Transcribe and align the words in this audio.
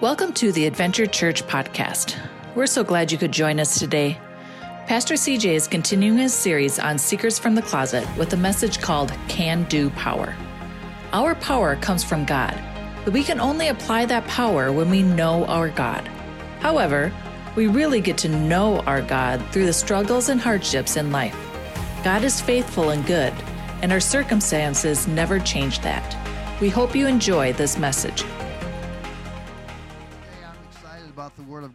Welcome 0.00 0.32
to 0.32 0.50
the 0.50 0.64
Adventure 0.64 1.04
Church 1.04 1.46
podcast. 1.46 2.18
We're 2.54 2.66
so 2.66 2.82
glad 2.82 3.12
you 3.12 3.18
could 3.18 3.32
join 3.32 3.60
us 3.60 3.78
today. 3.78 4.18
Pastor 4.86 5.12
CJ 5.12 5.52
is 5.52 5.68
continuing 5.68 6.16
his 6.16 6.32
series 6.32 6.78
on 6.78 6.96
Seekers 6.96 7.38
from 7.38 7.54
the 7.54 7.60
Closet 7.60 8.08
with 8.16 8.32
a 8.32 8.36
message 8.38 8.80
called 8.80 9.12
Can 9.28 9.64
Do 9.64 9.90
Power. 9.90 10.34
Our 11.12 11.34
power 11.34 11.76
comes 11.76 12.02
from 12.02 12.24
God, 12.24 12.58
but 13.04 13.12
we 13.12 13.22
can 13.22 13.40
only 13.40 13.68
apply 13.68 14.06
that 14.06 14.26
power 14.26 14.72
when 14.72 14.88
we 14.88 15.02
know 15.02 15.44
our 15.44 15.68
God. 15.68 16.08
However, 16.60 17.12
we 17.54 17.66
really 17.66 18.00
get 18.00 18.16
to 18.18 18.28
know 18.30 18.80
our 18.86 19.02
God 19.02 19.44
through 19.52 19.66
the 19.66 19.72
struggles 19.74 20.30
and 20.30 20.40
hardships 20.40 20.96
in 20.96 21.12
life. 21.12 21.36
God 22.02 22.24
is 22.24 22.40
faithful 22.40 22.88
and 22.88 23.04
good, 23.04 23.34
and 23.82 23.92
our 23.92 24.00
circumstances 24.00 25.06
never 25.06 25.38
change 25.38 25.80
that. 25.80 26.16
We 26.58 26.70
hope 26.70 26.96
you 26.96 27.06
enjoy 27.06 27.52
this 27.52 27.76
message. 27.76 28.24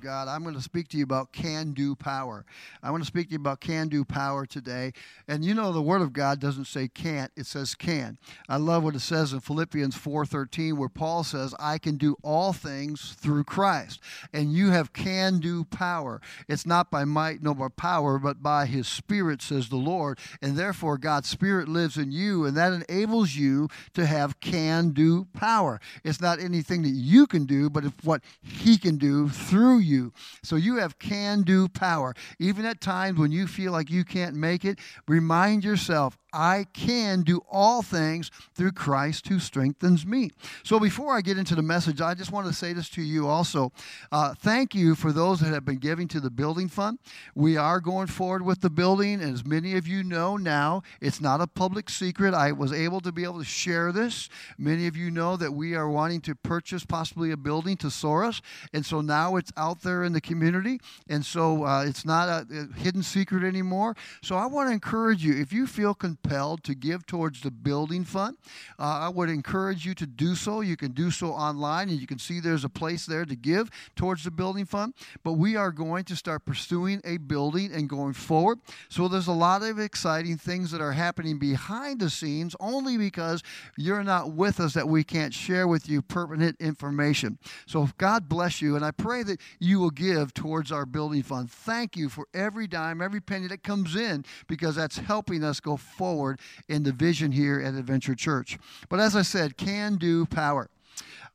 God, 0.06 0.28
I'm 0.28 0.44
going 0.44 0.54
to 0.54 0.62
speak 0.62 0.88
to 0.90 0.98
you 0.98 1.04
about 1.04 1.32
can 1.32 1.72
do 1.72 1.96
power. 1.96 2.46
I 2.84 2.92
want 2.92 3.02
to 3.02 3.08
speak 3.08 3.30
to 3.30 3.32
you 3.32 3.40
about 3.40 3.60
can 3.60 3.88
do 3.88 4.06
power 4.06 4.46
today. 4.46 4.94
And 5.28 5.44
you 5.44 5.56
know 5.56 5.72
the 5.72 5.82
word 5.82 6.04
of 6.04 6.14
God 6.14 6.40
doesn't 6.40 6.66
say 6.66 6.88
can't, 6.88 7.32
it 7.36 7.48
says 7.48 7.74
can. 7.74 8.20
I 8.48 8.58
love 8.58 8.84
what 8.84 8.94
it 8.94 9.00
says 9.00 9.34
in 9.34 9.40
Philippians 9.40 9.96
4:13 9.96 10.78
where 10.78 10.90
Paul 10.90 11.24
says, 11.24 11.56
"I 11.58 11.80
can 11.80 11.98
do 11.98 12.18
all 12.22 12.54
things 12.54 13.16
through 13.18 13.46
Christ." 13.46 14.00
And 14.32 14.54
you 14.54 14.70
have 14.70 14.94
can 14.94 15.40
do 15.40 15.64
power. 15.64 16.22
It's 16.48 16.68
not 16.68 16.92
by 16.92 17.04
might 17.04 17.42
nor 17.42 17.56
by 17.56 17.70
power, 17.70 18.20
but 18.20 18.44
by 18.44 18.68
his 18.68 18.88
spirit 18.88 19.42
says 19.42 19.70
the 19.70 19.76
Lord. 19.76 20.20
And 20.40 20.56
therefore 20.56 21.00
God's 21.00 21.30
spirit 21.30 21.68
lives 21.68 21.98
in 21.98 22.12
you 22.12 22.46
and 22.46 22.56
that 22.56 22.74
enables 22.74 23.34
you 23.34 23.70
to 23.96 24.06
have 24.06 24.40
can 24.40 24.92
do 24.92 25.26
power. 25.34 25.82
It's 26.04 26.22
not 26.22 26.40
anything 26.40 26.84
that 26.84 26.90
you 26.90 27.26
can 27.26 27.46
do, 27.46 27.72
but 27.72 27.86
it's 27.86 28.04
what 28.04 28.22
he 28.44 28.78
can 28.78 28.98
do 28.98 29.30
through 29.30 29.80
you. 29.80 29.95
So 30.44 30.56
you 30.56 30.78
have 30.78 31.00
can 31.00 31.42
do 31.44 31.68
power. 31.68 32.14
Even 32.40 32.66
at 32.66 32.82
times 32.82 33.20
when 33.20 33.32
you 33.32 33.48
feel 33.48 33.72
like 33.72 33.90
you 33.90 34.04
can't 34.04 34.36
make 34.36 34.66
it, 34.66 34.80
remind 35.08 35.64
yourself, 35.64 36.18
I 36.36 36.66
can 36.74 37.22
do 37.22 37.42
all 37.50 37.82
things 37.82 38.30
through 38.54 38.74
Christ 38.74 39.28
who 39.28 39.40
strengthens 39.40 40.06
me. 40.06 40.32
So 40.64 40.80
before 40.80 41.16
I 41.16 41.22
get 41.22 41.38
into 41.38 41.56
the 41.56 41.62
message, 41.62 42.02
I 42.02 42.14
just 42.14 42.32
want 42.32 42.46
to 42.48 42.54
say 42.54 42.74
this 42.74 42.90
to 42.90 43.02
you 43.02 43.28
also. 43.28 43.72
Uh, 44.12 44.34
thank 44.34 44.76
you 44.76 44.96
for 44.96 45.14
those 45.14 45.40
that 45.40 45.54
have 45.54 45.64
been 45.64 45.78
giving 45.78 46.10
to 46.10 46.20
the 46.20 46.30
building 46.30 46.68
fund. 46.68 47.00
We 47.36 47.56
are 47.56 47.80
going 47.80 48.08
forward 48.08 48.42
with 48.42 48.60
the 48.60 48.70
building. 48.70 49.22
As 49.22 49.46
many 49.46 49.78
of 49.78 49.88
you 49.88 50.04
know 50.04 50.36
now, 50.36 50.84
it's 51.00 51.22
not 51.22 51.40
a 51.40 51.48
public 51.48 51.90
secret. 51.90 52.34
I 52.34 52.52
was 52.52 52.74
able 52.74 53.00
to 53.02 53.14
be 53.14 53.24
able 53.24 53.40
to 53.40 53.46
share 53.46 53.94
this. 53.94 54.28
Many 54.58 54.88
of 54.88 54.98
you 54.98 55.12
know 55.12 55.38
that 55.38 55.54
we 55.54 55.74
are 55.74 55.90
wanting 55.90 56.20
to 56.22 56.36
purchase 56.36 56.86
possibly 56.86 57.32
a 57.32 57.38
building 57.38 57.78
to 57.78 57.88
Soros. 57.88 58.42
And 58.74 58.86
so 58.86 59.00
now 59.00 59.38
it's 59.38 59.54
out 59.56 59.82
there 59.82 60.04
in 60.04 60.12
the 60.12 60.22
community. 60.22 60.82
And 61.08 61.26
so 61.26 61.64
uh, 61.64 61.86
it's 61.86 62.04
not 62.04 62.28
a, 62.28 62.46
a 62.52 62.78
hidden 62.78 63.04
secret 63.04 63.44
anymore. 63.44 63.96
So 64.22 64.36
I 64.36 64.48
want 64.48 64.68
to 64.68 64.74
encourage 64.74 65.24
you 65.24 65.40
if 65.40 65.54
you 65.54 65.66
feel 65.66 65.94
compelled 66.26 66.64
to 66.64 66.76
give 66.76 67.06
towards 67.06 67.42
the 67.42 67.52
building 67.52 68.04
fund, 68.04 68.38
uh, 68.80 68.84
I 68.84 69.10
would 69.10 69.30
encourage 69.30 69.86
you 69.86 69.94
to 69.96 70.08
do 70.08 70.36
so. 70.36 70.62
You 70.62 70.76
can 70.76 70.92
do 70.92 71.12
so 71.12 71.32
online, 71.32 71.90
and 71.90 72.00
you 72.00 72.08
can 72.08 72.20
see 72.20 72.40
there's 72.40 72.64
a 72.64 72.70
place 72.70 73.06
there 73.06 73.26
to 73.26 73.36
give 73.36 73.70
towards 73.96 74.24
the 74.24 74.32
building 74.32 74.66
fund. 74.66 74.94
But 75.24 75.34
we 75.34 75.56
are 75.56 75.72
going 75.72 76.04
to 76.06 76.16
start 76.16 76.46
pursuing 76.46 77.02
a 77.04 77.18
building 77.18 77.72
and 77.74 77.88
going 77.88 78.14
forward. 78.14 78.60
So 78.90 79.08
there's 79.08 79.28
a 79.28 79.34
lot 79.34 79.64
of 79.64 79.80
exciting 79.80 80.38
things 80.38 80.72
that 80.72 80.82
are 80.82 80.94
happening 80.94 81.38
behind 81.38 82.00
the 82.00 82.10
scenes 82.10 82.56
only 82.60 82.98
because 82.98 83.44
you're 83.78 84.04
not 84.04 84.32
with 84.32 84.60
us 84.60 84.74
that 84.74 84.88
we 84.88 85.04
can't 85.04 85.34
share 85.34 85.68
with 85.68 85.88
you 85.88 86.02
pertinent 86.02 86.58
information. 86.60 87.38
So 87.68 87.90
God 87.98 88.28
bless 88.28 88.62
you, 88.62 88.76
and 88.76 88.84
I 88.84 88.92
pray 88.92 89.24
that 89.24 89.40
you 89.60 89.80
will 89.80 89.92
give 89.92 90.34
towards 90.34 90.72
our 90.72 90.86
building 90.86 91.24
fund. 91.24 91.52
Thank 91.52 91.96
you 91.96 92.10
for 92.10 92.28
every 92.34 92.68
dime, 92.68 93.02
every 93.02 93.22
penny 93.22 93.48
that 93.48 93.64
comes 93.64 93.96
in 93.96 94.26
because 94.48 94.76
that's 94.76 94.98
helping 94.98 95.44
us 95.44 95.60
go 95.60 95.78
forward 95.78 96.15
forward 96.16 96.40
in 96.70 96.84
the 96.84 96.94
vision 96.94 97.34
here 97.34 97.60
at 97.60 97.74
Adventure 97.74 98.16
Church. 98.16 98.58
But 98.88 99.02
as 99.02 99.16
I 99.18 99.22
said, 99.22 99.58
can 99.58 99.98
do 99.98 100.26
power. 100.26 100.70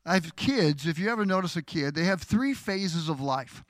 I 0.06 0.14
have 0.14 0.34
kids, 0.34 0.86
if 0.86 0.98
you 0.98 1.10
ever 1.10 1.26
notice 1.26 1.56
a 1.56 1.62
kid, 1.62 1.94
they 1.94 2.04
have 2.04 2.22
three 2.22 2.54
phases 2.54 3.10
of 3.10 3.20
life. 3.20 3.62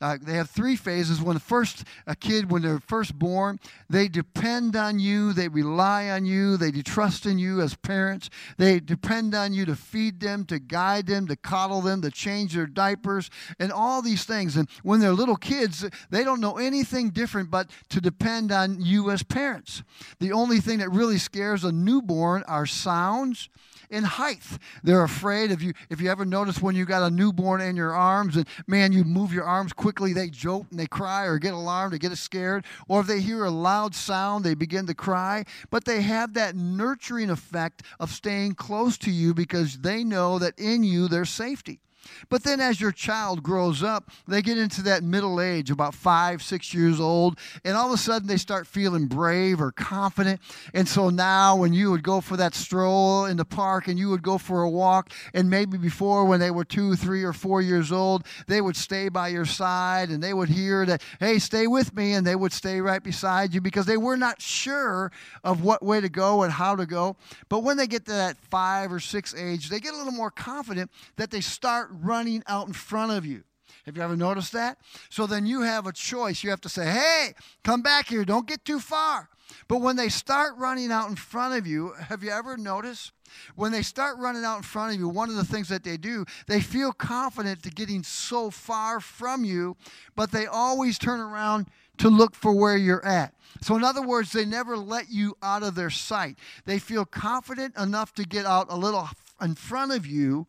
Uh, 0.00 0.16
they 0.20 0.34
have 0.34 0.50
three 0.50 0.76
phases. 0.76 1.20
When 1.20 1.34
the 1.34 1.40
first 1.40 1.84
a 2.06 2.14
kid, 2.14 2.50
when 2.50 2.62
they're 2.62 2.80
first 2.80 3.16
born, 3.16 3.58
they 3.88 4.08
depend 4.08 4.76
on 4.76 4.98
you, 4.98 5.32
they 5.32 5.48
rely 5.48 6.10
on 6.10 6.24
you, 6.24 6.56
they 6.56 6.70
trust 6.70 7.26
in 7.26 7.38
you 7.38 7.60
as 7.60 7.74
parents. 7.74 8.28
They 8.58 8.80
depend 8.80 9.34
on 9.34 9.52
you 9.52 9.64
to 9.66 9.76
feed 9.76 10.20
them, 10.20 10.44
to 10.46 10.58
guide 10.58 11.06
them, 11.06 11.26
to 11.28 11.36
coddle 11.36 11.80
them, 11.80 12.02
to 12.02 12.10
change 12.10 12.54
their 12.54 12.66
diapers, 12.66 13.30
and 13.58 13.72
all 13.72 14.02
these 14.02 14.24
things. 14.24 14.56
And 14.56 14.68
when 14.82 15.00
they're 15.00 15.12
little 15.12 15.36
kids, 15.36 15.84
they 16.10 16.22
don't 16.22 16.40
know 16.40 16.58
anything 16.58 17.10
different 17.10 17.50
but 17.50 17.70
to 17.90 18.00
depend 18.00 18.52
on 18.52 18.80
you 18.80 19.10
as 19.10 19.22
parents. 19.22 19.82
The 20.20 20.32
only 20.32 20.60
thing 20.60 20.78
that 20.78 20.90
really 20.90 21.18
scares 21.18 21.64
a 21.64 21.72
newborn 21.72 22.44
are 22.44 22.66
sounds 22.66 23.48
in 23.90 24.04
height. 24.04 24.42
They're 24.82 25.04
afraid 25.04 25.50
if 25.50 25.62
you 25.62 25.72
if 25.90 26.00
you 26.00 26.10
ever 26.10 26.24
notice 26.24 26.60
when 26.60 26.76
you 26.76 26.84
got 26.84 27.02
a 27.02 27.10
newborn 27.10 27.60
in 27.60 27.76
your 27.76 27.94
arms 27.94 28.36
and 28.36 28.46
man 28.66 28.92
you 28.92 29.04
move 29.04 29.32
your 29.32 29.44
arms 29.44 29.72
quickly 29.72 30.12
they 30.12 30.28
jolt 30.28 30.66
and 30.70 30.78
they 30.78 30.86
cry 30.86 31.24
or 31.24 31.38
get 31.38 31.54
alarmed 31.54 31.94
or 31.94 31.98
get 31.98 32.16
scared 32.16 32.64
or 32.88 33.00
if 33.00 33.06
they 33.06 33.20
hear 33.20 33.44
a 33.44 33.50
loud 33.50 33.94
sound 33.94 34.44
they 34.44 34.54
begin 34.54 34.86
to 34.86 34.94
cry 34.94 35.44
but 35.70 35.84
they 35.84 36.02
have 36.02 36.34
that 36.34 36.56
nurturing 36.56 37.30
effect 37.30 37.82
of 38.00 38.10
staying 38.10 38.54
close 38.54 38.98
to 38.98 39.10
you 39.10 39.34
because 39.34 39.78
they 39.78 40.04
know 40.04 40.38
that 40.38 40.58
in 40.58 40.84
you 40.84 41.08
there's 41.08 41.30
safety. 41.30 41.80
But 42.28 42.44
then 42.44 42.60
as 42.60 42.80
your 42.80 42.92
child 42.92 43.42
grows 43.42 43.82
up, 43.82 44.10
they 44.26 44.42
get 44.42 44.58
into 44.58 44.82
that 44.82 45.02
middle 45.02 45.40
age, 45.40 45.70
about 45.70 45.94
five, 45.94 46.42
six 46.42 46.72
years 46.74 47.00
old, 47.00 47.38
and 47.64 47.76
all 47.76 47.88
of 47.88 47.94
a 47.94 47.98
sudden 47.98 48.28
they 48.28 48.36
start 48.36 48.66
feeling 48.66 49.06
brave 49.06 49.60
or 49.60 49.72
confident. 49.72 50.40
And 50.74 50.88
so 50.88 51.10
now 51.10 51.56
when 51.56 51.72
you 51.72 51.90
would 51.90 52.02
go 52.02 52.20
for 52.20 52.36
that 52.36 52.54
stroll 52.54 53.24
in 53.26 53.36
the 53.36 53.44
park 53.44 53.88
and 53.88 53.98
you 53.98 54.10
would 54.10 54.22
go 54.22 54.38
for 54.38 54.62
a 54.62 54.70
walk, 54.70 55.12
and 55.34 55.50
maybe 55.50 55.78
before 55.78 56.24
when 56.24 56.40
they 56.40 56.50
were 56.50 56.64
two, 56.64 56.96
three, 56.96 57.24
or 57.24 57.32
four 57.32 57.62
years 57.62 57.92
old, 57.92 58.24
they 58.46 58.60
would 58.60 58.76
stay 58.76 59.08
by 59.08 59.28
your 59.28 59.44
side 59.44 60.10
and 60.10 60.22
they 60.22 60.34
would 60.34 60.48
hear 60.48 60.86
that, 60.86 61.02
hey, 61.20 61.38
stay 61.38 61.66
with 61.66 61.94
me, 61.94 62.14
and 62.14 62.26
they 62.26 62.36
would 62.36 62.52
stay 62.52 62.80
right 62.80 63.02
beside 63.02 63.54
you 63.54 63.60
because 63.60 63.86
they 63.86 63.96
were 63.96 64.16
not 64.16 64.40
sure 64.40 65.10
of 65.44 65.62
what 65.62 65.82
way 65.82 66.00
to 66.00 66.08
go 66.08 66.42
and 66.42 66.52
how 66.52 66.74
to 66.76 66.86
go. 66.86 67.16
But 67.48 67.60
when 67.60 67.76
they 67.76 67.86
get 67.86 68.04
to 68.06 68.12
that 68.12 68.36
five 68.50 68.92
or 68.92 69.00
six 69.00 69.34
age, 69.34 69.68
they 69.68 69.80
get 69.80 69.94
a 69.94 69.96
little 69.96 70.12
more 70.12 70.30
confident 70.30 70.90
that 71.16 71.30
they 71.30 71.40
start 71.40 71.87
running 71.90 72.42
out 72.46 72.66
in 72.66 72.72
front 72.72 73.12
of 73.12 73.24
you. 73.24 73.44
Have 73.84 73.96
you 73.96 74.02
ever 74.02 74.16
noticed 74.16 74.52
that? 74.52 74.78
So 75.08 75.26
then 75.26 75.46
you 75.46 75.62
have 75.62 75.86
a 75.86 75.92
choice. 75.92 76.44
You 76.44 76.50
have 76.50 76.60
to 76.62 76.68
say, 76.68 76.86
hey, 76.86 77.34
come 77.64 77.82
back 77.82 78.08
here. 78.08 78.24
Don't 78.24 78.46
get 78.46 78.64
too 78.64 78.80
far. 78.80 79.28
But 79.66 79.80
when 79.80 79.96
they 79.96 80.08
start 80.08 80.54
running 80.58 80.92
out 80.92 81.08
in 81.08 81.16
front 81.16 81.56
of 81.56 81.66
you, 81.66 81.92
have 81.94 82.22
you 82.22 82.30
ever 82.30 82.56
noticed? 82.56 83.12
When 83.56 83.72
they 83.72 83.82
start 83.82 84.18
running 84.18 84.44
out 84.44 84.58
in 84.58 84.62
front 84.62 84.94
of 84.94 85.00
you, 85.00 85.08
one 85.08 85.30
of 85.30 85.36
the 85.36 85.44
things 85.44 85.68
that 85.68 85.84
they 85.84 85.96
do, 85.96 86.24
they 86.46 86.60
feel 86.60 86.92
confident 86.92 87.62
to 87.62 87.70
getting 87.70 88.02
so 88.02 88.50
far 88.50 89.00
from 89.00 89.44
you, 89.44 89.76
but 90.14 90.32
they 90.32 90.46
always 90.46 90.98
turn 90.98 91.20
around 91.20 91.66
to 91.98 92.08
look 92.08 92.34
for 92.34 92.52
where 92.52 92.76
you're 92.76 93.04
at. 93.04 93.34
So, 93.60 93.74
in 93.76 93.84
other 93.84 94.02
words, 94.02 94.32
they 94.32 94.44
never 94.44 94.76
let 94.76 95.10
you 95.10 95.36
out 95.42 95.62
of 95.62 95.74
their 95.74 95.90
sight. 95.90 96.38
They 96.64 96.78
feel 96.78 97.04
confident 97.04 97.76
enough 97.76 98.14
to 98.14 98.24
get 98.24 98.46
out 98.46 98.66
a 98.70 98.76
little 98.76 99.08
in 99.40 99.54
front 99.54 99.92
of 99.92 100.06
you, 100.06 100.46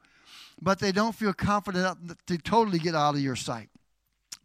but 0.62 0.80
they 0.80 0.92
don't 0.92 1.16
feel 1.16 1.34
confident 1.34 1.84
enough 1.84 1.97
to 2.28 2.38
totally 2.38 2.80
get 2.80 2.96
out 2.96 3.16
of 3.16 3.22
your 3.22 3.36
sight. 3.36 3.70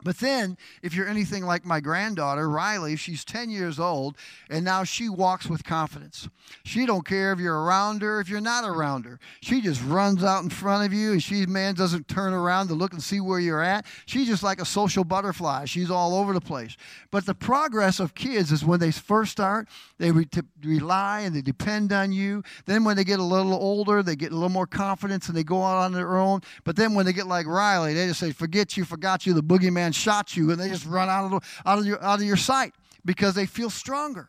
But 0.04 0.18
then, 0.18 0.58
if 0.82 0.94
you're 0.94 1.08
anything 1.08 1.46
like 1.46 1.64
my 1.64 1.80
granddaughter, 1.80 2.48
Riley, 2.48 2.94
she's 2.94 3.24
10 3.24 3.48
years 3.48 3.80
old, 3.80 4.16
and 4.50 4.62
now 4.64 4.84
she 4.84 5.08
walks 5.08 5.46
with 5.48 5.64
confidence. 5.64 6.28
She 6.62 6.84
don't 6.84 7.06
care 7.06 7.32
if 7.32 7.40
you're 7.40 7.62
around 7.62 8.02
her, 8.02 8.20
if 8.20 8.28
you're 8.28 8.42
not 8.42 8.64
around 8.64 9.06
her. 9.06 9.18
She 9.40 9.62
just 9.62 9.82
runs 9.82 10.22
out 10.22 10.42
in 10.42 10.50
front 10.50 10.84
of 10.84 10.92
you, 10.92 11.12
and 11.12 11.22
she, 11.22 11.46
man, 11.46 11.74
doesn't 11.74 12.06
turn 12.06 12.34
around 12.34 12.68
to 12.68 12.74
look 12.74 12.92
and 12.92 13.02
see 13.02 13.18
where 13.18 13.40
you're 13.40 13.62
at. 13.62 13.86
She's 14.04 14.28
just 14.28 14.42
like 14.42 14.60
a 14.60 14.66
social 14.66 15.04
butterfly. 15.04 15.64
She's 15.64 15.90
all 15.90 16.14
over 16.14 16.34
the 16.34 16.40
place. 16.40 16.76
But 17.10 17.24
the 17.24 17.34
progress 17.34 17.98
of 17.98 18.14
kids 18.14 18.52
is 18.52 18.62
when 18.62 18.80
they 18.80 18.92
first 18.92 19.32
start, 19.32 19.68
they 19.98 20.10
re- 20.10 20.28
rely 20.62 21.20
and 21.20 21.34
they 21.34 21.40
depend 21.40 21.92
on 21.92 22.12
you. 22.12 22.42
Then 22.66 22.84
when 22.84 22.96
they 22.96 23.04
get 23.04 23.20
a 23.20 23.24
little 23.24 23.54
older, 23.54 24.02
they 24.02 24.16
get 24.16 24.32
a 24.32 24.34
little 24.34 24.50
more 24.50 24.66
confidence 24.66 25.28
and 25.28 25.36
they 25.36 25.44
go 25.44 25.62
out 25.62 25.78
on 25.78 25.92
their 25.92 26.18
own. 26.18 26.42
But 26.64 26.76
then 26.76 26.92
when 26.92 27.06
they 27.06 27.14
get 27.14 27.26
like 27.26 27.46
Riley, 27.46 27.94
they 27.94 28.06
just 28.06 28.20
say, 28.20 28.32
forget 28.32 28.76
you, 28.76 28.84
forgot 28.84 29.24
you, 29.24 29.32
the 29.32 29.42
boogeyman 29.42 29.93
shot 29.94 30.36
you, 30.36 30.50
and 30.50 30.60
they 30.60 30.68
just 30.68 30.86
run 30.86 31.08
out 31.08 31.24
of, 31.24 31.30
the, 31.30 31.40
out 31.68 31.78
of, 31.78 31.86
your, 31.86 32.02
out 32.02 32.20
of 32.20 32.26
your 32.26 32.36
sight 32.36 32.74
because 33.04 33.34
they 33.34 33.46
feel 33.46 33.70
stronger. 33.70 34.28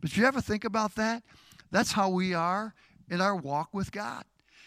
But 0.00 0.16
you 0.16 0.24
ever 0.24 0.40
think 0.40 0.64
about 0.64 0.94
that? 0.96 1.22
That's 1.70 1.92
how 1.92 2.08
we 2.08 2.34
are 2.34 2.74
in 3.10 3.20
our 3.20 3.34
walk 3.34 3.74
with 3.74 3.92
God. 3.92 4.24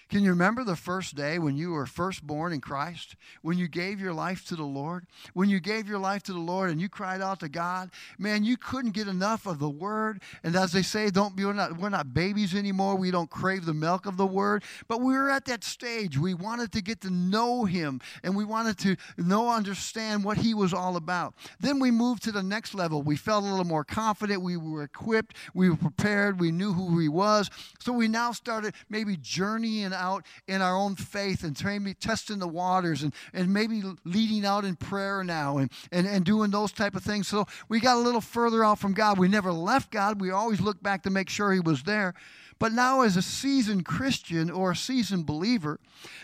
Can 0.09 0.23
you 0.23 0.29
remember 0.29 0.63
the 0.63 0.77
first 0.77 1.15
day 1.15 1.37
when 1.37 1.57
you 1.57 1.71
were 1.71 1.85
first 1.85 2.25
born 2.25 2.53
in 2.53 2.61
Christ? 2.61 3.17
When 3.41 3.57
you 3.57 3.67
gave 3.67 3.99
your 3.99 4.13
life 4.13 4.45
to 4.47 4.55
the 4.55 4.63
Lord? 4.63 5.05
When 5.33 5.49
you 5.49 5.59
gave 5.59 5.87
your 5.87 5.99
life 5.99 6.23
to 6.23 6.33
the 6.33 6.39
Lord 6.39 6.69
and 6.69 6.79
you 6.79 6.87
cried 6.87 7.21
out 7.21 7.41
to 7.41 7.49
God, 7.49 7.91
man, 8.17 8.45
you 8.45 8.55
couldn't 8.55 8.91
get 8.91 9.09
enough 9.09 9.45
of 9.45 9.59
the 9.59 9.69
word. 9.69 10.21
And 10.43 10.55
as 10.55 10.71
they 10.71 10.81
say, 10.81 11.09
don't 11.09 11.35
be 11.35 11.43
we're 11.43 11.51
not 11.51 11.77
we're 11.77 11.89
not 11.89 12.13
babies 12.13 12.55
anymore. 12.55 12.95
We 12.95 13.11
don't 13.11 13.29
crave 13.29 13.65
the 13.65 13.73
milk 13.73 14.05
of 14.05 14.15
the 14.15 14.25
word. 14.25 14.63
But 14.87 15.01
we 15.01 15.13
were 15.13 15.29
at 15.29 15.43
that 15.45 15.65
stage. 15.65 16.17
We 16.17 16.33
wanted 16.33 16.71
to 16.71 16.81
get 16.81 17.01
to 17.01 17.09
know 17.09 17.65
him 17.65 17.99
and 18.23 18.35
we 18.35 18.45
wanted 18.45 18.77
to 18.79 18.95
know 19.17 19.49
understand 19.49 20.23
what 20.23 20.37
he 20.37 20.53
was 20.53 20.73
all 20.73 20.95
about. 20.95 21.33
Then 21.59 21.79
we 21.79 21.91
moved 21.91 22.23
to 22.23 22.31
the 22.31 22.43
next 22.43 22.73
level. 22.73 23.01
We 23.01 23.17
felt 23.17 23.43
a 23.43 23.47
little 23.47 23.65
more 23.65 23.83
confident. 23.83 24.41
We 24.41 24.55
were 24.55 24.83
equipped. 24.83 25.35
We 25.53 25.69
were 25.69 25.75
prepared. 25.75 26.39
We 26.39 26.51
knew 26.51 26.71
who 26.71 26.97
he 26.99 27.09
was. 27.09 27.49
So 27.79 27.91
we 27.91 28.07
now 28.07 28.31
started 28.31 28.73
maybe 28.89 29.17
journeying 29.17 29.91
out 29.97 30.25
in 30.47 30.61
our 30.61 30.75
own 30.75 30.95
faith 30.95 31.43
and 31.43 31.61
maybe 31.63 31.93
testing 31.93 32.39
the 32.39 32.47
waters 32.47 33.03
and, 33.03 33.13
and 33.33 33.51
maybe 33.53 33.83
leading 34.05 34.45
out 34.45 34.63
in 34.63 34.75
prayer 34.75 35.23
now 35.23 35.57
and, 35.57 35.71
and, 35.91 36.07
and 36.07 36.23
doing 36.23 36.51
those 36.51 36.71
type 36.71 36.95
of 36.95 37.03
things. 37.03 37.27
So 37.27 37.45
we 37.67 37.79
got 37.79 37.97
a 37.97 37.99
little 37.99 38.21
further 38.21 38.63
out 38.63 38.79
from 38.79 38.93
God. 38.93 39.17
We 39.17 39.27
never 39.27 39.51
left 39.51 39.91
God. 39.91 40.21
We 40.21 40.31
always 40.31 40.61
looked 40.61 40.83
back 40.83 41.03
to 41.03 41.09
make 41.09 41.29
sure 41.29 41.51
he 41.51 41.59
was 41.59 41.83
there. 41.83 42.13
But 42.59 42.73
now, 42.73 43.01
as 43.01 43.17
a 43.17 43.21
seasoned 43.21 43.85
Christian 43.85 44.49
or 44.49 44.71
a 44.71 44.75
seasoned 44.75 45.27
believer, 45.27 45.79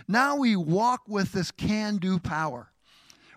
now 0.07 0.35
we 0.35 0.55
walk 0.55 1.01
with 1.07 1.31
this 1.31 1.51
can 1.51 1.97
do 1.97 2.17
power. 2.17 2.72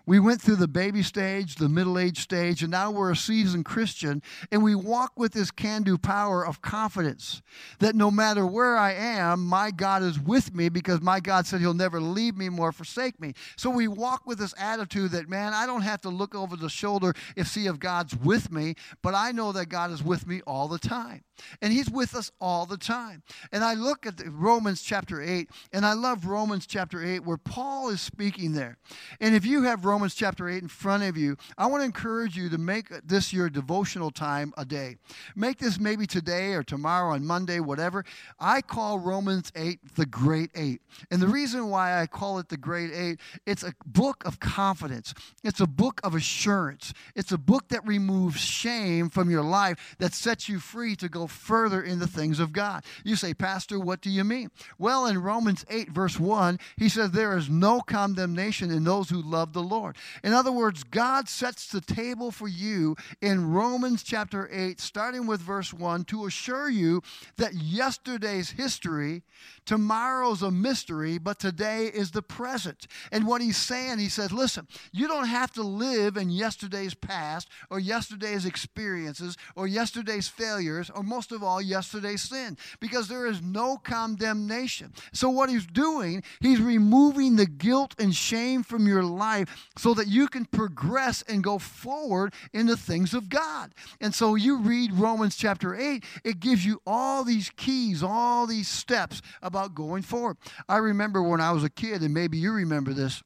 We 0.07 0.21
went 0.21 0.41
through 0.41 0.55
the 0.55 0.69
baby 0.69 1.03
stage, 1.03 1.55
the 1.55 1.67
middle 1.67 1.99
age 1.99 2.19
stage, 2.19 2.63
and 2.63 2.71
now 2.71 2.91
we're 2.91 3.11
a 3.11 3.15
seasoned 3.15 3.65
Christian, 3.65 4.23
and 4.53 4.63
we 4.63 4.73
walk 4.73 5.19
with 5.19 5.33
this 5.33 5.51
can 5.51 5.83
do 5.83 5.97
power 5.97 6.47
of 6.47 6.61
confidence 6.61 7.41
that 7.79 7.93
no 7.93 8.09
matter 8.09 8.45
where 8.45 8.77
I 8.77 8.93
am, 8.93 9.45
my 9.45 9.69
God 9.69 10.03
is 10.03 10.17
with 10.17 10.55
me 10.55 10.69
because 10.69 11.01
my 11.01 11.19
God 11.19 11.45
said 11.45 11.59
He'll 11.59 11.73
never 11.73 11.99
leave 11.99 12.37
me 12.37 12.47
nor 12.47 12.71
forsake 12.71 13.19
me. 13.19 13.33
So 13.57 13.69
we 13.69 13.89
walk 13.89 14.25
with 14.25 14.39
this 14.39 14.53
attitude 14.57 15.11
that, 15.11 15.27
man, 15.27 15.53
I 15.53 15.65
don't 15.65 15.81
have 15.81 15.99
to 16.01 16.09
look 16.09 16.33
over 16.33 16.55
the 16.55 16.69
shoulder 16.69 17.13
and 17.35 17.45
see 17.45 17.67
if 17.67 17.77
God's 17.77 18.15
with 18.15 18.49
me, 18.49 18.75
but 19.03 19.13
I 19.13 19.33
know 19.33 19.51
that 19.51 19.65
God 19.65 19.91
is 19.91 20.01
with 20.01 20.25
me 20.25 20.39
all 20.47 20.69
the 20.69 20.79
time. 20.79 21.25
And 21.61 21.73
He's 21.73 21.89
with 21.89 22.15
us 22.15 22.31
all 22.39 22.65
the 22.65 22.77
time. 22.77 23.23
And 23.51 23.61
I 23.61 23.73
look 23.73 24.05
at 24.05 24.21
Romans 24.25 24.81
chapter 24.81 25.21
8, 25.21 25.49
and 25.73 25.85
I 25.85 25.93
love 25.93 26.25
Romans 26.25 26.65
chapter 26.65 27.03
8 27.03 27.25
where 27.25 27.37
Paul 27.37 27.89
is 27.89 27.99
speaking 27.99 28.53
there. 28.53 28.77
And 29.19 29.35
if 29.35 29.45
you 29.45 29.63
have 29.63 29.83
Romans 29.83 29.96
chapter 30.13 30.49
8 30.49 30.61
in 30.61 30.67
front 30.67 31.03
of 31.03 31.17
you, 31.17 31.37
I 31.57 31.65
want 31.67 31.81
to 31.81 31.85
encourage 31.85 32.35
you 32.35 32.49
to 32.49 32.57
make 32.57 32.89
this 33.05 33.33
your 33.33 33.49
devotional 33.49 34.11
time 34.11 34.53
a 34.57 34.65
day. 34.65 34.97
Make 35.35 35.57
this 35.57 35.79
maybe 35.79 36.05
today 36.05 36.53
or 36.53 36.63
tomorrow 36.63 37.13
on 37.13 37.25
Monday, 37.25 37.59
whatever. 37.59 38.05
I 38.39 38.61
call 38.61 38.99
Romans 38.99 39.51
8 39.55 39.95
the 39.95 40.05
Great 40.05 40.51
Eight. 40.55 40.81
And 41.09 41.21
the 41.21 41.27
reason 41.27 41.69
why 41.69 42.01
I 42.01 42.07
call 42.07 42.39
it 42.39 42.49
the 42.49 42.57
Great 42.57 42.91
Eight, 42.93 43.19
it's 43.45 43.63
a 43.63 43.73
book 43.85 44.23
of 44.25 44.39
confidence, 44.39 45.13
it's 45.43 45.59
a 45.59 45.67
book 45.67 45.99
of 46.03 46.15
assurance, 46.15 46.93
it's 47.15 47.31
a 47.31 47.37
book 47.37 47.69
that 47.69 47.85
removes 47.85 48.39
shame 48.39 49.09
from 49.09 49.29
your 49.29 49.43
life, 49.43 49.95
that 49.99 50.13
sets 50.13 50.49
you 50.49 50.59
free 50.59 50.95
to 50.97 51.09
go 51.09 51.27
further 51.27 51.81
in 51.81 51.99
the 51.99 52.07
things 52.07 52.39
of 52.39 52.51
God. 52.51 52.83
You 53.03 53.15
say, 53.15 53.33
Pastor, 53.33 53.79
what 53.79 54.01
do 54.01 54.09
you 54.09 54.23
mean? 54.23 54.51
Well, 54.77 55.05
in 55.05 55.21
Romans 55.21 55.65
8, 55.69 55.89
verse 55.89 56.19
1, 56.19 56.59
he 56.77 56.89
says, 56.89 57.11
There 57.11 57.37
is 57.37 57.49
no 57.49 57.81
condemnation 57.81 58.71
in 58.71 58.83
those 58.83 59.09
who 59.09 59.21
love 59.21 59.53
the 59.53 59.63
Lord. 59.63 59.86
In 60.23 60.33
other 60.33 60.51
words, 60.51 60.83
God 60.83 61.29
sets 61.29 61.67
the 61.67 61.81
table 61.81 62.31
for 62.31 62.47
you 62.47 62.95
in 63.21 63.51
Romans 63.51 64.03
chapter 64.03 64.49
8, 64.51 64.79
starting 64.79 65.27
with 65.27 65.41
verse 65.41 65.73
1, 65.73 66.05
to 66.05 66.25
assure 66.25 66.69
you 66.69 67.01
that 67.37 67.53
yesterday's 67.53 68.51
history, 68.51 69.23
tomorrow's 69.65 70.41
a 70.41 70.51
mystery, 70.51 71.17
but 71.17 71.39
today 71.39 71.85
is 71.87 72.11
the 72.11 72.21
present. 72.21 72.87
And 73.11 73.27
what 73.27 73.41
he's 73.41 73.57
saying, 73.57 73.99
he 73.99 74.09
says, 74.09 74.31
Listen, 74.31 74.67
you 74.91 75.07
don't 75.07 75.27
have 75.27 75.51
to 75.53 75.63
live 75.63 76.17
in 76.17 76.29
yesterday's 76.29 76.93
past 76.93 77.49
or 77.69 77.79
yesterday's 77.79 78.45
experiences 78.45 79.37
or 79.55 79.67
yesterday's 79.67 80.27
failures 80.27 80.89
or 80.89 81.03
most 81.03 81.31
of 81.31 81.43
all, 81.43 81.61
yesterday's 81.61 82.23
sin, 82.23 82.57
because 82.79 83.07
there 83.07 83.25
is 83.27 83.41
no 83.41 83.77
condemnation. 83.77 84.93
So, 85.13 85.29
what 85.29 85.49
he's 85.49 85.65
doing, 85.65 86.23
he's 86.41 86.61
removing 86.61 87.35
the 87.35 87.45
guilt 87.45 87.95
and 87.99 88.13
shame 88.13 88.63
from 88.63 88.87
your 88.87 89.03
life 89.03 89.69
so 89.77 89.93
that 89.93 90.07
you 90.07 90.27
can 90.27 90.45
progress 90.45 91.21
and 91.23 91.43
go 91.43 91.59
forward 91.59 92.33
in 92.53 92.67
the 92.67 92.77
things 92.77 93.13
of 93.13 93.29
God. 93.29 93.73
And 94.01 94.13
so, 94.13 94.35
you 94.35 94.59
read 94.59 94.93
Romans 94.93 95.35
chapter 95.35 95.75
8, 95.75 96.03
it 96.23 96.39
gives 96.39 96.65
you 96.65 96.81
all 96.85 97.23
these 97.23 97.49
keys, 97.55 98.03
all 98.03 98.47
these 98.47 98.67
steps 98.67 99.21
about 99.41 99.75
going 99.75 100.03
forward. 100.03 100.37
I 100.67 100.77
remember 100.77 101.21
when 101.21 101.41
I 101.41 101.51
was 101.51 101.63
a 101.63 101.69
kid, 101.69 102.01
and 102.01 102.13
maybe 102.13 102.37
you 102.37 102.51
remember 102.51 102.93
this 102.93 103.23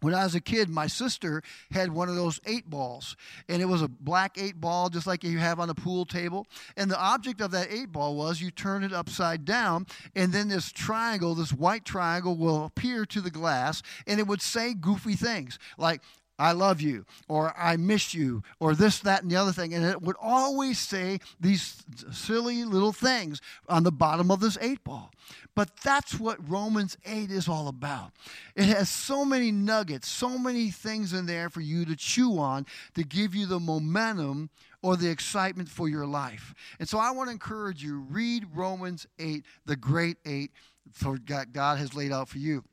when 0.00 0.14
I 0.14 0.24
was 0.24 0.34
a 0.34 0.40
kid, 0.40 0.68
my 0.68 0.86
sister 0.86 1.42
had 1.70 1.92
one 1.92 2.08
of 2.08 2.16
those 2.16 2.40
eight 2.46 2.68
balls, 2.68 3.16
and 3.48 3.62
it 3.62 3.66
was 3.66 3.82
a 3.82 3.88
black 3.88 4.38
eight 4.38 4.60
ball, 4.60 4.88
just 4.88 5.06
like 5.06 5.24
you 5.24 5.38
have 5.38 5.60
on 5.60 5.70
a 5.70 5.74
pool 5.74 6.04
table. 6.04 6.46
And 6.76 6.90
the 6.90 6.98
object 7.00 7.40
of 7.40 7.50
that 7.52 7.70
eight 7.70 7.92
ball 7.92 8.16
was 8.16 8.40
you 8.40 8.50
turn 8.50 8.84
it 8.84 8.92
upside 8.92 9.44
down, 9.44 9.86
and 10.14 10.32
then 10.32 10.48
this 10.48 10.72
triangle, 10.72 11.34
this 11.34 11.52
white 11.52 11.84
triangle, 11.84 12.36
will 12.36 12.64
appear 12.64 13.04
to 13.06 13.20
the 13.20 13.30
glass, 13.30 13.82
and 14.06 14.18
it 14.18 14.26
would 14.26 14.42
say 14.42 14.74
goofy 14.74 15.14
things 15.14 15.58
like 15.78 16.02
I 16.40 16.52
love 16.52 16.80
you, 16.80 17.04
or 17.28 17.54
I 17.56 17.76
miss 17.76 18.14
you, 18.14 18.42
or 18.58 18.74
this, 18.74 19.00
that, 19.00 19.22
and 19.22 19.30
the 19.30 19.36
other 19.36 19.52
thing. 19.52 19.74
And 19.74 19.84
it 19.84 20.00
would 20.00 20.16
always 20.18 20.78
say 20.78 21.20
these 21.38 21.82
silly 22.12 22.64
little 22.64 22.94
things 22.94 23.42
on 23.68 23.82
the 23.82 23.92
bottom 23.92 24.30
of 24.30 24.40
this 24.40 24.56
eight 24.62 24.82
ball. 24.82 25.12
But 25.54 25.76
that's 25.82 26.18
what 26.18 26.48
Romans 26.48 26.96
8 27.04 27.30
is 27.30 27.48
all 27.48 27.68
about. 27.68 28.12
It 28.54 28.64
has 28.64 28.88
so 28.88 29.24
many 29.24 29.50
nuggets, 29.50 30.08
so 30.08 30.38
many 30.38 30.70
things 30.70 31.12
in 31.12 31.26
there 31.26 31.50
for 31.50 31.60
you 31.60 31.84
to 31.86 31.96
chew 31.96 32.38
on 32.38 32.66
to 32.94 33.02
give 33.02 33.34
you 33.34 33.46
the 33.46 33.60
momentum 33.60 34.50
or 34.82 34.96
the 34.96 35.10
excitement 35.10 35.68
for 35.68 35.88
your 35.88 36.06
life. 36.06 36.54
And 36.78 36.88
so 36.88 36.98
I 36.98 37.10
want 37.10 37.28
to 37.28 37.32
encourage 37.32 37.82
you 37.82 37.98
read 37.98 38.46
Romans 38.54 39.06
8, 39.18 39.44
the 39.66 39.76
great 39.76 40.16
8 40.24 40.50
for 40.92 41.18
God 41.18 41.78
has 41.78 41.94
laid 41.94 42.12
out 42.12 42.28
for 42.28 42.38
you. 42.38 42.64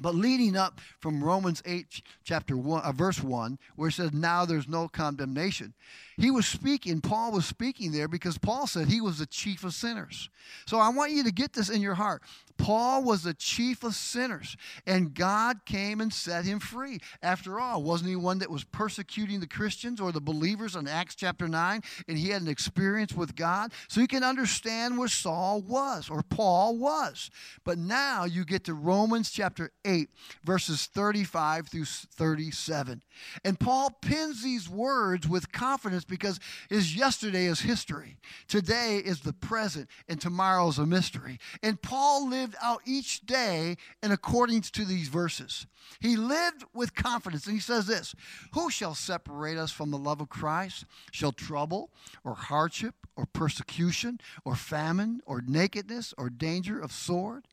But 0.00 0.14
leading 0.14 0.56
up 0.56 0.80
from 1.00 1.24
Romans 1.24 1.62
8, 1.64 2.02
chapter 2.22 2.56
1, 2.56 2.82
uh, 2.82 2.92
verse 2.92 3.22
1, 3.22 3.58
where 3.76 3.88
it 3.88 3.92
says, 3.92 4.12
Now 4.12 4.44
there's 4.44 4.68
no 4.68 4.88
condemnation, 4.88 5.74
he 6.16 6.30
was 6.30 6.46
speaking, 6.46 7.00
Paul 7.00 7.32
was 7.32 7.44
speaking 7.44 7.92
there 7.92 8.08
because 8.08 8.38
Paul 8.38 8.66
said 8.66 8.88
he 8.88 9.00
was 9.00 9.18
the 9.18 9.26
chief 9.26 9.64
of 9.64 9.74
sinners. 9.74 10.30
So 10.66 10.78
I 10.78 10.88
want 10.88 11.12
you 11.12 11.24
to 11.24 11.32
get 11.32 11.52
this 11.52 11.68
in 11.68 11.82
your 11.82 11.94
heart. 11.94 12.22
Paul 12.56 13.02
was 13.02 13.22
the 13.22 13.34
chief 13.34 13.84
of 13.84 13.94
sinners, 13.94 14.56
and 14.86 15.12
God 15.12 15.66
came 15.66 16.00
and 16.00 16.10
set 16.10 16.46
him 16.46 16.58
free. 16.58 17.00
After 17.22 17.60
all, 17.60 17.82
wasn't 17.82 18.08
he 18.10 18.16
one 18.16 18.38
that 18.38 18.50
was 18.50 18.64
persecuting 18.64 19.40
the 19.40 19.46
Christians 19.46 20.00
or 20.00 20.10
the 20.10 20.22
believers 20.22 20.74
in 20.74 20.88
Acts 20.88 21.14
chapter 21.14 21.48
9? 21.48 21.82
And 22.08 22.16
he 22.16 22.30
had 22.30 22.40
an 22.40 22.48
experience 22.48 23.12
with 23.12 23.36
God. 23.36 23.72
So 23.88 24.00
you 24.00 24.06
can 24.06 24.24
understand 24.24 24.96
where 24.96 25.08
Saul 25.08 25.60
was 25.60 26.08
or 26.08 26.22
Paul 26.22 26.78
was. 26.78 27.30
But 27.62 27.76
now 27.76 28.24
you 28.24 28.46
get 28.46 28.64
to 28.64 28.74
Romans 28.74 29.30
chapter 29.30 29.70
8, 29.84 30.08
verses 30.42 30.86
35 30.86 31.68
through 31.68 31.84
37. 31.84 33.02
And 33.44 33.60
Paul 33.60 33.90
pins 34.00 34.42
these 34.42 34.68
words 34.68 35.28
with 35.28 35.52
confidence 35.52 36.05
because 36.06 36.40
his 36.68 36.96
yesterday 36.96 37.46
is 37.46 37.60
history. 37.60 38.18
Today 38.48 38.98
is 39.04 39.20
the 39.20 39.32
present, 39.32 39.88
and 40.08 40.20
tomorrow 40.20 40.68
is 40.68 40.78
a 40.78 40.86
mystery. 40.86 41.38
And 41.62 41.80
Paul 41.80 42.28
lived 42.28 42.56
out 42.62 42.82
each 42.84 43.26
day 43.26 43.76
in 44.02 44.12
accordance 44.12 44.70
to 44.72 44.84
these 44.84 45.08
verses. 45.08 45.66
He 46.00 46.16
lived 46.16 46.64
with 46.74 46.94
confidence, 46.94 47.46
and 47.46 47.54
he 47.54 47.60
says 47.60 47.86
this 47.86 48.14
Who 48.52 48.70
shall 48.70 48.94
separate 48.94 49.58
us 49.58 49.70
from 49.70 49.90
the 49.90 49.98
love 49.98 50.20
of 50.20 50.28
Christ? 50.28 50.84
Shall 51.12 51.32
trouble, 51.32 51.90
or 52.24 52.34
hardship, 52.34 52.94
or 53.16 53.26
persecution, 53.26 54.20
or 54.44 54.54
famine, 54.54 55.20
or 55.26 55.42
nakedness, 55.46 56.14
or 56.18 56.30
danger 56.30 56.80
of 56.80 56.92
sword? 56.92 57.46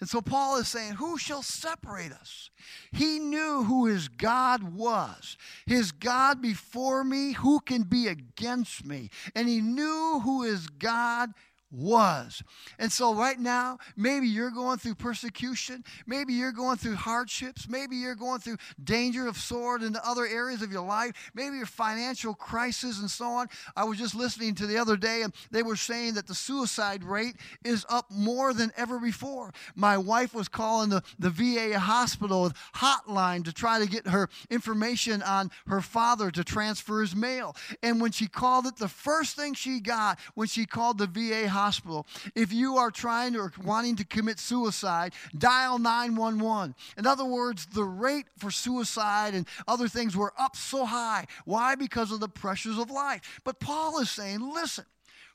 And 0.00 0.08
so 0.08 0.22
Paul 0.22 0.56
is 0.56 0.68
saying, 0.68 0.94
Who 0.94 1.18
shall 1.18 1.42
separate 1.42 2.12
us? 2.12 2.50
He 2.90 3.18
knew 3.18 3.64
who 3.64 3.86
his 3.86 4.08
God 4.08 4.62
was. 4.62 5.36
His 5.66 5.92
God 5.92 6.40
before 6.40 7.04
me, 7.04 7.32
who 7.32 7.60
can 7.60 7.82
be 7.82 8.08
against 8.08 8.86
me? 8.86 9.10
And 9.34 9.46
he 9.46 9.60
knew 9.60 10.20
who 10.24 10.42
his 10.42 10.68
God 10.68 11.32
was. 11.70 12.42
And 12.78 12.90
so, 12.90 13.14
right 13.14 13.38
now, 13.38 13.78
maybe 13.96 14.26
you're 14.26 14.50
going 14.50 14.78
through 14.78 14.96
persecution. 14.96 15.84
Maybe 16.06 16.32
you're 16.32 16.52
going 16.52 16.76
through 16.76 16.96
hardships. 16.96 17.68
Maybe 17.68 17.96
you're 17.96 18.14
going 18.14 18.40
through 18.40 18.56
danger 18.82 19.26
of 19.26 19.36
sword 19.36 19.82
in 19.82 19.96
other 20.04 20.26
areas 20.26 20.62
of 20.62 20.72
your 20.72 20.84
life. 20.84 21.30
Maybe 21.34 21.56
your 21.56 21.66
financial 21.66 22.34
crisis 22.34 23.00
and 23.00 23.10
so 23.10 23.26
on. 23.26 23.48
I 23.76 23.84
was 23.84 23.98
just 23.98 24.14
listening 24.14 24.54
to 24.56 24.66
the 24.66 24.78
other 24.78 24.96
day, 24.96 25.22
and 25.22 25.32
they 25.50 25.62
were 25.62 25.76
saying 25.76 26.14
that 26.14 26.26
the 26.26 26.34
suicide 26.34 27.04
rate 27.04 27.36
is 27.64 27.86
up 27.88 28.10
more 28.10 28.52
than 28.52 28.72
ever 28.76 28.98
before. 28.98 29.52
My 29.74 29.96
wife 29.98 30.34
was 30.34 30.48
calling 30.48 30.90
the, 30.90 31.02
the 31.18 31.30
VA 31.30 31.78
hospital 31.78 32.52
hotline 32.76 33.44
to 33.44 33.52
try 33.52 33.78
to 33.78 33.86
get 33.86 34.06
her 34.08 34.28
information 34.50 35.22
on 35.22 35.50
her 35.66 35.80
father 35.80 36.30
to 36.30 36.44
transfer 36.44 37.00
his 37.00 37.14
mail. 37.14 37.56
And 37.82 38.00
when 38.00 38.12
she 38.12 38.26
called 38.26 38.66
it, 38.66 38.76
the 38.76 38.88
first 38.88 39.36
thing 39.36 39.54
she 39.54 39.80
got 39.80 40.18
when 40.34 40.48
she 40.48 40.66
called 40.66 40.98
the 40.98 41.06
VA 41.06 41.48
hospital, 41.48 41.59
hospital, 41.60 42.06
if 42.34 42.52
you 42.52 42.76
are 42.76 42.90
trying 42.90 43.36
or 43.36 43.52
wanting 43.62 43.96
to 43.96 44.04
commit 44.04 44.38
suicide, 44.38 45.12
dial 45.36 45.78
911. 45.78 46.74
In 46.96 47.06
other 47.06 47.24
words, 47.24 47.66
the 47.66 47.84
rate 47.84 48.26
for 48.38 48.50
suicide 48.50 49.34
and 49.34 49.46
other 49.68 49.88
things 49.88 50.16
were 50.16 50.32
up 50.38 50.56
so 50.56 50.84
high. 50.84 51.26
Why? 51.44 51.74
Because 51.74 52.10
of 52.12 52.20
the 52.20 52.28
pressures 52.28 52.78
of 52.78 52.90
life. 52.90 53.40
But 53.44 53.60
Paul 53.60 54.00
is 54.00 54.10
saying, 54.10 54.40
listen, 54.40 54.86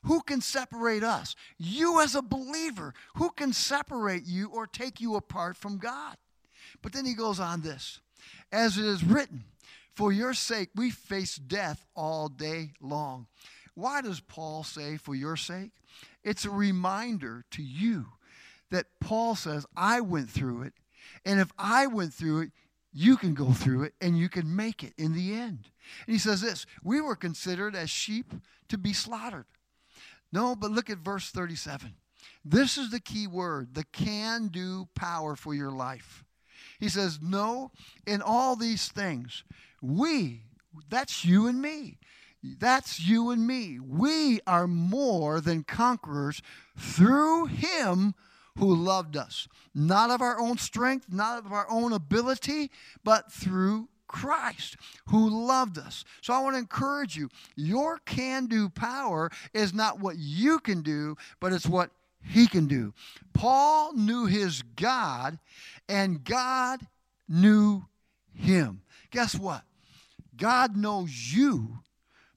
who 0.02 0.20
can 0.20 0.40
separate 0.40 1.02
us? 1.02 1.34
You, 1.58 2.00
as 2.00 2.14
a 2.14 2.22
believer, 2.22 2.94
who 3.14 3.30
can 3.30 3.52
separate 3.52 4.24
you 4.26 4.48
or 4.48 4.66
take 4.66 5.00
you 5.00 5.16
apart 5.16 5.56
from 5.56 5.78
God? 5.78 6.16
But 6.82 6.92
then 6.92 7.04
he 7.04 7.14
goes 7.14 7.40
on 7.40 7.62
this 7.62 8.00
as 8.52 8.78
it 8.78 8.84
is 8.84 9.04
written, 9.04 9.44
for 9.94 10.12
your 10.12 10.34
sake 10.34 10.70
we 10.74 10.90
face 10.90 11.36
death 11.36 11.84
all 11.94 12.28
day 12.28 12.72
long. 12.80 13.26
Why 13.76 14.00
does 14.00 14.20
Paul 14.20 14.64
say, 14.64 14.96
for 14.96 15.14
your 15.14 15.36
sake? 15.36 15.70
It's 16.24 16.46
a 16.46 16.50
reminder 16.50 17.44
to 17.52 17.62
you 17.62 18.06
that 18.70 18.86
Paul 19.00 19.36
says, 19.36 19.66
I 19.76 20.00
went 20.00 20.30
through 20.30 20.62
it. 20.62 20.72
And 21.26 21.38
if 21.38 21.52
I 21.58 21.86
went 21.86 22.14
through 22.14 22.40
it, 22.40 22.50
you 22.92 23.18
can 23.18 23.34
go 23.34 23.52
through 23.52 23.84
it 23.84 23.92
and 24.00 24.18
you 24.18 24.30
can 24.30 24.56
make 24.56 24.82
it 24.82 24.94
in 24.96 25.12
the 25.12 25.34
end. 25.34 25.68
And 26.06 26.14
he 26.14 26.18
says 26.18 26.40
this 26.40 26.64
We 26.82 27.02
were 27.02 27.14
considered 27.14 27.76
as 27.76 27.90
sheep 27.90 28.32
to 28.68 28.78
be 28.78 28.94
slaughtered. 28.94 29.44
No, 30.32 30.56
but 30.56 30.70
look 30.70 30.88
at 30.88 30.98
verse 30.98 31.30
37. 31.30 31.94
This 32.44 32.78
is 32.78 32.90
the 32.90 33.00
key 33.00 33.26
word 33.26 33.74
the 33.74 33.84
can 33.84 34.48
do 34.48 34.88
power 34.94 35.36
for 35.36 35.54
your 35.54 35.70
life. 35.70 36.24
He 36.80 36.88
says, 36.88 37.18
No, 37.22 37.72
in 38.06 38.22
all 38.22 38.56
these 38.56 38.88
things, 38.88 39.44
we, 39.82 40.44
that's 40.88 41.26
you 41.26 41.46
and 41.46 41.60
me. 41.60 41.98
That's 42.58 43.00
you 43.00 43.30
and 43.30 43.46
me. 43.46 43.78
We 43.80 44.40
are 44.46 44.66
more 44.66 45.40
than 45.40 45.64
conquerors 45.64 46.42
through 46.76 47.46
him 47.46 48.14
who 48.58 48.74
loved 48.74 49.16
us. 49.16 49.48
Not 49.74 50.10
of 50.10 50.22
our 50.22 50.38
own 50.38 50.58
strength, 50.58 51.06
not 51.10 51.44
of 51.44 51.52
our 51.52 51.66
own 51.70 51.92
ability, 51.92 52.70
but 53.04 53.30
through 53.30 53.88
Christ 54.06 54.76
who 55.08 55.46
loved 55.46 55.78
us. 55.78 56.04
So 56.22 56.32
I 56.32 56.40
want 56.40 56.54
to 56.54 56.60
encourage 56.60 57.16
you 57.16 57.28
your 57.54 57.98
can 57.98 58.46
do 58.46 58.68
power 58.68 59.30
is 59.52 59.74
not 59.74 60.00
what 60.00 60.16
you 60.16 60.58
can 60.58 60.82
do, 60.82 61.16
but 61.40 61.52
it's 61.52 61.66
what 61.66 61.90
he 62.22 62.46
can 62.46 62.66
do. 62.66 62.94
Paul 63.32 63.92
knew 63.94 64.26
his 64.26 64.62
God, 64.62 65.38
and 65.88 66.24
God 66.24 66.86
knew 67.28 67.86
him. 68.32 68.82
Guess 69.10 69.36
what? 69.36 69.62
God 70.36 70.76
knows 70.76 71.32
you, 71.32 71.78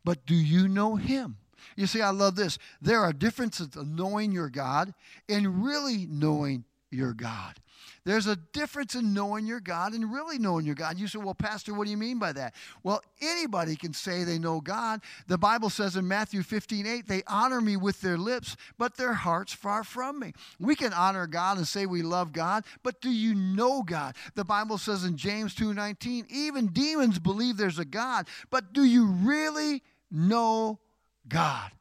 but 0.09 0.25
do 0.25 0.33
you 0.33 0.67
know 0.67 0.95
him? 0.95 1.37
You 1.75 1.85
see, 1.85 2.01
I 2.01 2.09
love 2.09 2.35
this. 2.35 2.57
There 2.81 2.99
are 3.01 3.13
differences 3.13 3.75
of 3.75 3.87
knowing 3.87 4.31
your 4.31 4.49
God 4.49 4.91
and 5.29 5.63
really 5.63 6.07
knowing 6.09 6.63
your 6.89 7.13
God. 7.13 7.59
There's 8.05 8.25
a 8.25 8.35
difference 8.35 8.95
in 8.95 9.13
knowing 9.13 9.45
your 9.45 9.59
God 9.59 9.93
and 9.93 10.11
really 10.11 10.39
knowing 10.39 10.65
your 10.65 10.73
God. 10.73 10.97
You 10.97 11.07
say, 11.07 11.19
well, 11.19 11.35
Pastor, 11.35 11.75
what 11.75 11.85
do 11.85 11.91
you 11.91 11.97
mean 11.97 12.17
by 12.17 12.33
that? 12.33 12.55
Well, 12.81 13.03
anybody 13.21 13.75
can 13.75 13.93
say 13.93 14.23
they 14.23 14.39
know 14.39 14.61
God. 14.61 15.01
The 15.27 15.37
Bible 15.37 15.69
says 15.69 15.95
in 15.95 16.07
Matthew 16.07 16.41
15, 16.41 16.87
8, 16.87 17.07
they 17.07 17.21
honor 17.27 17.61
me 17.61 17.77
with 17.77 18.01
their 18.01 18.17
lips, 18.17 18.57
but 18.79 18.97
their 18.97 19.13
hearts 19.13 19.53
far 19.53 19.83
from 19.83 20.19
me. 20.19 20.33
We 20.59 20.75
can 20.75 20.91
honor 20.91 21.27
God 21.27 21.57
and 21.57 21.67
say 21.67 21.85
we 21.85 22.01
love 22.01 22.33
God, 22.33 22.63
but 22.81 22.99
do 22.99 23.11
you 23.11 23.35
know 23.35 23.83
God? 23.83 24.15
The 24.33 24.43
Bible 24.43 24.79
says 24.79 25.03
in 25.03 25.15
James 25.15 25.53
2, 25.53 25.75
19, 25.75 26.25
even 26.31 26.65
demons 26.67 27.19
believe 27.19 27.57
there's 27.57 27.77
a 27.77 27.85
God, 27.85 28.27
but 28.49 28.73
do 28.73 28.83
you 28.83 29.05
really 29.05 29.83
know 30.11 30.79
God? 31.27 31.71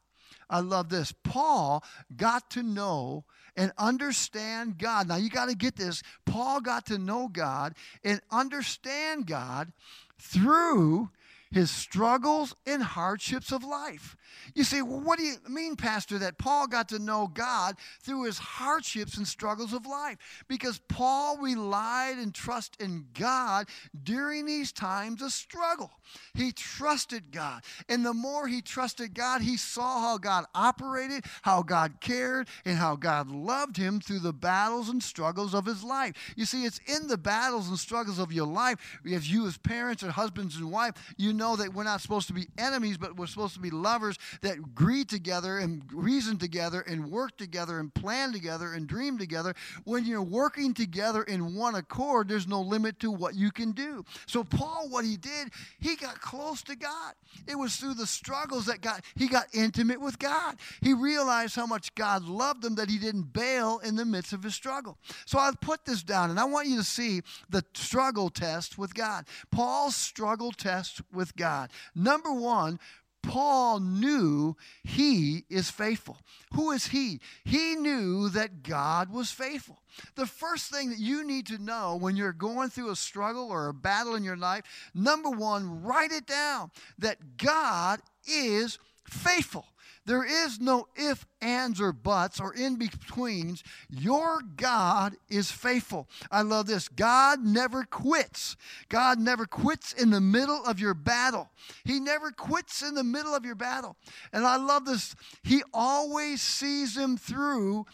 I 0.49 0.61
love 0.61 0.89
this. 0.89 1.13
Paul 1.23 1.83
got 2.15 2.49
to 2.51 2.63
know 2.63 3.25
and 3.55 3.71
understand 3.77 4.77
God. 4.77 5.07
Now, 5.07 5.17
you 5.17 5.29
got 5.29 5.49
to 5.49 5.55
get 5.55 5.75
this. 5.75 6.01
Paul 6.25 6.61
got 6.61 6.87
to 6.87 6.97
know 6.97 7.27
God 7.27 7.75
and 8.03 8.21
understand 8.31 9.27
God 9.27 9.71
through 10.17 11.09
his 11.51 11.71
struggles 11.71 12.55
and 12.65 12.83
hardships 12.83 13.51
of 13.51 13.63
life. 13.63 14.15
You 14.53 14.63
say, 14.63 14.81
well, 14.81 15.01
what 15.01 15.17
do 15.17 15.25
you 15.25 15.35
mean, 15.47 15.75
Pastor, 15.75 16.19
that 16.19 16.37
Paul 16.37 16.67
got 16.67 16.89
to 16.89 16.99
know 16.99 17.27
God 17.27 17.75
through 18.01 18.23
his 18.23 18.37
hardships 18.37 19.17
and 19.17 19.27
struggles 19.27 19.73
of 19.73 19.85
life? 19.85 20.17
Because 20.47 20.79
Paul 20.87 21.37
relied 21.37 22.17
and 22.17 22.33
trusted 22.33 22.81
in 22.85 23.05
God 23.13 23.67
during 24.03 24.45
these 24.45 24.71
times 24.71 25.21
of 25.21 25.31
struggle. 25.31 25.91
He 26.33 26.51
trusted 26.51 27.31
God. 27.31 27.63
And 27.87 28.05
the 28.05 28.13
more 28.13 28.47
he 28.47 28.61
trusted 28.61 29.13
God, 29.13 29.41
he 29.41 29.57
saw 29.57 29.99
how 30.01 30.17
God 30.17 30.45
operated, 30.53 31.25
how 31.41 31.63
God 31.63 31.99
cared, 31.99 32.47
and 32.65 32.77
how 32.77 32.95
God 32.95 33.29
loved 33.29 33.77
him 33.77 33.99
through 33.99 34.19
the 34.19 34.33
battles 34.33 34.89
and 34.89 35.01
struggles 35.01 35.53
of 35.53 35.65
his 35.65 35.83
life. 35.83 36.33
You 36.35 36.45
see, 36.45 36.65
it's 36.65 36.79
in 36.85 37.07
the 37.07 37.17
battles 37.17 37.69
and 37.69 37.77
struggles 37.77 38.19
of 38.19 38.31
your 38.31 38.47
life, 38.47 38.99
as 39.11 39.31
you 39.31 39.47
as 39.47 39.57
parents 39.57 40.03
and 40.03 40.11
husbands 40.11 40.55
and 40.55 40.71
wife, 40.71 40.93
you 41.17 41.33
know 41.39 41.55
that 41.55 41.73
we're 41.73 41.83
not 41.83 42.01
supposed 42.01 42.27
to 42.27 42.33
be 42.33 42.47
enemies, 42.57 42.97
but 42.97 43.15
we're 43.17 43.25
supposed 43.25 43.55
to 43.55 43.59
be 43.59 43.71
lovers 43.71 44.17
that 44.41 44.57
agree 44.59 45.03
together 45.03 45.57
and 45.57 45.81
reason 45.91 46.37
together 46.37 46.81
and 46.81 47.09
work 47.09 47.35
together 47.37 47.79
and 47.79 47.91
plan 47.93 48.31
together 48.31 48.73
and 48.73 48.85
dream 48.85 49.17
together. 49.17 49.55
When 49.85 50.05
you're 50.05 50.21
working 50.21 50.73
together 50.73 51.23
in 51.23 51.55
one 51.55 51.75
accord, 51.75 52.27
there's 52.27 52.47
no 52.47 52.61
limit 52.61 52.99
to 52.99 53.09
what 53.09 53.33
you 53.33 53.51
can 53.51 53.71
do. 53.71 54.05
So 54.27 54.43
Paul, 54.43 54.87
what 54.89 55.05
he 55.05 55.17
did, 55.17 55.49
he 55.79 55.95
got 55.95 56.21
close 56.21 56.61
to 56.63 56.75
God. 56.75 57.13
It 57.47 57.55
was 57.55 57.77
through 57.77 57.95
the 57.95 58.05
struggles 58.05 58.65
that 58.67 58.81
got 58.81 59.03
he 59.15 59.27
got 59.27 59.47
intimate 59.53 59.99
with 59.99 60.19
God. 60.19 60.57
He 60.81 60.93
realized 60.93 61.55
how 61.55 61.65
much 61.65 61.95
God 61.95 62.23
loved 62.25 62.63
him 62.63 62.75
that 62.75 62.89
he 62.89 62.99
didn't 62.99 63.33
bail 63.33 63.79
in 63.83 63.95
the 63.95 64.05
midst 64.05 64.33
of 64.33 64.43
his 64.43 64.53
struggle. 64.53 64.97
So 65.25 65.39
I've 65.39 65.59
put 65.61 65.85
this 65.85 66.03
down 66.03 66.29
and 66.29 66.39
I 66.39 66.45
want 66.45 66.67
you 66.67 66.77
to 66.77 66.83
see 66.83 67.21
the 67.49 67.63
struggle 67.73 68.29
test 68.29 68.77
with 68.77 68.93
God. 68.93 69.25
Paul's 69.51 69.95
struggle 69.95 70.51
test 70.51 71.01
with 71.13 71.28
God. 71.35 71.69
Number 71.95 72.31
1, 72.31 72.79
Paul 73.21 73.79
knew 73.81 74.55
he 74.83 75.43
is 75.49 75.69
faithful. 75.69 76.17
Who 76.53 76.71
is 76.71 76.87
he? 76.87 77.19
He 77.43 77.75
knew 77.75 78.29
that 78.29 78.63
God 78.63 79.11
was 79.11 79.31
faithful. 79.31 79.81
The 80.15 80.25
first 80.25 80.71
thing 80.71 80.89
that 80.89 80.99
you 80.99 81.23
need 81.25 81.45
to 81.47 81.57
know 81.57 81.97
when 81.99 82.15
you're 82.15 82.31
going 82.31 82.69
through 82.69 82.91
a 82.91 82.95
struggle 82.95 83.49
or 83.49 83.67
a 83.67 83.73
battle 83.73 84.15
in 84.15 84.23
your 84.23 84.37
life, 84.37 84.63
number 84.93 85.29
one, 85.29 85.83
write 85.83 86.11
it 86.11 86.25
down 86.25 86.71
that 86.97 87.37
God 87.37 87.99
is 88.25 88.79
faithful. 89.05 89.65
There 90.05 90.25
is 90.25 90.59
no 90.59 90.87
if, 90.95 91.25
ands, 91.41 91.79
or 91.79 91.93
buts 91.93 92.39
or 92.39 92.53
in 92.53 92.77
betweens. 92.77 93.63
Your 93.89 94.41
God 94.55 95.15
is 95.29 95.51
faithful. 95.51 96.09
I 96.31 96.41
love 96.41 96.67
this. 96.67 96.87
God 96.87 97.43
never 97.43 97.83
quits. 97.83 98.55
God 98.89 99.19
never 99.19 99.45
quits 99.45 99.93
in 99.93 100.09
the 100.09 100.21
middle 100.21 100.63
of 100.65 100.79
your 100.79 100.93
battle. 100.93 101.49
He 101.83 101.99
never 101.99 102.31
quits 102.31 102.81
in 102.81 102.95
the 102.95 103.03
middle 103.03 103.35
of 103.35 103.45
your 103.45 103.55
battle. 103.55 103.97
And 104.33 104.45
I 104.45 104.55
love 104.55 104.85
this. 104.85 105.15
He 105.43 105.61
always 105.73 106.41
sees 106.41 106.97
him 106.97 107.17
through 107.17 107.85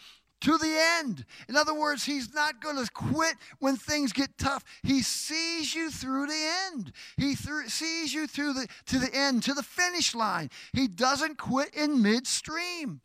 to 0.46 0.56
the 0.58 0.78
end. 1.00 1.24
In 1.48 1.56
other 1.56 1.74
words, 1.74 2.04
he's 2.04 2.32
not 2.32 2.62
going 2.62 2.76
to 2.76 2.88
quit 2.92 3.34
when 3.58 3.74
things 3.74 4.12
get 4.12 4.38
tough. 4.38 4.64
He 4.84 5.02
sees 5.02 5.74
you 5.74 5.90
through 5.90 6.26
the 6.26 6.50
end. 6.66 6.92
He 7.16 7.34
th- 7.34 7.66
sees 7.66 8.14
you 8.14 8.28
through 8.28 8.52
the 8.52 8.68
to 8.86 9.00
the 9.00 9.12
end, 9.12 9.42
to 9.42 9.54
the 9.54 9.64
finish 9.64 10.14
line. 10.14 10.50
He 10.72 10.86
doesn't 10.86 11.36
quit 11.36 11.74
in 11.74 12.00
midstream. 12.00 13.00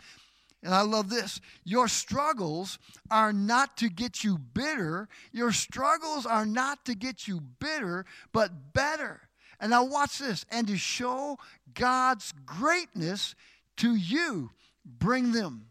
And 0.62 0.72
I 0.76 0.82
love 0.82 1.10
this. 1.10 1.42
Your 1.64 1.88
struggles 1.88 2.78
are 3.10 3.34
not 3.34 3.76
to 3.78 3.90
get 3.90 4.24
you 4.24 4.38
bitter. 4.38 5.10
Your 5.32 5.52
struggles 5.52 6.28
are 6.28 6.46
not 6.46 6.86
to 6.86 6.94
get 6.94 7.28
you 7.28 7.42
bitter, 7.42 8.06
but 8.32 8.72
better. 8.72 9.22
And 9.60 9.72
now 9.72 9.84
watch 9.84 10.20
this. 10.20 10.46
And 10.52 10.68
to 10.68 10.78
show 10.78 11.40
God's 11.74 12.36
greatness 12.46 13.34
to 13.78 13.96
you, 13.96 14.52
bring 14.86 15.32
them 15.32 15.71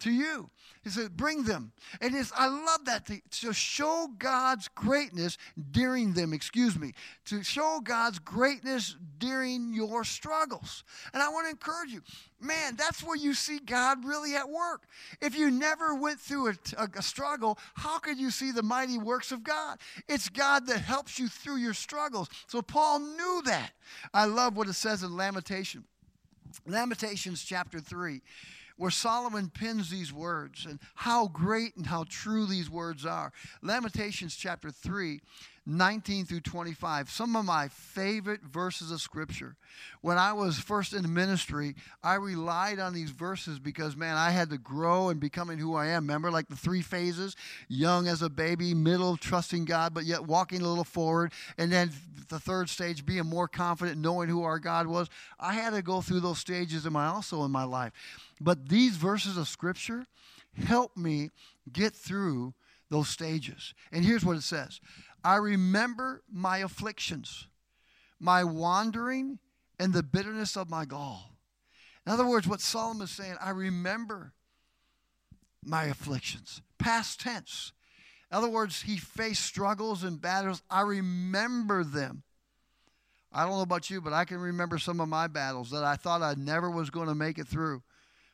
to 0.00 0.10
you. 0.10 0.50
He 0.82 0.90
said, 0.90 1.16
bring 1.16 1.44
them. 1.44 1.72
And 2.02 2.14
it's, 2.14 2.30
I 2.36 2.46
love 2.46 2.84
that 2.84 3.06
to, 3.06 3.18
to 3.40 3.54
show 3.54 4.08
God's 4.18 4.68
greatness 4.68 5.38
during 5.70 6.12
them, 6.12 6.34
excuse 6.34 6.78
me, 6.78 6.92
to 7.24 7.42
show 7.42 7.80
God's 7.82 8.18
greatness 8.18 8.96
during 9.18 9.72
your 9.72 10.04
struggles. 10.04 10.84
And 11.14 11.22
I 11.22 11.30
want 11.30 11.46
to 11.46 11.50
encourage 11.50 11.90
you, 11.90 12.02
man, 12.38 12.76
that's 12.76 13.02
where 13.02 13.16
you 13.16 13.32
see 13.32 13.58
God 13.58 14.04
really 14.04 14.34
at 14.34 14.48
work. 14.48 14.82
If 15.22 15.38
you 15.38 15.50
never 15.50 15.94
went 15.94 16.20
through 16.20 16.48
a, 16.48 16.54
a, 16.76 16.88
a 16.98 17.02
struggle, 17.02 17.58
how 17.74 17.98
could 17.98 18.18
you 18.18 18.30
see 18.30 18.52
the 18.52 18.62
mighty 18.62 18.98
works 18.98 19.32
of 19.32 19.42
God? 19.42 19.78
It's 20.06 20.28
God 20.28 20.66
that 20.66 20.80
helps 20.80 21.18
you 21.18 21.28
through 21.28 21.56
your 21.56 21.74
struggles. 21.74 22.28
So 22.46 22.60
Paul 22.60 23.00
knew 23.00 23.42
that. 23.46 23.72
I 24.12 24.26
love 24.26 24.54
what 24.54 24.68
it 24.68 24.74
says 24.74 25.02
in 25.02 25.16
Lamentation. 25.16 25.84
Lamentations 26.66 27.42
chapter 27.42 27.80
3 27.80 28.20
where 28.76 28.90
Solomon 28.90 29.50
pins 29.50 29.90
these 29.90 30.12
words 30.12 30.66
and 30.66 30.80
how 30.94 31.28
great 31.28 31.76
and 31.76 31.86
how 31.86 32.04
true 32.08 32.46
these 32.46 32.68
words 32.68 33.06
are. 33.06 33.32
Lamentations 33.62 34.36
chapter 34.36 34.70
3, 34.70 35.20
19 35.66 36.26
through 36.26 36.40
25. 36.40 37.08
Some 37.10 37.36
of 37.36 37.44
my 37.44 37.68
favorite 37.68 38.42
verses 38.42 38.90
of 38.90 39.00
Scripture. 39.00 39.56
When 40.02 40.18
I 40.18 40.32
was 40.32 40.58
first 40.58 40.92
in 40.92 41.12
ministry, 41.12 41.74
I 42.02 42.14
relied 42.14 42.78
on 42.78 42.92
these 42.92 43.10
verses 43.10 43.58
because, 43.58 43.96
man, 43.96 44.16
I 44.16 44.30
had 44.30 44.50
to 44.50 44.58
grow 44.58 45.08
and 45.08 45.18
becoming 45.18 45.58
who 45.58 45.74
I 45.74 45.86
am. 45.86 46.06
Remember, 46.06 46.30
like 46.30 46.48
the 46.48 46.56
three 46.56 46.82
phases 46.82 47.34
young 47.68 48.08
as 48.08 48.20
a 48.20 48.28
baby, 48.28 48.74
middle, 48.74 49.16
trusting 49.16 49.64
God, 49.64 49.94
but 49.94 50.04
yet 50.04 50.26
walking 50.26 50.60
a 50.60 50.68
little 50.68 50.84
forward, 50.84 51.32
and 51.56 51.72
then 51.72 51.90
the 52.28 52.38
third 52.38 52.68
stage, 52.68 53.06
being 53.06 53.26
more 53.26 53.48
confident, 53.48 53.98
knowing 53.98 54.28
who 54.28 54.42
our 54.42 54.58
God 54.58 54.86
was. 54.86 55.08
I 55.38 55.54
had 55.54 55.70
to 55.70 55.82
go 55.82 56.00
through 56.00 56.20
those 56.20 56.38
stages 56.38 56.86
in 56.86 56.92
my 56.92 57.06
also 57.06 57.44
in 57.44 57.50
my 57.50 57.64
life. 57.64 57.92
But 58.40 58.68
these 58.68 58.96
verses 58.96 59.36
of 59.36 59.48
Scripture 59.48 60.06
help 60.66 60.96
me 60.96 61.30
get 61.72 61.94
through 61.94 62.54
those 62.90 63.08
stages. 63.08 63.74
And 63.92 64.04
here's 64.04 64.24
what 64.24 64.36
it 64.36 64.42
says 64.42 64.80
I 65.24 65.36
remember 65.36 66.22
my 66.30 66.58
afflictions, 66.58 67.48
my 68.20 68.44
wandering, 68.44 69.38
and 69.80 69.92
the 69.92 70.02
bitterness 70.02 70.56
of 70.56 70.68
my 70.68 70.84
gall. 70.84 71.30
In 72.06 72.12
other 72.12 72.26
words, 72.26 72.46
what 72.46 72.60
Solomon 72.60 73.04
is 73.04 73.10
saying, 73.10 73.36
I 73.40 73.50
remember 73.50 74.34
my 75.64 75.84
afflictions. 75.84 76.60
Past 76.78 77.20
tense. 77.20 77.72
In 78.30 78.36
other 78.36 78.50
words, 78.50 78.82
he 78.82 78.98
faced 78.98 79.42
struggles 79.42 80.04
and 80.04 80.20
battles. 80.20 80.62
I 80.68 80.82
remember 80.82 81.82
them. 81.82 82.22
I 83.32 83.42
don't 83.42 83.52
know 83.52 83.62
about 83.62 83.90
you, 83.90 84.00
but 84.00 84.12
I 84.12 84.24
can 84.24 84.38
remember 84.38 84.78
some 84.78 85.00
of 85.00 85.08
my 85.08 85.26
battles 85.26 85.70
that 85.70 85.82
I 85.82 85.96
thought 85.96 86.22
I 86.22 86.34
never 86.36 86.70
was 86.70 86.90
going 86.90 87.08
to 87.08 87.14
make 87.14 87.38
it 87.38 87.48
through. 87.48 87.82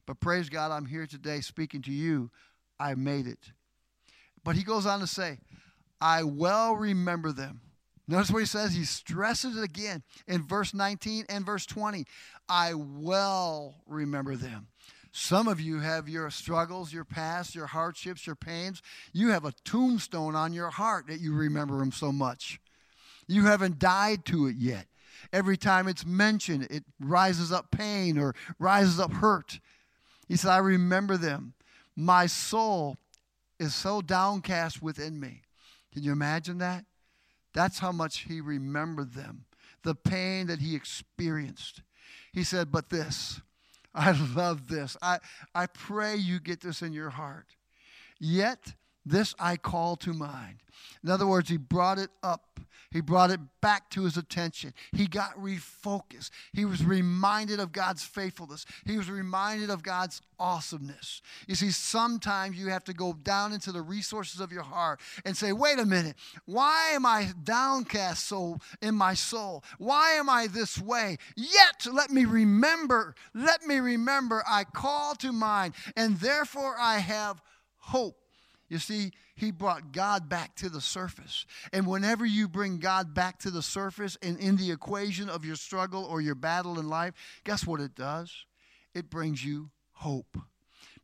But 0.07 0.21
praise 0.21 0.49
God, 0.49 0.73
I'm 0.73 0.87
here 0.87 1.07
today 1.07 1.41
speaking 1.41 1.83
to 1.83 1.93
you. 1.93 2.31
I 2.79 2.95
made 2.95 3.27
it. 3.27 3.53
But 4.43 4.57
he 4.57 4.63
goes 4.65 4.87
on 4.87 5.01
to 5.01 5.07
say, 5.07 5.39
I 6.01 6.23
well 6.23 6.75
remember 6.75 7.33
them. 7.33 7.61
Notice 8.09 8.31
what 8.31 8.41
he 8.41 8.47
says. 8.47 8.75
He 8.75 8.85
stresses 8.85 9.57
it 9.57 9.63
again 9.63 10.03
in 10.27 10.43
verse 10.43 10.75
19 10.75 11.27
and 11.29 11.47
verse 11.47 11.67
20. 11.67 12.05
I 12.49 12.75
well 12.75 13.77
remember 13.87 14.35
them. 14.35 14.67
Some 15.13 15.49
of 15.49 15.61
you 15.61 15.81
have 15.81 16.09
your 16.09 16.31
struggles, 16.31 16.93
your 16.93 17.05
past, 17.05 17.55
your 17.55 17.67
hardships, 17.67 18.27
your 18.27 18.37
pains. 18.37 18.83
You 19.13 19.29
have 19.31 19.45
a 19.45 19.53
tombstone 19.65 20.35
on 20.35 20.53
your 20.53 20.71
heart 20.71 21.07
that 21.09 21.21
you 21.21 21.35
remember 21.35 21.79
them 21.79 21.93
so 21.93 22.13
much. 22.13 22.61
You 23.27 23.45
haven't 23.45 23.79
died 23.79 24.25
to 24.27 24.47
it 24.47 24.57
yet. 24.57 24.87
Every 25.33 25.57
time 25.57 25.87
it's 25.87 26.07
mentioned, 26.07 26.67
it 26.71 26.85
rises 26.99 27.53
up 27.53 27.71
pain 27.71 28.19
or 28.19 28.35
rises 28.59 28.99
up 28.99 29.13
hurt. 29.13 29.61
He 30.29 30.37
said, 30.37 30.51
I 30.51 30.59
remember 30.59 31.17
them. 31.17 31.55
My 31.97 32.27
soul 32.27 32.97
is 33.59 33.75
so 33.75 34.01
downcast 34.01 34.81
within 34.81 35.21
me. 35.21 35.43
Can 35.93 36.03
you 36.03 36.13
imagine 36.13 36.59
that? 36.59 36.85
That's 37.53 37.79
how 37.81 37.93
much 37.93 38.21
he 38.21 38.41
remembered 38.41 39.15
them, 39.15 39.45
the 39.83 39.95
pain 39.95 40.47
that 40.47 40.61
he 40.61 40.77
experienced. 40.77 41.83
He 42.33 42.45
said, 42.45 42.71
But 42.71 42.91
this, 42.91 43.41
I 43.95 44.13
love 44.13 44.69
this. 44.69 44.97
I, 45.03 45.19
I 45.55 45.67
pray 45.67 46.17
you 46.17 46.39
get 46.39 46.61
this 46.61 46.83
in 46.83 46.93
your 46.93 47.11
heart. 47.11 47.47
Yet 48.19 48.75
this 49.05 49.35
I 49.39 49.57
call 49.57 49.97
to 49.97 50.13
mind. 50.13 50.59
In 51.03 51.11
other 51.11 51.27
words, 51.27 51.49
he 51.49 51.57
brought 51.57 51.99
it 51.99 52.11
up. 52.23 52.50
He 52.91 53.01
brought 53.01 53.31
it 53.31 53.41
back 53.61 53.89
to 53.91 54.05
his 54.05 54.17
attention. 54.17 54.75
He 54.93 55.07
got 55.07 55.37
refocused. 55.37 56.31
He 56.53 56.65
was 56.65 56.85
reminded 56.85 57.61
of 57.61 57.73
God's 57.73 58.03
faithfulness. 58.03 58.67
He 58.85 58.97
was 58.97 59.11
reminded 59.11 59.71
of 59.71 59.83
God's 59.83 60.21
awesomeness. 60.39 61.23
You 61.47 61.55
see, 61.55 61.71
sometimes 61.71 62.57
you 62.57 62.69
have 62.69 62.85
to 62.85 62.93
go 62.93 63.13
down 63.13 63.53
into 63.53 63.71
the 63.71 63.83
resources 63.83 64.41
of 64.41 64.51
your 64.51 64.63
heart 64.63 65.01
and 65.25 65.37
say, 65.37 65.53
wait 65.53 65.79
a 65.79 65.87
minute, 65.87 66.17
why 66.47 66.91
am 66.95 67.07
I 67.07 67.29
downcast 67.45 68.27
so 68.27 68.59
in 68.83 68.95
my 68.95 69.15
soul? 69.15 69.63
Why 69.79 70.13
am 70.13 70.29
I 70.29 70.49
this 70.49 70.79
way? 70.79 71.19
Yet 71.37 71.87
let 71.93 72.11
me 72.11 72.25
remember, 72.25 73.15
let 73.35 73.65
me 73.65 73.79
remember, 73.79 74.43
I 74.49 74.65
call 74.65 75.15
to 75.17 75.33
mind, 75.33 75.75
and 75.97 76.19
therefore 76.19 76.77
I 76.79 76.99
have 76.99 77.41
hope. 77.79 78.20
You 78.71 78.79
see, 78.79 79.11
he 79.35 79.51
brought 79.51 79.93
God 79.93 80.29
back 80.29 80.55
to 80.57 80.69
the 80.69 80.81
surface. 80.81 81.45
And 81.73 81.87
whenever 81.87 82.25
you 82.25 82.49
bring 82.49 82.79
God 82.79 83.13
back 83.13 83.41
to 83.41 83.51
the 83.51 83.63
surface 83.63 84.17
and 84.23 84.39
in 84.39 84.57
the 84.57 84.71
equation 84.71 85.29
of 85.29 85.45
your 85.45 85.57
struggle 85.57 86.05
or 86.05 86.21
your 86.21 86.37
battle 86.37 86.79
in 86.79 86.89
life, 86.89 87.13
guess 87.43 87.67
what 87.67 87.81
it 87.81 87.97
does? 87.97 88.33
It 88.95 89.11
brings 89.11 89.45
you 89.45 89.71
hope. 89.93 90.39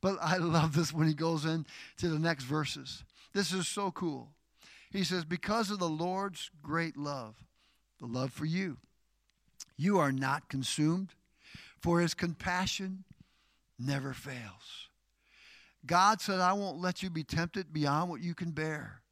But 0.00 0.16
I 0.22 0.36
love 0.36 0.74
this 0.74 0.92
when 0.92 1.08
he 1.08 1.14
goes 1.14 1.44
in 1.44 1.66
to 1.98 2.08
the 2.08 2.20
next 2.20 2.44
verses. 2.44 3.04
This 3.34 3.52
is 3.52 3.66
so 3.66 3.90
cool. 3.90 4.30
He 4.90 5.02
says, 5.02 5.24
Because 5.24 5.70
of 5.70 5.80
the 5.80 5.88
Lord's 5.88 6.50
great 6.62 6.96
love, 6.96 7.34
the 7.98 8.06
love 8.06 8.32
for 8.32 8.46
you, 8.46 8.78
you 9.76 9.98
are 9.98 10.12
not 10.12 10.48
consumed, 10.48 11.08
for 11.80 12.00
his 12.00 12.14
compassion 12.14 13.02
never 13.76 14.14
fails. 14.14 14.85
God 15.86 16.20
said, 16.20 16.40
I 16.40 16.52
won't 16.52 16.80
let 16.80 17.02
you 17.02 17.10
be 17.10 17.24
tempted 17.24 17.72
beyond 17.72 18.10
what 18.10 18.20
you 18.20 18.34
can 18.34 18.50
bear. 18.50 19.02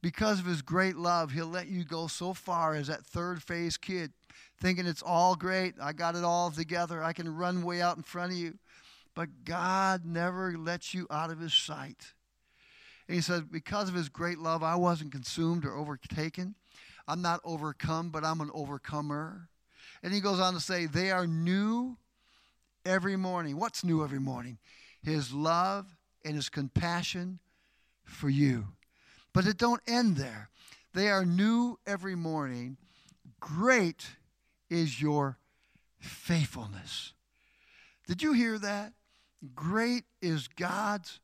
Because 0.00 0.38
of 0.38 0.46
his 0.46 0.62
great 0.62 0.96
love, 0.96 1.32
he'll 1.32 1.46
let 1.46 1.68
you 1.68 1.84
go 1.84 2.06
so 2.06 2.32
far 2.32 2.74
as 2.74 2.86
that 2.86 3.04
third 3.04 3.42
phase 3.42 3.76
kid, 3.76 4.12
thinking 4.60 4.86
it's 4.86 5.02
all 5.02 5.34
great. 5.34 5.74
I 5.80 5.92
got 5.92 6.14
it 6.14 6.22
all 6.22 6.50
together. 6.50 7.02
I 7.02 7.12
can 7.12 7.34
run 7.34 7.62
way 7.62 7.82
out 7.82 7.96
in 7.96 8.04
front 8.04 8.32
of 8.32 8.38
you. 8.38 8.58
But 9.14 9.44
God 9.44 10.04
never 10.04 10.56
lets 10.56 10.94
you 10.94 11.08
out 11.10 11.30
of 11.30 11.40
his 11.40 11.52
sight. 11.52 12.12
And 13.08 13.16
he 13.16 13.20
says, 13.20 13.42
Because 13.42 13.88
of 13.88 13.96
his 13.96 14.08
great 14.08 14.38
love, 14.38 14.62
I 14.62 14.76
wasn't 14.76 15.10
consumed 15.10 15.64
or 15.64 15.76
overtaken. 15.76 16.54
I'm 17.08 17.22
not 17.22 17.40
overcome, 17.42 18.10
but 18.10 18.24
I'm 18.24 18.40
an 18.40 18.50
overcomer. 18.54 19.48
And 20.02 20.12
he 20.12 20.20
goes 20.20 20.38
on 20.38 20.54
to 20.54 20.60
say, 20.60 20.86
They 20.86 21.10
are 21.10 21.26
new 21.26 21.96
every 22.86 23.16
morning. 23.16 23.56
What's 23.56 23.82
new 23.82 24.04
every 24.04 24.20
morning? 24.20 24.58
His 25.02 25.32
love 25.32 25.96
and 26.28 26.36
his 26.36 26.50
compassion 26.50 27.38
for 28.04 28.28
you. 28.28 28.68
But 29.32 29.46
it 29.46 29.56
don't 29.56 29.80
end 29.86 30.16
there. 30.16 30.50
They 30.94 31.08
are 31.08 31.24
new 31.24 31.78
every 31.86 32.14
morning. 32.14 32.76
Great 33.40 34.06
is 34.68 35.00
your 35.00 35.38
faithfulness. 35.98 37.14
Did 38.06 38.22
you 38.22 38.32
hear 38.32 38.58
that? 38.58 38.92
Great 39.54 40.04
is 40.20 40.48
God's 40.48 41.20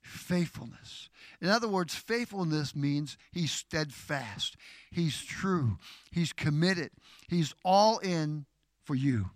faithfulness. 0.00 1.08
In 1.40 1.48
other 1.48 1.68
words, 1.68 1.94
faithfulness 1.94 2.74
means 2.74 3.18
he's 3.32 3.52
steadfast, 3.52 4.56
he's 4.90 5.22
true, 5.22 5.78
he's 6.10 6.32
committed, 6.32 6.90
he's 7.28 7.54
all 7.64 7.98
in 7.98 8.46
for 8.84 8.94
you. 8.94 9.30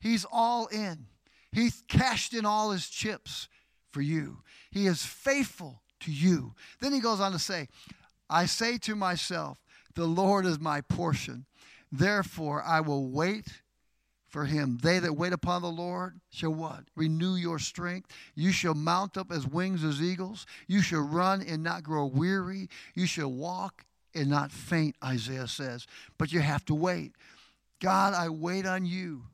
He's 0.00 0.26
all 0.30 0.66
in. 0.66 1.06
He's 1.52 1.84
cashed 1.86 2.34
in 2.34 2.44
all 2.44 2.72
his 2.72 2.88
chips 2.88 3.48
for 3.92 4.00
you. 4.00 4.38
He 4.70 4.86
is 4.86 5.04
faithful 5.04 5.82
to 6.00 6.12
you. 6.12 6.54
Then 6.80 6.92
he 6.92 7.00
goes 7.00 7.20
on 7.20 7.32
to 7.32 7.38
say, 7.38 7.68
I 8.28 8.46
say 8.46 8.78
to 8.78 8.96
myself, 8.96 9.58
the 9.94 10.06
Lord 10.06 10.46
is 10.46 10.58
my 10.58 10.80
portion. 10.80 11.44
Therefore, 11.90 12.62
I 12.62 12.80
will 12.80 13.08
wait 13.08 13.46
for 14.26 14.46
him. 14.46 14.78
They 14.82 14.98
that 14.98 15.12
wait 15.14 15.34
upon 15.34 15.60
the 15.60 15.68
Lord 15.68 16.18
shall 16.30 16.54
what? 16.54 16.84
Renew 16.96 17.34
your 17.34 17.58
strength. 17.58 18.10
You 18.34 18.50
shall 18.50 18.74
mount 18.74 19.18
up 19.18 19.30
as 19.30 19.46
wings 19.46 19.84
as 19.84 20.00
eagles. 20.00 20.46
You 20.66 20.80
shall 20.80 21.02
run 21.02 21.42
and 21.42 21.62
not 21.62 21.82
grow 21.82 22.06
weary. 22.06 22.68
You 22.94 23.06
shall 23.06 23.30
walk 23.30 23.84
and 24.14 24.30
not 24.30 24.50
faint, 24.50 24.96
Isaiah 25.04 25.48
says. 25.48 25.86
But 26.16 26.32
you 26.32 26.40
have 26.40 26.64
to 26.66 26.74
wait. 26.74 27.12
God, 27.80 28.14
I 28.14 28.30
wait 28.30 28.64
on 28.64 28.86
you. 28.86 29.24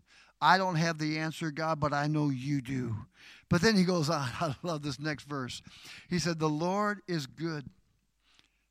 I 0.41 0.59
don't 0.59 0.77
have 0.77 0.99
the 0.99 1.19
answer, 1.19 1.51
God, 1.51 1.79
but 1.79 1.93
I 1.93 2.09
know 2.09 2.31
you 2.31 2.61
do. 2.61 2.95
But 3.49 3.63
then 3.63 3.77
he 3.77 3.85
goes 3.85 4.11
on. 4.11 4.29
I 4.41 4.55
love 4.63 4.83
this 4.83 5.01
next 5.01 5.25
verse. 5.25 5.63
He 6.09 6.19
said, 6.19 6.39
The 6.39 6.49
Lord 6.49 7.01
is 7.09 7.27
good. 7.27 7.65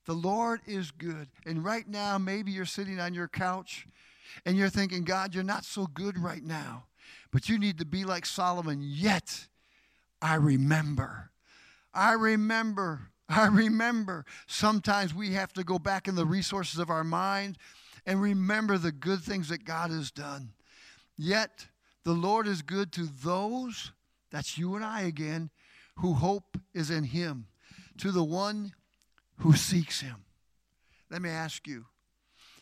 The 0.06 0.14
Lord 0.14 0.62
is 0.66 0.92
good. 0.92 1.28
And 1.46 1.64
right 1.64 1.88
now, 1.88 2.18
maybe 2.18 2.52
you're 2.52 2.66
sitting 2.66 3.00
on 3.00 3.14
your 3.14 3.28
couch 3.28 3.88
and 4.46 4.56
you're 4.56 4.70
thinking, 4.70 5.04
God, 5.04 5.36
you're 5.36 5.44
not 5.44 5.66
so 5.66 5.86
good 5.86 6.18
right 6.18 6.44
now. 6.44 6.86
But 7.32 7.50
you 7.50 7.60
need 7.60 7.78
to 7.80 7.86
be 7.86 8.06
like 8.06 8.26
Solomon. 8.26 8.80
Yet, 8.82 9.48
I 10.22 10.36
remember. 10.36 11.32
I 11.94 12.14
remember. 12.14 13.10
I 13.28 13.48
remember. 13.48 14.26
Sometimes 14.48 15.14
we 15.14 15.34
have 15.34 15.52
to 15.54 15.64
go 15.64 15.78
back 15.78 16.08
in 16.08 16.16
the 16.16 16.26
resources 16.26 16.80
of 16.80 16.90
our 16.90 17.04
mind 17.04 17.58
and 18.06 18.22
remember 18.22 18.78
the 18.78 18.94
good 18.94 19.20
things 19.22 19.50
that 19.50 19.66
God 19.66 19.90
has 19.92 20.12
done. 20.12 20.54
Yet, 21.18 21.68
the 22.06 22.14
Lord 22.14 22.48
is 22.48 22.62
good 22.62 22.94
to 22.94 23.06
those 23.06 23.92
that's 24.32 24.58
you 24.58 24.76
and 24.76 24.84
I 24.84 25.02
again, 25.02 25.50
who 25.98 26.14
hope 26.14 26.58
is 26.74 26.90
in 26.90 27.06
Him, 27.06 27.48
to 27.98 28.12
the 28.12 28.24
one 28.24 28.74
who 29.38 29.54
seeks 29.54 30.02
Him. 30.02 30.26
Let 31.10 31.22
me 31.22 31.30
ask 31.30 31.68
you 31.68 31.86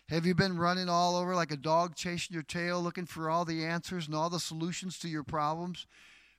have 0.09 0.25
you 0.25 0.35
been 0.35 0.57
running 0.57 0.87
all 0.87 1.15
over 1.15 1.33
like 1.33 1.51
a 1.51 1.57
dog 1.57 1.95
chasing 1.95 2.35
your 2.35 2.43
tail, 2.43 2.79
looking 2.79 3.07
for 3.07 3.27
all 3.27 3.43
the 3.43 3.65
answers 3.65 4.05
and 4.05 4.15
all 4.15 4.29
the 4.29 4.39
solutions 4.39 4.99
to 4.99 5.07
your 5.07 5.23
problems? 5.23 5.87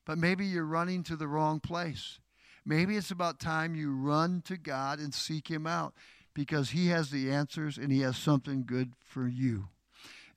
But 0.04 0.18
maybe 0.18 0.46
you're 0.46 0.64
running 0.64 1.02
to 1.04 1.16
the 1.16 1.26
wrong 1.26 1.58
place. 1.58 2.20
Maybe 2.64 2.96
it's 2.96 3.10
about 3.10 3.40
time 3.40 3.74
you 3.74 3.92
run 3.92 4.40
to 4.46 4.56
God 4.56 5.00
and 5.00 5.12
seek 5.12 5.48
Him 5.50 5.66
out. 5.66 5.94
because 6.32 6.70
He 6.70 6.88
has 6.88 7.10
the 7.10 7.30
answers 7.32 7.78
and 7.78 7.90
He 7.90 8.00
has 8.00 8.16
something 8.16 8.64
good 8.66 8.92
for 9.04 9.26
you. 9.26 9.68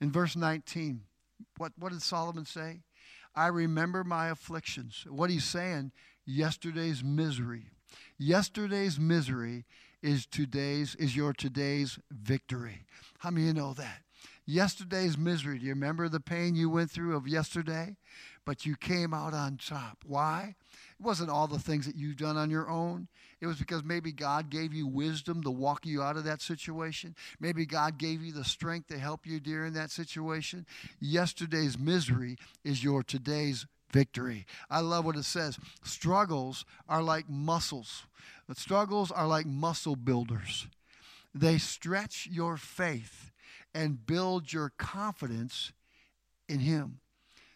In 0.00 0.10
verse 0.10 0.34
19, 0.34 1.02
what, 1.58 1.72
what 1.78 1.92
did 1.92 2.02
Solomon 2.02 2.46
say? 2.46 2.80
I 3.34 3.46
remember 3.46 4.04
my 4.04 4.28
afflictions. 4.28 5.04
What 5.08 5.30
he's 5.30 5.44
saying, 5.44 5.92
yesterday's 6.26 7.02
misery. 7.04 7.66
Yesterday's 8.18 8.98
misery 8.98 9.64
is 10.02 10.26
today's 10.26 10.94
is 10.96 11.16
your 11.16 11.32
today's 11.32 11.98
victory. 12.10 12.82
How 13.18 13.30
many 13.30 13.48
of 13.48 13.48
you 13.48 13.62
know 13.62 13.74
that? 13.74 14.02
Yesterday's 14.46 15.16
misery. 15.16 15.58
Do 15.58 15.66
you 15.66 15.72
remember 15.72 16.08
the 16.08 16.20
pain 16.20 16.54
you 16.54 16.68
went 16.68 16.90
through 16.90 17.16
of 17.16 17.28
yesterday? 17.28 17.96
But 18.46 18.64
you 18.64 18.74
came 18.76 19.12
out 19.12 19.34
on 19.34 19.58
top. 19.58 19.98
Why? 20.06 20.54
It 20.98 21.04
wasn't 21.04 21.30
all 21.30 21.46
the 21.46 21.58
things 21.58 21.86
that 21.86 21.96
you've 21.96 22.16
done 22.16 22.36
on 22.36 22.50
your 22.50 22.68
own. 22.68 23.08
It 23.40 23.46
was 23.46 23.58
because 23.58 23.84
maybe 23.84 24.12
God 24.12 24.50
gave 24.50 24.72
you 24.72 24.86
wisdom 24.86 25.42
to 25.42 25.50
walk 25.50 25.86
you 25.86 26.02
out 26.02 26.16
of 26.16 26.24
that 26.24 26.42
situation. 26.42 27.14
Maybe 27.38 27.66
God 27.66 27.98
gave 27.98 28.22
you 28.22 28.32
the 28.32 28.44
strength 28.44 28.88
to 28.88 28.98
help 28.98 29.26
you 29.26 29.40
during 29.40 29.74
that 29.74 29.90
situation. 29.90 30.66
Yesterday's 31.00 31.78
misery 31.78 32.36
is 32.64 32.82
your 32.82 33.02
today's 33.02 33.66
victory. 33.92 34.46
I 34.68 34.80
love 34.80 35.04
what 35.04 35.16
it 35.16 35.24
says. 35.24 35.58
Struggles 35.82 36.64
are 36.88 37.02
like 37.02 37.28
muscles. 37.28 38.04
The 38.48 38.54
struggles 38.54 39.10
are 39.10 39.26
like 39.26 39.46
muscle 39.46 39.96
builders. 39.96 40.66
They 41.34 41.58
stretch 41.58 42.28
your 42.30 42.56
faith 42.56 43.30
and 43.74 44.04
build 44.04 44.52
your 44.52 44.72
confidence 44.76 45.72
in 46.48 46.60
Him. 46.60 47.00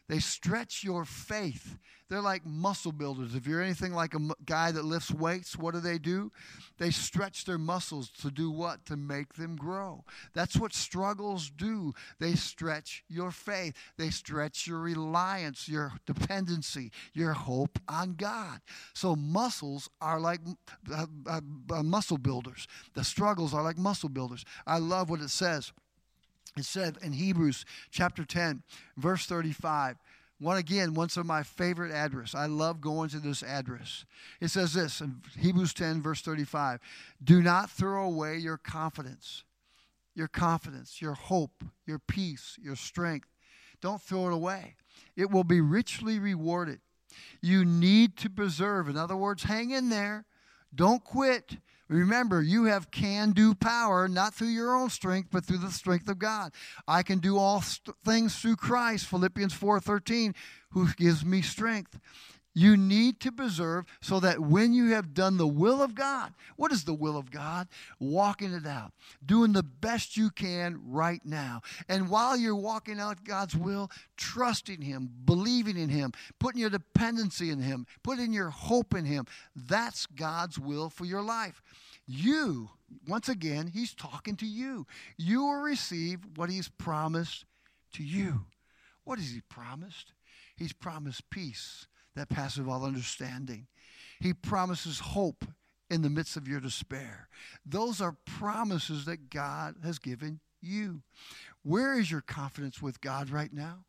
They 0.08 0.18
stretch 0.18 0.84
your 0.84 1.04
faith. 1.04 1.78
They're 2.10 2.20
like 2.20 2.44
muscle 2.44 2.92
builders. 2.92 3.34
If 3.34 3.46
you're 3.46 3.62
anything 3.62 3.94
like 3.94 4.14
a 4.14 4.20
guy 4.44 4.70
that 4.70 4.84
lifts 4.84 5.10
weights, 5.10 5.56
what 5.56 5.72
do 5.72 5.80
they 5.80 5.96
do? 5.96 6.30
They 6.78 6.90
stretch 6.90 7.46
their 7.46 7.56
muscles 7.56 8.10
to 8.20 8.30
do 8.30 8.50
what? 8.50 8.84
To 8.86 8.96
make 8.96 9.34
them 9.34 9.56
grow. 9.56 10.04
That's 10.34 10.56
what 10.56 10.74
struggles 10.74 11.50
do. 11.50 11.94
They 12.20 12.34
stretch 12.34 13.02
your 13.08 13.30
faith, 13.30 13.74
they 13.96 14.10
stretch 14.10 14.66
your 14.66 14.80
reliance, 14.80 15.68
your 15.68 15.94
dependency, 16.06 16.92
your 17.14 17.32
hope 17.32 17.78
on 17.88 18.14
God. 18.14 18.60
So, 18.92 19.16
muscles 19.16 19.88
are 20.02 20.20
like 20.20 20.40
uh, 20.92 21.06
uh, 21.26 21.40
uh, 21.72 21.82
muscle 21.82 22.18
builders. 22.18 22.66
The 22.92 23.04
struggles 23.04 23.54
are 23.54 23.62
like 23.62 23.78
muscle 23.78 24.10
builders. 24.10 24.44
I 24.66 24.78
love 24.78 25.08
what 25.08 25.20
it 25.20 25.30
says 25.30 25.72
it 26.56 26.64
said 26.64 26.98
in 27.02 27.12
Hebrews 27.12 27.64
chapter 27.90 28.24
10, 28.24 28.62
verse 28.96 29.26
35. 29.26 29.96
One 30.40 30.56
again, 30.56 30.94
one 30.94 31.08
of 31.16 31.26
my 31.26 31.42
favorite 31.42 31.92
address. 31.92 32.34
I 32.34 32.46
love 32.46 32.80
going 32.80 33.08
to 33.10 33.18
this 33.18 33.42
address. 33.42 34.04
It 34.40 34.48
says 34.48 34.74
this 34.74 35.00
in 35.00 35.22
Hebrews 35.38 35.74
10, 35.74 36.02
verse 36.02 36.20
35 36.20 36.80
Do 37.22 37.40
not 37.40 37.70
throw 37.70 38.04
away 38.04 38.36
your 38.36 38.58
confidence, 38.58 39.44
your 40.14 40.28
confidence, 40.28 41.00
your 41.00 41.14
hope, 41.14 41.64
your 41.86 41.98
peace, 41.98 42.58
your 42.60 42.76
strength. 42.76 43.28
Don't 43.80 44.02
throw 44.02 44.26
it 44.26 44.32
away. 44.32 44.74
It 45.16 45.30
will 45.30 45.44
be 45.44 45.60
richly 45.60 46.18
rewarded. 46.18 46.80
You 47.40 47.64
need 47.64 48.16
to 48.18 48.30
preserve. 48.30 48.88
In 48.88 48.96
other 48.96 49.16
words, 49.16 49.44
hang 49.44 49.70
in 49.70 49.88
there. 49.88 50.24
Don't 50.74 51.04
quit. 51.04 51.58
Remember, 51.88 52.40
you 52.42 52.64
have 52.64 52.90
can 52.90 53.32
do 53.32 53.54
power, 53.54 54.08
not 54.08 54.34
through 54.34 54.48
your 54.48 54.74
own 54.74 54.88
strength, 54.88 55.28
but 55.30 55.44
through 55.44 55.58
the 55.58 55.70
strength 55.70 56.08
of 56.08 56.18
God. 56.18 56.52
I 56.88 57.02
can 57.02 57.18
do 57.18 57.36
all 57.36 57.60
st- 57.60 57.94
things 58.04 58.36
through 58.36 58.56
Christ, 58.56 59.06
Philippians 59.06 59.52
4:13, 59.52 60.34
who 60.70 60.88
gives 60.94 61.24
me 61.24 61.42
strength. 61.42 61.98
You 62.56 62.76
need 62.76 63.18
to 63.20 63.32
preserve 63.32 63.84
so 64.00 64.20
that 64.20 64.38
when 64.38 64.72
you 64.72 64.92
have 64.92 65.12
done 65.12 65.36
the 65.36 65.46
will 65.46 65.82
of 65.82 65.96
God, 65.96 66.32
what 66.56 66.70
is 66.70 66.84
the 66.84 66.94
will 66.94 67.16
of 67.16 67.32
God? 67.32 67.66
Walking 67.98 68.52
it 68.52 68.64
out, 68.64 68.92
doing 69.26 69.52
the 69.52 69.64
best 69.64 70.16
you 70.16 70.30
can 70.30 70.80
right 70.86 71.20
now. 71.24 71.62
And 71.88 72.08
while 72.08 72.36
you're 72.36 72.54
walking 72.54 73.00
out 73.00 73.24
God's 73.24 73.56
will, 73.56 73.90
trusting 74.16 74.82
Him, 74.82 75.10
believing 75.24 75.76
in 75.76 75.88
Him, 75.88 76.12
putting 76.38 76.60
your 76.60 76.70
dependency 76.70 77.50
in 77.50 77.58
Him, 77.58 77.86
putting 78.04 78.32
your 78.32 78.50
hope 78.50 78.94
in 78.94 79.04
Him, 79.04 79.26
that's 79.56 80.06
God's 80.06 80.56
will 80.56 80.90
for 80.90 81.04
your 81.04 81.22
life. 81.22 81.60
You, 82.06 82.70
once 83.08 83.28
again, 83.28 83.66
He's 83.66 83.94
talking 83.94 84.36
to 84.36 84.46
you. 84.46 84.86
You 85.16 85.42
will 85.42 85.60
receive 85.60 86.20
what 86.36 86.50
He's 86.50 86.68
promised 86.68 87.46
to 87.94 88.04
you. 88.04 88.44
What 89.02 89.18
has 89.18 89.32
He 89.32 89.40
promised? 89.40 90.12
He's 90.56 90.72
promised 90.72 91.28
peace 91.30 91.88
that 92.16 92.28
passes 92.28 92.66
all 92.66 92.84
understanding. 92.84 93.66
He 94.20 94.32
promises 94.32 95.00
hope 95.00 95.44
in 95.90 96.02
the 96.02 96.10
midst 96.10 96.36
of 96.36 96.48
your 96.48 96.60
despair. 96.60 97.28
Those 97.66 98.00
are 98.00 98.16
promises 98.24 99.04
that 99.04 99.30
God 99.30 99.76
has 99.84 99.98
given 99.98 100.40
you. 100.60 101.02
Where 101.62 101.98
is 101.98 102.10
your 102.10 102.22
confidence 102.22 102.80
with 102.80 103.00
God 103.00 103.30
right 103.30 103.52
now? 103.52 103.84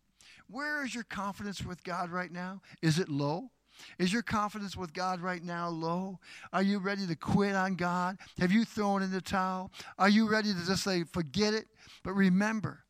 Where 0.47 0.83
is 0.83 0.93
your 0.93 1.03
confidence 1.03 1.65
with 1.65 1.83
God 1.83 2.09
right 2.09 2.31
now? 2.31 2.61
Is 2.81 2.99
it 2.99 3.09
low? 3.09 3.51
Is 3.99 4.13
your 4.13 4.21
confidence 4.21 4.77
with 4.77 4.93
God 4.93 5.19
right 5.19 5.43
now 5.43 5.67
low? 5.67 6.19
Are 6.53 6.61
you 6.61 6.79
ready 6.79 7.05
to 7.07 7.15
quit 7.15 7.55
on 7.55 7.75
God? 7.75 8.17
Have 8.39 8.51
you 8.51 8.63
thrown 8.63 9.01
in 9.01 9.11
the 9.11 9.21
towel? 9.21 9.71
Are 9.97 10.09
you 10.09 10.29
ready 10.29 10.53
to 10.53 10.65
just 10.65 10.83
say, 10.83 11.03
forget 11.03 11.53
it? 11.53 11.65
But 12.03 12.13
remember, 12.13 12.84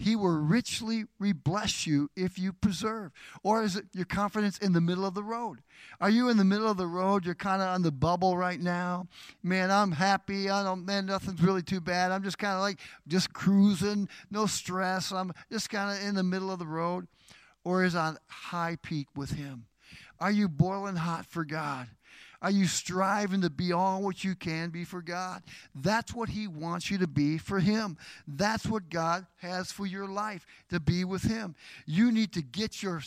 he 0.00 0.16
will 0.16 0.38
richly 0.38 1.04
bless 1.18 1.86
you 1.86 2.10
if 2.16 2.38
you 2.38 2.54
preserve. 2.54 3.12
Or 3.42 3.62
is 3.62 3.76
it 3.76 3.84
your 3.92 4.06
confidence 4.06 4.56
in 4.56 4.72
the 4.72 4.80
middle 4.80 5.04
of 5.04 5.12
the 5.12 5.22
road? 5.22 5.58
Are 6.00 6.08
you 6.08 6.30
in 6.30 6.38
the 6.38 6.44
middle 6.44 6.70
of 6.70 6.78
the 6.78 6.86
road? 6.86 7.26
You're 7.26 7.34
kind 7.34 7.60
of 7.60 7.68
on 7.68 7.82
the 7.82 7.92
bubble 7.92 8.34
right 8.34 8.58
now. 8.58 9.08
Man, 9.42 9.70
I'm 9.70 9.92
happy. 9.92 10.48
I 10.48 10.64
don't, 10.64 10.86
man, 10.86 11.04
nothing's 11.04 11.42
really 11.42 11.62
too 11.62 11.82
bad. 11.82 12.12
I'm 12.12 12.22
just 12.22 12.38
kind 12.38 12.54
of 12.54 12.60
like 12.62 12.78
just 13.08 13.34
cruising, 13.34 14.08
no 14.30 14.46
stress. 14.46 15.12
I'm 15.12 15.32
just 15.52 15.68
kind 15.68 15.94
of 15.94 16.08
in 16.08 16.14
the 16.14 16.22
middle 16.22 16.50
of 16.50 16.58
the 16.58 16.66
road. 16.66 17.06
Or 17.62 17.84
is 17.84 17.94
on 17.94 18.16
high 18.26 18.78
peak 18.82 19.08
with 19.14 19.32
Him? 19.32 19.66
Are 20.18 20.30
you 20.30 20.48
boiling 20.48 20.96
hot 20.96 21.26
for 21.26 21.44
God? 21.44 21.88
Are 22.42 22.50
you 22.50 22.66
striving 22.66 23.42
to 23.42 23.50
be 23.50 23.72
all 23.72 24.02
what 24.02 24.24
you 24.24 24.34
can 24.34 24.70
be 24.70 24.84
for 24.84 25.02
God? 25.02 25.42
That's 25.74 26.14
what 26.14 26.30
He 26.30 26.46
wants 26.46 26.90
you 26.90 26.96
to 26.98 27.06
be 27.06 27.36
for 27.36 27.60
Him. 27.60 27.98
That's 28.26 28.64
what 28.64 28.88
God 28.88 29.26
has 29.38 29.70
for 29.70 29.84
your 29.84 30.08
life 30.08 30.46
to 30.70 30.80
be 30.80 31.04
with 31.04 31.22
Him. 31.22 31.54
You 31.84 32.10
need 32.10 32.32
to 32.32 32.42
get 32.42 32.82
your, 32.82 33.02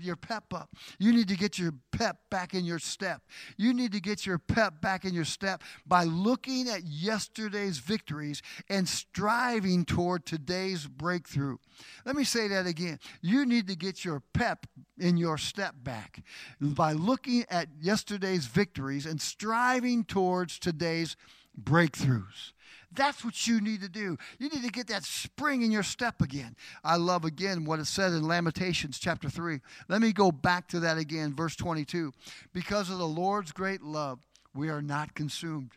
your 0.00 0.14
pep 0.14 0.54
up. 0.54 0.70
You 1.00 1.12
need 1.12 1.26
to 1.28 1.36
get 1.36 1.58
your 1.58 1.72
pep 1.90 2.18
back 2.30 2.54
in 2.54 2.64
your 2.64 2.78
step. 2.78 3.22
You 3.56 3.74
need 3.74 3.90
to 3.90 4.00
get 4.00 4.24
your 4.24 4.38
pep 4.38 4.80
back 4.80 5.04
in 5.04 5.14
your 5.14 5.24
step 5.24 5.62
by 5.84 6.04
looking 6.04 6.68
at 6.68 6.84
yesterday's 6.84 7.78
victories 7.78 8.40
and 8.68 8.88
striving 8.88 9.84
toward 9.84 10.26
today's 10.26 10.86
breakthrough. 10.86 11.56
Let 12.04 12.14
me 12.14 12.22
say 12.22 12.46
that 12.48 12.66
again. 12.66 13.00
You 13.20 13.46
need 13.46 13.66
to 13.66 13.74
get 13.74 14.04
your 14.04 14.22
pep 14.32 14.66
in 14.98 15.16
your 15.16 15.38
step 15.38 15.74
back 15.82 16.22
by 16.60 16.92
looking 16.92 17.44
at 17.50 17.68
yesterday's 17.80 18.46
victories 18.46 18.75
and 18.78 19.20
striving 19.20 20.04
towards 20.04 20.58
today's 20.58 21.16
breakthroughs. 21.60 22.52
That's 22.92 23.24
what 23.24 23.46
you 23.46 23.60
need 23.60 23.82
to 23.82 23.88
do. 23.88 24.16
You 24.38 24.48
need 24.48 24.62
to 24.62 24.70
get 24.70 24.86
that 24.88 25.04
spring 25.04 25.62
in 25.62 25.70
your 25.70 25.82
step 25.82 26.20
again. 26.22 26.56
I 26.84 26.96
love 26.96 27.24
again 27.24 27.64
what 27.64 27.78
it 27.78 27.86
said 27.86 28.12
in 28.12 28.26
Lamentations 28.26 28.98
chapter 28.98 29.28
3. 29.28 29.60
Let 29.88 30.00
me 30.00 30.12
go 30.12 30.30
back 30.30 30.68
to 30.68 30.80
that 30.80 30.96
again, 30.98 31.34
verse 31.34 31.56
22. 31.56 32.12
Because 32.52 32.90
of 32.90 32.98
the 32.98 33.06
Lord's 33.06 33.52
great 33.52 33.82
love, 33.82 34.20
we 34.54 34.68
are 34.70 34.82
not 34.82 35.14
consumed. 35.14 35.72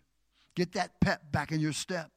Get 0.56 0.74
that 0.74 1.00
pep 1.02 1.32
back 1.32 1.52
in 1.52 1.60
your 1.60 1.74
step. 1.74 2.12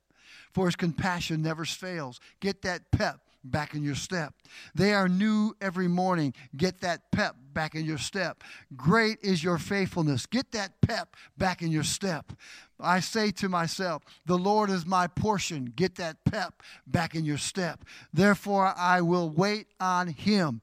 For 0.53 0.66
his 0.66 0.77
compassion 0.77 1.42
never 1.42 1.64
fails. 1.64 2.21
Get 2.40 2.62
that 2.62 2.90
pep 2.92 3.21
back 3.44 3.74
in 3.74 3.83
your 3.83 3.94
step. 3.94 4.35
They 4.74 4.92
are 4.92 5.09
new 5.09 5.55
every 5.61 5.88
morning. 5.88 6.35
Get 6.57 6.81
that 6.81 7.11
pep 7.11 7.37
back 7.52 7.74
in 7.74 7.85
your 7.85 7.98
step. 7.98 8.42
Great 8.76 9.18
is 9.22 9.42
your 9.42 9.59
faithfulness. 9.59 10.26
Get 10.26 10.52
that 10.52 10.81
pep 10.81 11.16
back 11.37 11.62
in 11.62 11.70
your 11.70 11.83
step. 11.83 12.33
I 12.81 13.00
say 13.00 13.31
to 13.33 13.48
myself, 13.48 14.02
The 14.26 14.38
Lord 14.38 14.70
is 14.70 14.87
my 14.87 15.07
portion. 15.07 15.72
Get 15.76 15.96
that 15.96 16.24
pep 16.24 16.62
back 16.87 17.14
in 17.14 17.24
your 17.24 17.38
step. 17.38 17.85
Therefore, 18.12 18.72
I 18.76 19.00
will 19.00 19.31
wait 19.31 19.66
on 19.81 20.09
him. 20.09 20.61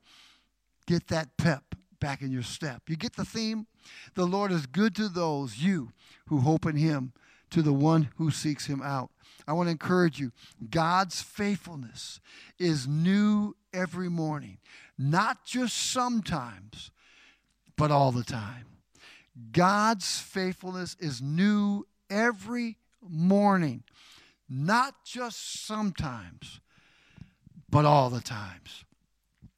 Get 0.86 1.08
that 1.08 1.38
pep 1.38 1.76
back 2.00 2.22
in 2.22 2.32
your 2.32 2.44
step. 2.44 2.84
You 2.88 2.96
get 2.96 3.16
the 3.16 3.26
theme? 3.26 3.68
The 4.16 4.26
Lord 4.26 4.52
is 4.52 4.66
good 4.66 4.96
to 4.96 5.10
those, 5.10 5.58
you, 5.58 5.92
who 6.28 6.40
hope 6.40 6.66
in 6.66 6.76
him, 6.76 7.14
to 7.52 7.62
the 7.62 7.74
one 7.74 8.10
who 8.18 8.32
seeks 8.32 8.68
him 8.68 8.82
out. 8.82 9.12
I 9.50 9.54
want 9.54 9.66
to 9.66 9.72
encourage 9.72 10.20
you 10.20 10.32
God's 10.70 11.24
faithfulness 11.24 12.20
is 12.60 12.88
new 12.88 13.56
every 13.74 14.08
morning, 14.08 14.60
not 14.96 15.44
just 15.44 15.76
sometimes, 15.76 16.92
but 17.76 17.90
all 17.90 18.12
the 18.12 18.24
time. 18.24 18.68
God's 19.52 20.20
faithfulness 20.20 20.96
is 21.00 21.20
new 21.20 21.88
every 22.12 22.78
morning, 23.02 23.84
not 24.48 24.94
just 25.04 25.66
sometimes, 25.66 26.60
but 27.72 27.86
all 27.86 28.12
the 28.12 28.22
times. 28.22 28.86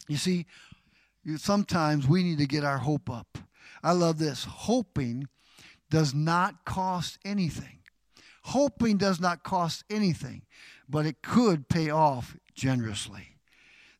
You 0.07 0.15
see, 0.15 0.45
sometimes 1.35 2.07
we 2.07 2.23
need 2.23 2.37
to 2.37 2.47
get 2.47 2.63
our 2.63 2.77
hope 2.77 3.09
up. 3.09 3.37
I 3.83 3.91
love 3.91 4.19
this. 4.19 4.45
Hoping 4.45 5.27
does 5.89 6.13
not 6.13 6.63
cost 6.63 7.19
anything. 7.25 7.80
Hoping 8.41 8.97
does 8.97 9.19
not 9.19 9.43
cost 9.43 9.83
anything, 9.89 10.43
but 10.89 11.05
it 11.05 11.21
could 11.21 11.69
pay 11.69 11.89
off 11.89 12.35
generously. 12.55 13.37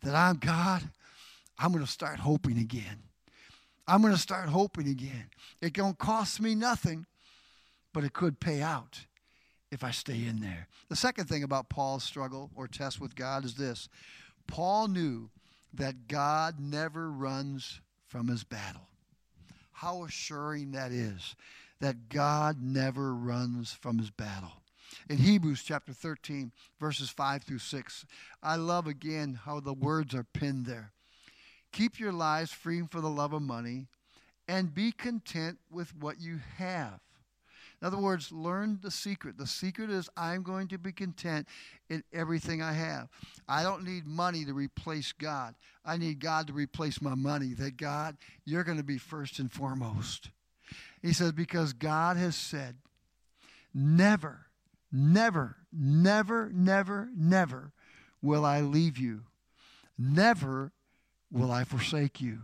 That 0.02 0.16
I'm 0.16 0.38
God, 0.38 0.90
I'm 1.60 1.72
going 1.72 1.86
to 1.86 1.92
start 1.92 2.20
hoping 2.20 2.58
again. 2.58 3.04
I'm 3.88 4.02
going 4.02 4.14
to 4.14 4.20
start 4.20 4.50
hoping 4.50 4.88
again. 4.88 5.30
It 5.62 5.74
don't 5.74 5.98
cost 5.98 6.42
me 6.42 6.56
nothing, 6.56 7.06
but 7.94 8.04
it 8.04 8.14
could 8.14 8.40
pay 8.40 8.62
out 8.62 9.06
if 9.72 9.84
I 9.84 9.92
stay 9.92 10.26
in 10.26 10.40
there. 10.40 10.68
The 10.90 10.96
second 10.96 11.26
thing 11.26 11.44
about 11.44 11.70
Paul's 11.70 12.04
struggle 12.04 12.52
or 12.56 12.68
test 12.68 13.00
with 13.00 13.16
God 13.16 13.46
is 13.46 13.56
this 13.56 13.90
Paul 14.48 14.88
knew 14.88 15.30
that 15.74 16.08
God 16.08 16.60
never 16.60 17.10
runs 17.10 17.80
from 18.08 18.28
his 18.28 18.44
battle. 18.44 18.88
How 19.72 20.04
assuring 20.04 20.72
that 20.72 20.92
is 20.92 21.36
that 21.82 22.10
God 22.10 22.62
never 22.62 23.14
runs 23.14 23.74
from 23.74 23.98
his 23.98 24.10
battle. 24.10 24.52
In 25.10 25.18
Hebrews 25.18 25.64
chapter 25.64 25.94
13, 25.94 26.52
verses 26.80 27.10
5 27.10 27.44
through 27.44 27.60
6, 27.60 28.06
I 28.42 28.56
love 28.56 28.88
again 28.88 29.40
how 29.46 29.60
the 29.60 29.74
words 29.74 30.14
are 30.16 30.24
pinned 30.24 30.66
there. 30.66 30.94
Keep 31.72 32.00
your 32.00 32.12
lives 32.12 32.52
free 32.52 32.82
from 32.90 33.02
the 33.02 33.10
love 33.10 33.34
of 33.34 33.42
money 33.42 33.88
and 34.48 34.74
be 34.74 34.92
content 34.92 35.58
with 35.72 35.96
what 35.96 36.20
you 36.20 36.40
have. 36.58 37.00
In 37.82 37.88
other 37.88 37.98
words, 37.98 38.32
learn 38.32 38.80
the 38.84 38.92
secret. 38.92 39.38
The 39.40 39.48
secret 39.48 39.90
is 39.90 40.08
I'm 40.16 40.44
going 40.44 40.68
to 40.68 40.78
be 40.78 40.92
content 40.92 41.48
in 41.90 42.04
everything 42.14 42.62
I 42.62 42.74
have. 42.74 43.10
I 43.48 43.64
don't 43.64 43.84
need 43.84 44.06
money 44.06 44.46
to 44.46 44.54
replace 44.54 45.14
God. 45.14 45.56
I 45.84 45.98
need 45.98 46.20
God 46.20 46.46
to 46.48 46.54
replace 46.54 47.02
my 47.02 47.16
money. 47.16 47.54
That 47.56 47.78
God, 47.78 48.18
you're 48.46 48.64
going 48.64 48.78
to 48.78 48.84
be 48.84 49.00
first 49.00 49.40
and 49.40 49.52
foremost. 49.52 50.30
He 51.02 51.14
says, 51.14 51.32
because 51.32 51.74
God 51.74 52.18
has 52.18 52.36
said, 52.36 52.76
never, 53.74 54.48
never, 54.92 55.58
never, 55.74 56.52
never, 56.54 57.10
never 57.16 57.72
will 58.22 58.46
I 58.46 58.62
leave 58.62 58.98
you. 58.98 59.22
Never 59.98 60.72
will 61.32 61.52
I 61.52 61.64
forsake 61.64 62.22
you. 62.22 62.40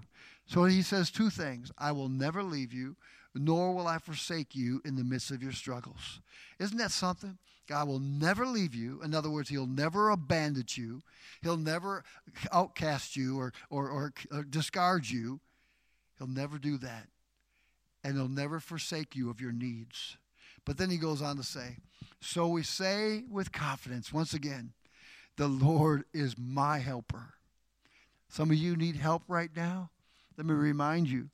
So 0.46 0.66
he 0.66 0.82
says 0.82 1.12
two 1.12 1.30
things 1.30 1.72
I 1.78 1.92
will 1.92 2.10
never 2.10 2.42
leave 2.42 2.74
you, 2.74 2.96
nor 3.36 3.74
will 3.74 3.88
I 3.88 4.00
forsake 4.00 4.56
you 4.56 4.82
in 4.86 4.96
the 4.96 5.04
midst 5.04 5.30
of 5.30 5.44
your 5.44 5.52
struggles. 5.52 6.22
Isn't 6.60 6.78
that 6.78 6.92
something? 6.92 7.38
God 7.68 7.88
will 7.88 8.00
never 8.00 8.46
leave 8.46 8.74
you. 8.74 9.02
In 9.04 9.14
other 9.14 9.30
words, 9.30 9.50
He'll 9.50 9.68
never 9.68 10.10
abandon 10.10 10.66
you. 10.70 11.02
He'll 11.42 11.58
never 11.58 12.04
outcast 12.52 13.16
you 13.16 13.38
or, 13.38 13.52
or, 13.70 13.90
or, 13.90 14.14
or 14.32 14.44
discard 14.44 15.10
you. 15.10 15.42
He'll 16.18 16.28
never 16.28 16.58
do 16.58 16.78
that. 16.78 17.08
And 18.04 18.16
He'll 18.16 18.28
never 18.28 18.60
forsake 18.60 19.16
you 19.16 19.30
of 19.30 19.42
your 19.42 19.52
needs. 19.52 20.18
But 20.66 20.78
then 20.78 20.90
He 20.90 20.98
goes 20.98 21.22
on 21.22 21.38
to 21.38 21.44
say, 21.44 21.78
So 22.22 22.48
we 22.48 22.64
say 22.64 23.24
with 23.30 23.52
confidence, 23.52 24.14
once 24.14 24.34
again, 24.34 24.74
the 25.38 25.48
Lord 25.48 26.04
is 26.14 26.36
my 26.38 26.80
helper. 26.80 27.34
Some 28.30 28.52
of 28.52 28.58
you 28.58 28.76
need 28.76 28.96
help 28.96 29.24
right 29.28 29.52
now. 29.56 29.92
Let 30.38 30.46
me 30.46 30.54
remind 30.54 31.10
you 31.10 31.30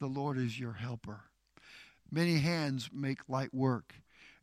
the 0.00 0.06
Lord 0.06 0.38
is 0.38 0.58
your 0.58 0.72
helper. 0.72 1.22
Many 2.10 2.38
hands 2.38 2.90
make 2.92 3.28
light 3.28 3.54
work. 3.54 3.94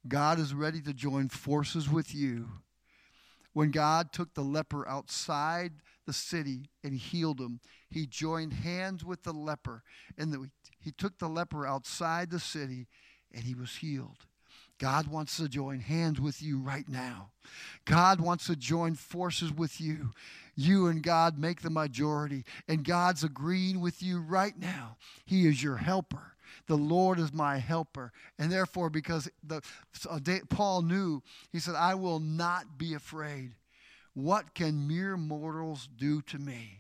God 0.08 0.40
is 0.40 0.54
ready 0.54 0.82
to 0.82 0.94
join 0.94 1.30
forces 1.30 1.90
with 1.90 2.14
you. 2.16 2.48
When 3.54 3.72
God 3.72 4.14
took 4.14 4.34
the 4.34 4.44
leper 4.44 4.88
outside 4.88 5.74
the 6.06 6.14
city 6.14 6.70
and 6.84 6.94
healed 6.94 7.40
him, 7.40 7.60
he 7.90 8.06
joined 8.06 8.54
hands 8.54 9.04
with 9.04 9.24
the 9.24 9.34
leper. 9.34 9.84
And 10.18 10.32
the, 10.32 10.50
he 10.80 10.92
took 10.92 11.20
the 11.20 11.28
leper 11.28 11.68
outside 11.68 12.32
the 12.32 12.40
city 12.40 12.88
and 13.34 13.44
he 13.44 13.54
was 13.54 13.78
healed. 13.78 14.26
God 14.82 15.08
wants 15.08 15.38
to 15.38 15.48
join 15.48 15.80
hands 15.80 16.20
with 16.20 16.42
you 16.42 16.58
right 16.58 16.90
now. 16.90 17.30
God 17.86 18.20
wants 18.20 18.48
to 18.48 18.56
join 18.56 18.96
forces 18.96 19.54
with 19.54 19.80
you. 19.80 20.10
You 20.56 20.88
and 20.88 21.04
God 21.04 21.38
make 21.38 21.62
the 21.62 21.70
majority, 21.70 22.44
and 22.68 22.84
God's 22.84 23.24
agreeing 23.24 23.80
with 23.80 24.02
you 24.02 24.20
right 24.20 24.58
now. 24.58 24.98
He 25.24 25.48
is 25.48 25.62
your 25.62 25.78
helper. 25.78 26.31
The 26.68 26.78
Lord 26.78 27.20
is 27.20 27.34
my 27.34 27.58
helper. 27.58 28.12
And 28.38 28.52
therefore, 28.52 28.90
because 28.90 29.30
the, 29.44 29.62
uh, 30.10 30.20
Paul 30.50 30.82
knew, 30.82 31.22
he 31.52 31.60
said, 31.60 31.76
I 31.76 31.96
will 31.96 32.20
not 32.20 32.78
be 32.78 32.94
afraid. 32.94 33.54
What 34.14 34.54
can 34.54 34.88
mere 34.88 35.18
mortals 35.18 35.88
do 35.96 36.22
to 36.24 36.38
me? 36.38 36.80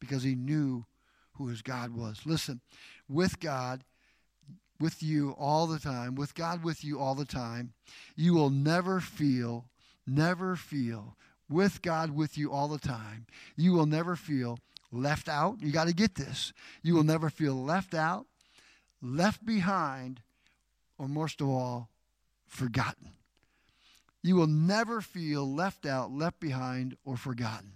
Because 0.00 0.22
he 0.22 0.34
knew 0.34 0.86
who 1.34 1.48
his 1.48 1.62
God 1.62 1.94
was. 1.94 2.20
Listen, 2.24 2.60
with 3.08 3.40
God, 3.40 3.84
with 4.80 5.02
you 5.02 5.34
all 5.38 5.66
the 5.66 5.78
time, 5.78 6.14
with 6.14 6.34
God 6.34 6.64
with 6.64 6.84
you 6.84 6.98
all 6.98 7.14
the 7.14 7.24
time, 7.24 7.72
you 8.16 8.34
will 8.34 8.50
never 8.50 9.00
feel, 9.00 9.66
never 10.06 10.56
feel, 10.56 11.16
with 11.48 11.82
God 11.82 12.10
with 12.10 12.38
you 12.38 12.50
all 12.52 12.68
the 12.68 12.78
time, 12.78 13.26
you 13.56 13.72
will 13.72 13.86
never 13.86 14.16
feel 14.16 14.58
left 14.90 15.28
out. 15.28 15.56
You 15.60 15.72
got 15.72 15.88
to 15.88 15.94
get 15.94 16.14
this. 16.14 16.52
You 16.82 16.94
will 16.94 17.04
never 17.04 17.28
feel 17.30 17.54
left 17.54 17.94
out, 17.94 18.26
left 19.04 19.44
behind, 19.44 20.22
or 20.98 21.06
most 21.06 21.40
of 21.40 21.48
all, 21.48 21.90
forgotten. 22.46 23.12
You 24.22 24.36
will 24.36 24.46
never 24.46 25.00
feel 25.00 25.52
left 25.52 25.84
out, 25.84 26.10
left 26.10 26.40
behind, 26.40 26.96
or 27.04 27.16
forgotten 27.16 27.72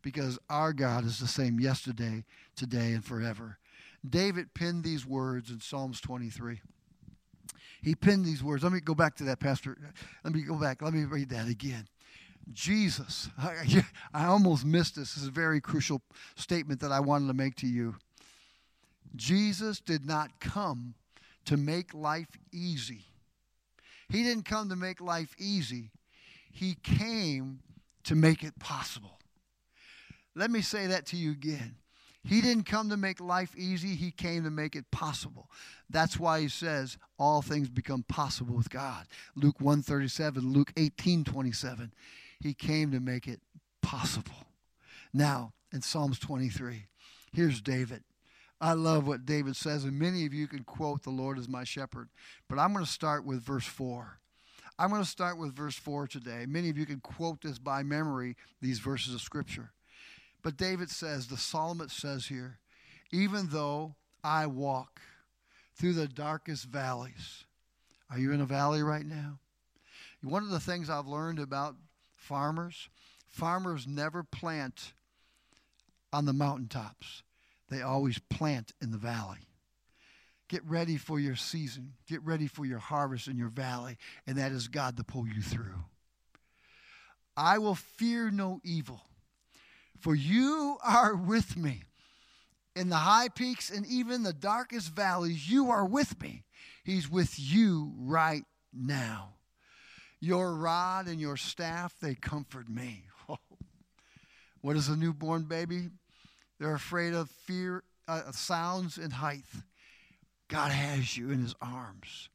because 0.00 0.38
our 0.48 0.72
God 0.72 1.04
is 1.04 1.18
the 1.18 1.26
same 1.26 1.60
yesterday, 1.60 2.24
today, 2.56 2.92
and 2.92 3.04
forever. 3.04 3.58
David 4.08 4.54
penned 4.54 4.84
these 4.84 5.06
words 5.06 5.50
in 5.50 5.60
Psalms 5.60 6.00
23. 6.00 6.60
He 7.82 7.94
penned 7.94 8.24
these 8.24 8.42
words. 8.42 8.62
Let 8.62 8.72
me 8.72 8.80
go 8.80 8.94
back 8.94 9.16
to 9.16 9.24
that, 9.24 9.40
Pastor. 9.40 9.76
Let 10.24 10.34
me 10.34 10.42
go 10.42 10.54
back. 10.56 10.82
Let 10.82 10.94
me 10.94 11.04
read 11.04 11.30
that 11.30 11.48
again. 11.48 11.88
Jesus, 12.52 13.28
I, 13.38 13.84
I 14.14 14.26
almost 14.26 14.64
missed 14.64 14.96
this. 14.96 15.14
This 15.14 15.22
is 15.22 15.28
a 15.28 15.32
very 15.32 15.60
crucial 15.60 16.00
statement 16.36 16.80
that 16.80 16.92
I 16.92 17.00
wanted 17.00 17.28
to 17.28 17.34
make 17.34 17.56
to 17.56 17.66
you. 17.66 17.96
Jesus 19.16 19.80
did 19.80 20.04
not 20.04 20.40
come 20.40 20.94
to 21.44 21.56
make 21.56 21.94
life 21.94 22.38
easy. 22.52 23.06
He 24.08 24.22
didn't 24.22 24.44
come 24.44 24.68
to 24.68 24.76
make 24.76 25.00
life 25.00 25.34
easy. 25.38 25.90
He 26.50 26.74
came 26.82 27.60
to 28.04 28.14
make 28.14 28.42
it 28.42 28.58
possible. 28.58 29.18
Let 30.34 30.50
me 30.50 30.60
say 30.60 30.86
that 30.86 31.06
to 31.06 31.16
you 31.16 31.30
again. 31.30 31.76
He 32.24 32.40
didn't 32.40 32.64
come 32.64 32.88
to 32.90 32.96
make 32.96 33.20
life 33.20 33.56
easy, 33.56 33.96
he 33.96 34.12
came 34.12 34.44
to 34.44 34.50
make 34.50 34.76
it 34.76 34.90
possible. 34.92 35.50
That's 35.90 36.20
why 36.20 36.40
he 36.40 36.48
says 36.48 36.96
all 37.18 37.42
things 37.42 37.68
become 37.68 38.04
possible 38.04 38.54
with 38.54 38.70
God. 38.70 39.06
Luke 39.34 39.60
137, 39.60 40.52
Luke 40.52 40.72
18:27. 40.76 41.92
He 42.40 42.54
came 42.54 42.92
to 42.92 43.00
make 43.00 43.26
it 43.26 43.40
possible. 43.80 44.46
Now, 45.12 45.52
in 45.72 45.82
Psalms 45.82 46.18
23, 46.18 46.86
here's 47.32 47.60
David. 47.60 48.04
I 48.62 48.74
love 48.74 49.08
what 49.08 49.26
David 49.26 49.56
says, 49.56 49.82
and 49.82 49.98
many 49.98 50.24
of 50.24 50.32
you 50.32 50.46
can 50.46 50.62
quote, 50.62 51.02
The 51.02 51.10
Lord 51.10 51.36
is 51.36 51.48
my 51.48 51.64
shepherd. 51.64 52.08
But 52.48 52.60
I'm 52.60 52.72
going 52.72 52.84
to 52.84 52.90
start 52.90 53.26
with 53.26 53.42
verse 53.42 53.66
4. 53.66 54.20
I'm 54.78 54.90
going 54.90 55.02
to 55.02 55.08
start 55.08 55.36
with 55.36 55.54
verse 55.54 55.74
4 55.74 56.06
today. 56.06 56.46
Many 56.46 56.70
of 56.70 56.78
you 56.78 56.86
can 56.86 57.00
quote 57.00 57.42
this 57.42 57.58
by 57.58 57.82
memory, 57.82 58.36
these 58.60 58.78
verses 58.78 59.14
of 59.14 59.20
Scripture. 59.20 59.72
But 60.42 60.56
David 60.56 60.90
says, 60.90 61.26
the 61.26 61.36
psalmist 61.36 62.00
says 62.00 62.26
here, 62.26 62.58
even 63.10 63.48
though 63.50 63.96
I 64.22 64.46
walk 64.46 65.00
through 65.74 65.94
the 65.94 66.08
darkest 66.08 66.66
valleys. 66.66 67.44
Are 68.10 68.18
you 68.18 68.32
in 68.32 68.40
a 68.40 68.46
valley 68.46 68.82
right 68.82 69.04
now? 69.04 69.38
One 70.22 70.44
of 70.44 70.50
the 70.50 70.60
things 70.60 70.88
I've 70.88 71.08
learned 71.08 71.40
about 71.40 71.74
farmers, 72.14 72.88
farmers 73.28 73.86
never 73.88 74.22
plant 74.22 74.92
on 76.12 76.26
the 76.26 76.32
mountaintops. 76.32 77.24
They 77.72 77.82
always 77.82 78.18
plant 78.18 78.72
in 78.80 78.90
the 78.90 78.98
valley. 78.98 79.48
Get 80.48 80.64
ready 80.66 80.96
for 80.98 81.18
your 81.18 81.36
season. 81.36 81.94
Get 82.06 82.22
ready 82.22 82.46
for 82.46 82.66
your 82.66 82.78
harvest 82.78 83.28
in 83.28 83.38
your 83.38 83.48
valley, 83.48 83.96
and 84.26 84.36
that 84.38 84.52
is 84.52 84.68
God 84.68 84.96
to 84.98 85.04
pull 85.04 85.26
you 85.26 85.40
through. 85.40 85.84
I 87.36 87.58
will 87.58 87.74
fear 87.74 88.30
no 88.30 88.60
evil 88.62 89.02
for 90.02 90.14
you 90.16 90.76
are 90.84 91.14
with 91.14 91.56
me. 91.56 91.84
In 92.74 92.88
the 92.88 92.96
high 92.96 93.28
peaks 93.28 93.70
and 93.70 93.86
even 93.86 94.22
the 94.22 94.32
darkest 94.32 94.90
valleys, 94.90 95.48
you 95.48 95.70
are 95.70 95.84
with 95.84 96.20
me. 96.20 96.44
He's 96.84 97.08
with 97.08 97.38
you 97.38 97.92
right 97.96 98.44
now. 98.72 99.34
Your 100.20 100.54
rod 100.54 101.06
and 101.06 101.20
your 101.20 101.36
staff, 101.36 101.94
they 102.00 102.14
comfort 102.14 102.68
me. 102.68 103.04
what 104.60 104.76
is 104.76 104.88
a 104.88 104.96
newborn 104.96 105.44
baby? 105.44 105.90
They're 106.62 106.76
afraid 106.76 107.12
of 107.12 107.28
fear, 107.28 107.82
uh, 108.06 108.30
sounds, 108.30 108.96
and 108.96 109.12
height. 109.12 109.46
God 110.46 110.70
has 110.70 111.16
you 111.16 111.32
in 111.32 111.40
his 111.40 111.56
arms. 111.60 112.28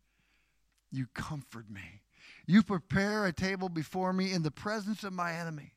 You 0.91 1.07
comfort 1.13 1.69
me. 1.69 2.01
You 2.45 2.61
prepare 2.61 3.25
a 3.25 3.31
table 3.31 3.69
before 3.69 4.11
me 4.11 4.33
in 4.33 4.43
the 4.43 4.51
presence 4.51 5.05
of 5.05 5.13
my 5.13 5.31
enemy. 5.31 5.71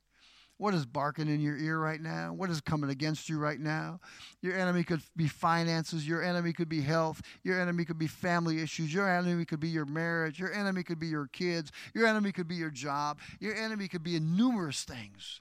What 0.57 0.75
is 0.75 0.85
barking 0.85 1.29
in 1.29 1.41
your 1.41 1.57
ear 1.57 1.79
right 1.79 2.01
now? 2.01 2.33
What 2.33 2.51
is 2.51 2.61
coming 2.61 2.91
against 2.91 3.29
you 3.29 3.39
right 3.39 3.61
now? 3.61 4.01
Your 4.43 4.59
enemy 4.59 4.83
could 4.83 5.03
be 5.17 5.29
finances. 5.29 6.07
Your 6.07 6.25
enemy 6.25 6.53
could 6.53 6.69
be 6.69 6.81
health. 6.81 7.23
Your 7.45 7.61
enemy 7.61 7.85
could 7.85 7.99
be 7.99 8.09
family 8.09 8.61
issues. 8.61 8.93
Your 8.93 9.09
enemy 9.09 9.45
could 9.45 9.61
be 9.61 9.69
your 9.69 9.87
marriage. 9.87 10.41
Your 10.41 10.53
enemy 10.53 10.83
could 10.83 10.99
be 10.99 11.07
your 11.07 11.29
kids. 11.29 11.71
Your 11.95 12.09
enemy 12.09 12.33
could 12.33 12.49
be 12.49 12.57
your 12.57 12.71
job. 12.71 13.21
Your 13.39 13.55
enemy 13.55 13.87
could 13.87 14.03
be 14.03 14.17
in 14.17 14.37
numerous 14.37 14.83
things. 14.83 15.41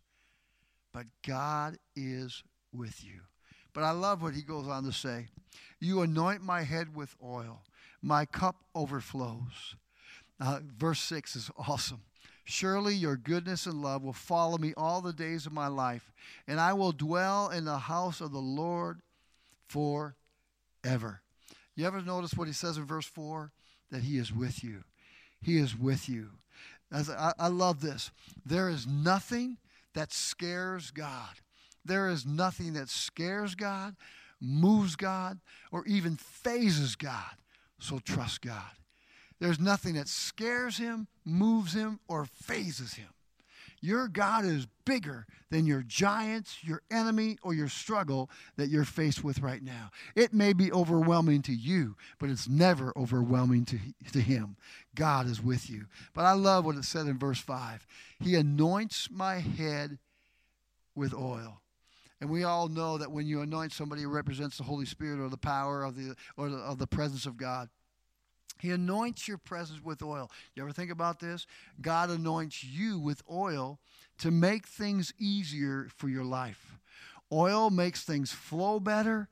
But 0.94 1.08
God 1.26 1.78
is 1.96 2.44
with 2.74 3.04
you. 3.04 3.22
But 3.74 3.84
I 3.84 3.92
love 3.92 4.22
what 4.22 4.34
he 4.34 4.42
goes 4.42 4.68
on 4.68 4.84
to 4.84 4.92
say. 4.92 5.28
You 5.80 6.02
anoint 6.02 6.42
my 6.42 6.64
head 6.64 6.96
with 6.96 7.16
oil. 7.24 7.62
My 8.02 8.26
cup 8.26 8.56
overflows. 8.74 9.76
Uh, 10.40 10.60
verse 10.78 11.00
6 11.02 11.36
is 11.36 11.52
awesome. 11.58 12.02
Surely 12.46 12.96
your 12.96 13.16
goodness 13.16 13.66
and 13.66 13.82
love 13.82 14.04
will 14.04 14.14
follow 14.14 14.58
me 14.58 14.74
all 14.76 15.02
the 15.02 15.14
days 15.14 15.46
of 15.46 15.52
my 15.52 15.68
life, 15.68 16.12
and 16.48 16.60
I 16.60 16.74
will 16.74 16.92
dwell 16.92 17.50
in 17.50 17.66
the 17.66 17.78
house 17.78 18.22
of 18.22 18.32
the 18.32 18.40
Lord 18.40 19.02
forever. 19.68 21.22
You 21.76 21.86
ever 21.86 22.02
notice 22.02 22.34
what 22.34 22.48
he 22.48 22.54
says 22.54 22.78
in 22.78 22.86
verse 22.86 23.06
4? 23.06 23.52
That 23.92 24.02
he 24.02 24.18
is 24.18 24.34
with 24.34 24.64
you. 24.64 24.84
He 25.42 25.58
is 25.58 25.78
with 25.78 26.10
you. 26.10 26.32
I, 26.92 27.34
I 27.38 27.48
love 27.48 27.82
this. 27.82 28.12
There 28.46 28.70
is 28.70 28.88
nothing 28.88 29.58
that 29.94 30.12
scares 30.12 30.92
God. 30.92 31.36
There 31.86 32.10
is 32.10 32.26
nothing 32.26 32.74
that 32.74 32.90
scares 32.90 33.56
God, 33.56 33.96
moves 34.40 34.96
God, 34.96 35.40
or 35.72 35.86
even 35.86 36.16
fazes 36.16 36.96
God. 36.96 37.36
So 37.80 38.00
trust 38.00 38.42
God. 38.42 38.72
There's 39.40 39.60
nothing 39.60 39.94
that 39.94 40.10
scares 40.10 40.78
him, 40.78 41.08
moves 41.24 41.74
him, 41.74 42.00
or 42.08 42.26
fazes 42.26 42.94
him. 42.94 43.10
Your 43.82 44.08
God 44.08 44.44
is 44.44 44.68
bigger 44.86 45.26
than 45.50 45.66
your 45.66 45.84
giants, 45.84 46.58
your 46.64 46.82
enemy, 46.92 47.38
or 47.42 47.54
your 47.54 47.70
struggle 47.70 48.30
that 48.58 48.68
you're 48.68 48.84
faced 48.84 49.24
with 49.24 49.40
right 49.40 49.64
now. 49.64 49.92
It 50.16 50.34
may 50.34 50.52
be 50.52 50.72
overwhelming 50.72 51.42
to 51.44 51.54
you, 51.54 51.96
but 52.20 52.30
it's 52.30 52.48
never 52.48 52.92
overwhelming 52.98 53.66
to, 53.66 53.80
to 54.12 54.20
Him. 54.20 54.58
God 54.96 55.28
is 55.28 55.42
with 55.42 55.70
you. 55.70 55.86
But 56.14 56.26
I 56.26 56.34
love 56.34 56.66
what 56.66 56.76
it 56.76 56.84
said 56.84 57.08
in 57.08 57.18
verse 57.18 57.40
5 57.40 57.88
He 58.20 58.36
anoints 58.36 59.10
my 59.10 59.36
head 59.36 59.98
with 60.94 61.14
oil. 61.14 61.62
And 62.22 62.30
we 62.30 62.44
all 62.44 62.68
know 62.68 62.98
that 62.98 63.12
when 63.12 63.28
you 63.28 63.42
anoint 63.42 63.72
somebody, 63.72 64.04
it 64.04 64.08
represents 64.08 64.58
the 64.58 64.64
Holy 64.64 64.86
Spirit 64.86 65.20
or 65.20 65.30
the 65.30 65.38
power 65.38 65.84
of 65.84 65.96
the, 65.96 66.16
or 66.36 66.50
the, 66.50 66.58
of 66.58 66.78
the 66.78 66.88
presence 66.88 67.26
of 67.26 67.38
God. 67.38 67.70
He 68.60 68.72
anoints 68.72 69.28
your 69.28 69.38
presence 69.38 69.82
with 69.82 70.04
oil. 70.04 70.30
You 70.54 70.64
ever 70.64 70.74
think 70.74 70.92
about 70.92 71.20
this? 71.20 71.48
God 71.82 72.10
anoints 72.10 72.62
you 72.64 73.00
with 73.00 73.24
oil 73.32 73.80
to 74.18 74.32
make 74.32 74.68
things 74.68 75.14
easier 75.18 75.88
for 75.96 76.10
your 76.10 76.26
life. 76.26 76.78
Oil 77.32 77.70
makes 77.70 78.04
things 78.04 78.34
flow 78.34 78.82
better 78.82 79.30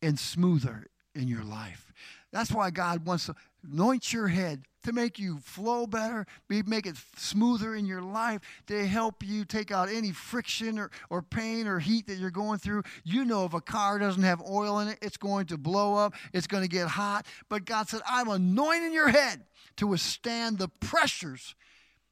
and 0.00 0.18
smoother 0.18 0.86
in 1.14 1.26
your 1.26 1.42
life. 1.42 1.92
That's 2.30 2.52
why 2.52 2.70
God 2.70 3.04
wants 3.04 3.26
to 3.26 3.34
anoint 3.68 4.12
your 4.12 4.28
head 4.28 4.62
to 4.84 4.92
make 4.92 5.18
you 5.18 5.38
flow 5.38 5.86
better, 5.86 6.26
make 6.48 6.86
it 6.86 6.96
smoother 7.16 7.74
in 7.74 7.86
your 7.86 8.02
life, 8.02 8.40
to 8.66 8.86
help 8.86 9.22
you 9.24 9.44
take 9.44 9.70
out 9.70 9.88
any 9.88 10.12
friction 10.12 10.78
or, 10.78 10.90
or 11.10 11.22
pain 11.22 11.66
or 11.66 11.78
heat 11.78 12.06
that 12.06 12.18
you're 12.18 12.30
going 12.30 12.58
through. 12.58 12.82
You 13.04 13.24
know, 13.24 13.44
if 13.44 13.54
a 13.54 13.60
car 13.60 13.98
doesn't 13.98 14.22
have 14.22 14.42
oil 14.42 14.78
in 14.80 14.88
it, 14.88 14.98
it's 15.02 15.16
going 15.16 15.46
to 15.46 15.58
blow 15.58 15.94
up, 15.94 16.14
it's 16.32 16.46
going 16.46 16.62
to 16.62 16.68
get 16.68 16.88
hot. 16.88 17.26
But 17.48 17.64
God 17.64 17.88
said, 17.88 18.00
I'm 18.08 18.28
anointing 18.28 18.92
your 18.92 19.08
head 19.08 19.44
to 19.76 19.86
withstand 19.86 20.58
the 20.58 20.68
pressures 20.68 21.54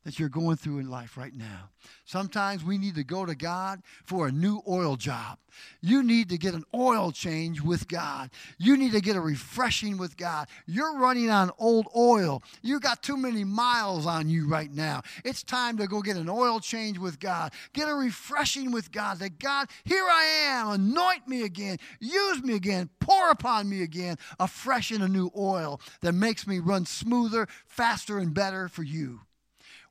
that 0.04 0.18
you're 0.18 0.28
going 0.28 0.56
through 0.56 0.78
in 0.78 0.90
life 0.90 1.16
right 1.16 1.34
now. 1.34 1.70
Sometimes 2.04 2.64
we 2.64 2.78
need 2.78 2.94
to 2.94 3.04
go 3.04 3.26
to 3.26 3.34
God 3.34 3.82
for 4.04 4.26
a 4.26 4.32
new 4.32 4.62
oil 4.66 4.96
job. 4.96 5.38
You 5.82 6.02
need 6.02 6.28
to 6.30 6.38
get 6.38 6.54
an 6.54 6.64
oil 6.74 7.12
change 7.12 7.60
with 7.60 7.88
God. 7.88 8.30
You 8.58 8.76
need 8.76 8.92
to 8.92 9.00
get 9.00 9.16
a 9.16 9.20
refreshing 9.20 9.98
with 9.98 10.16
God. 10.16 10.48
You're 10.66 10.98
running 10.98 11.30
on 11.30 11.50
old 11.58 11.88
oil. 11.94 12.42
You 12.62 12.80
got 12.80 13.02
too 13.02 13.16
many 13.16 13.44
miles 13.44 14.06
on 14.06 14.28
you 14.28 14.48
right 14.48 14.72
now. 14.72 15.02
It's 15.24 15.42
time 15.42 15.76
to 15.78 15.86
go 15.86 16.00
get 16.00 16.16
an 16.16 16.28
oil 16.28 16.60
change 16.60 16.98
with 16.98 17.18
God. 17.18 17.52
Get 17.72 17.88
a 17.88 17.94
refreshing 17.94 18.70
with 18.70 18.92
God. 18.92 19.18
That 19.18 19.38
God, 19.38 19.68
here 19.84 20.04
I 20.04 20.24
am. 20.46 20.68
Anoint 20.70 21.28
me 21.28 21.42
again. 21.42 21.78
Use 21.98 22.42
me 22.42 22.54
again. 22.54 22.88
Pour 23.00 23.30
upon 23.30 23.68
me 23.68 23.82
again 23.82 24.16
a 24.38 24.48
fresh 24.48 24.90
and 24.90 25.02
a 25.02 25.08
new 25.08 25.30
oil 25.36 25.80
that 26.00 26.12
makes 26.12 26.46
me 26.46 26.58
run 26.58 26.86
smoother, 26.86 27.48
faster, 27.66 28.18
and 28.18 28.32
better 28.32 28.68
for 28.68 28.82
you. 28.82 29.20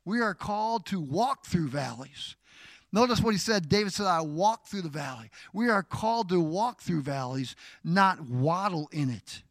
We 0.04 0.20
are 0.20 0.34
called 0.34 0.86
to 0.86 1.00
walk 1.00 1.46
through 1.46 1.68
valleys. 1.68 2.36
Notice 2.92 3.20
what 3.20 3.34
he 3.34 3.38
said. 3.38 3.68
David 3.68 3.92
said, 3.92 4.06
I 4.06 4.20
walk 4.20 4.66
through 4.66 4.82
the 4.82 4.88
valley. 4.88 5.30
We 5.52 5.68
are 5.68 5.82
called 5.82 6.28
to 6.30 6.40
walk 6.40 6.80
through 6.80 7.02
valleys, 7.02 7.54
not 7.84 8.20
waddle 8.28 8.88
in 8.92 9.10
it. 9.10 9.42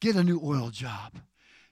Get 0.00 0.16
a 0.16 0.24
new 0.24 0.40
oil 0.42 0.70
job. 0.70 1.20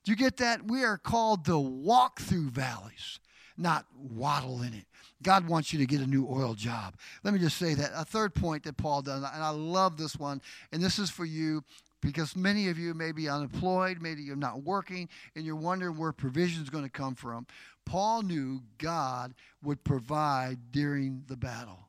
Do 0.05 0.13
you 0.13 0.17
get 0.17 0.37
that? 0.39 0.67
We 0.67 0.85
are 0.85 0.99
called 0.99 1.45
to 1.47 1.59
walk 1.59 2.21
through 2.21 2.51
valleys, 2.51 3.21
not 3.57 3.87
waddle 3.97 4.63
in 4.63 4.75
it. 4.75 4.85
God 5.23 5.49
wants 5.49 5.73
you 5.73 5.79
to 5.79 5.87
get 5.87 6.01
a 6.01 6.07
new 6.07 6.27
oil 6.29 6.55
job. 6.55 6.97
Let 7.23 7.33
me 7.33 7.41
just 7.41 7.57
say 7.57 7.75
that. 7.75 7.93
A 7.95 8.05
third 8.05 8.35
point 8.35 8.65
that 8.65 8.77
Paul 8.77 9.03
does, 9.03 9.23
and 9.23 9.43
I 9.43 9.51
love 9.51 9.97
this 9.97 10.17
one, 10.17 10.43
and 10.73 10.83
this 10.83 10.99
is 10.99 11.11
for 11.11 11.25
you 11.25 11.63
because 12.01 12.35
many 12.35 12.69
of 12.69 12.79
you 12.79 12.95
may 12.95 13.13
be 13.13 13.29
unemployed, 13.29 14.03
maybe 14.03 14.23
you're 14.23 14.35
not 14.35 14.63
working, 14.63 15.09
and 15.37 15.47
you're 15.47 15.55
wondering 15.55 15.97
where 15.97 16.13
provision 16.13 16.63
is 16.63 16.69
going 16.69 16.85
to 16.85 16.91
come 16.91 17.15
from. 17.15 17.47
Paul 17.85 18.23
knew 18.23 18.63
God 18.79 19.35
would 19.63 19.85
provide 19.85 20.73
during 20.73 21.25
the 21.27 21.37
battle. 21.37 21.89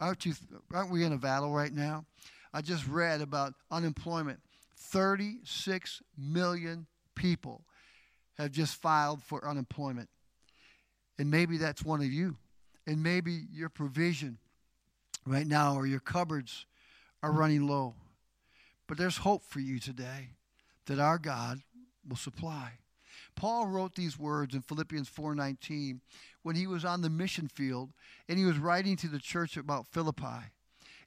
Aren't, 0.00 0.26
you, 0.26 0.34
aren't 0.72 0.90
we 0.90 1.04
in 1.04 1.12
a 1.12 1.18
battle 1.18 1.52
right 1.52 1.72
now? 1.72 2.04
I 2.52 2.60
just 2.60 2.86
read 2.86 3.20
about 3.20 3.54
unemployment. 3.70 4.40
36 4.76 6.02
million 6.18 6.86
people 7.14 7.64
have 8.38 8.52
just 8.52 8.74
filed 8.76 9.22
for 9.22 9.46
unemployment. 9.46 10.08
And 11.18 11.30
maybe 11.30 11.56
that's 11.56 11.84
one 11.84 12.00
of 12.00 12.06
you. 12.06 12.36
And 12.86 13.02
maybe 13.02 13.44
your 13.52 13.68
provision 13.68 14.38
right 15.24 15.46
now 15.46 15.74
or 15.74 15.86
your 15.86 16.00
cupboards 16.00 16.66
are 17.22 17.32
running 17.32 17.66
low. 17.66 17.94
But 18.86 18.98
there's 18.98 19.18
hope 19.18 19.42
for 19.44 19.60
you 19.60 19.78
today 19.80 20.30
that 20.86 20.98
our 21.00 21.18
God 21.18 21.60
will 22.08 22.16
supply. 22.16 22.72
Paul 23.36 23.66
wrote 23.66 23.94
these 23.94 24.18
words 24.18 24.54
in 24.54 24.62
Philippians 24.62 25.08
4:19 25.08 26.00
when 26.42 26.56
he 26.56 26.66
was 26.66 26.84
on 26.84 27.02
the 27.02 27.10
mission 27.10 27.48
field 27.48 27.92
and 28.28 28.38
he 28.38 28.44
was 28.44 28.58
writing 28.58 28.96
to 28.96 29.08
the 29.08 29.18
church 29.18 29.56
about 29.56 29.86
Philippi. 29.86 30.52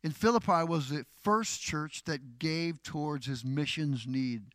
And 0.03 0.15
Philippi 0.15 0.63
was 0.63 0.89
the 0.89 1.05
first 1.21 1.59
church 1.59 2.03
that 2.05 2.39
gave 2.39 2.81
towards 2.83 3.25
his 3.25 3.43
missions 3.43 4.07
need. 4.07 4.53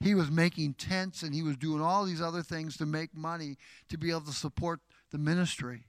He 0.00 0.14
was 0.14 0.30
making 0.30 0.74
tents 0.74 1.22
and 1.22 1.34
he 1.34 1.42
was 1.42 1.56
doing 1.56 1.80
all 1.80 2.04
these 2.04 2.22
other 2.22 2.42
things 2.42 2.76
to 2.76 2.86
make 2.86 3.14
money 3.14 3.56
to 3.88 3.98
be 3.98 4.10
able 4.10 4.20
to 4.22 4.32
support 4.32 4.80
the 5.10 5.18
ministry. 5.18 5.86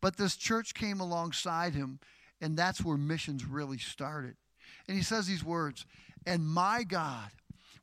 But 0.00 0.16
this 0.16 0.36
church 0.36 0.74
came 0.74 1.00
alongside 1.00 1.72
him, 1.74 2.00
and 2.40 2.56
that's 2.56 2.82
where 2.82 2.98
missions 2.98 3.46
really 3.46 3.78
started. 3.78 4.36
And 4.86 4.96
he 4.96 5.02
says 5.02 5.26
these 5.26 5.44
words, 5.44 5.86
and 6.26 6.46
my 6.46 6.82
God 6.82 7.30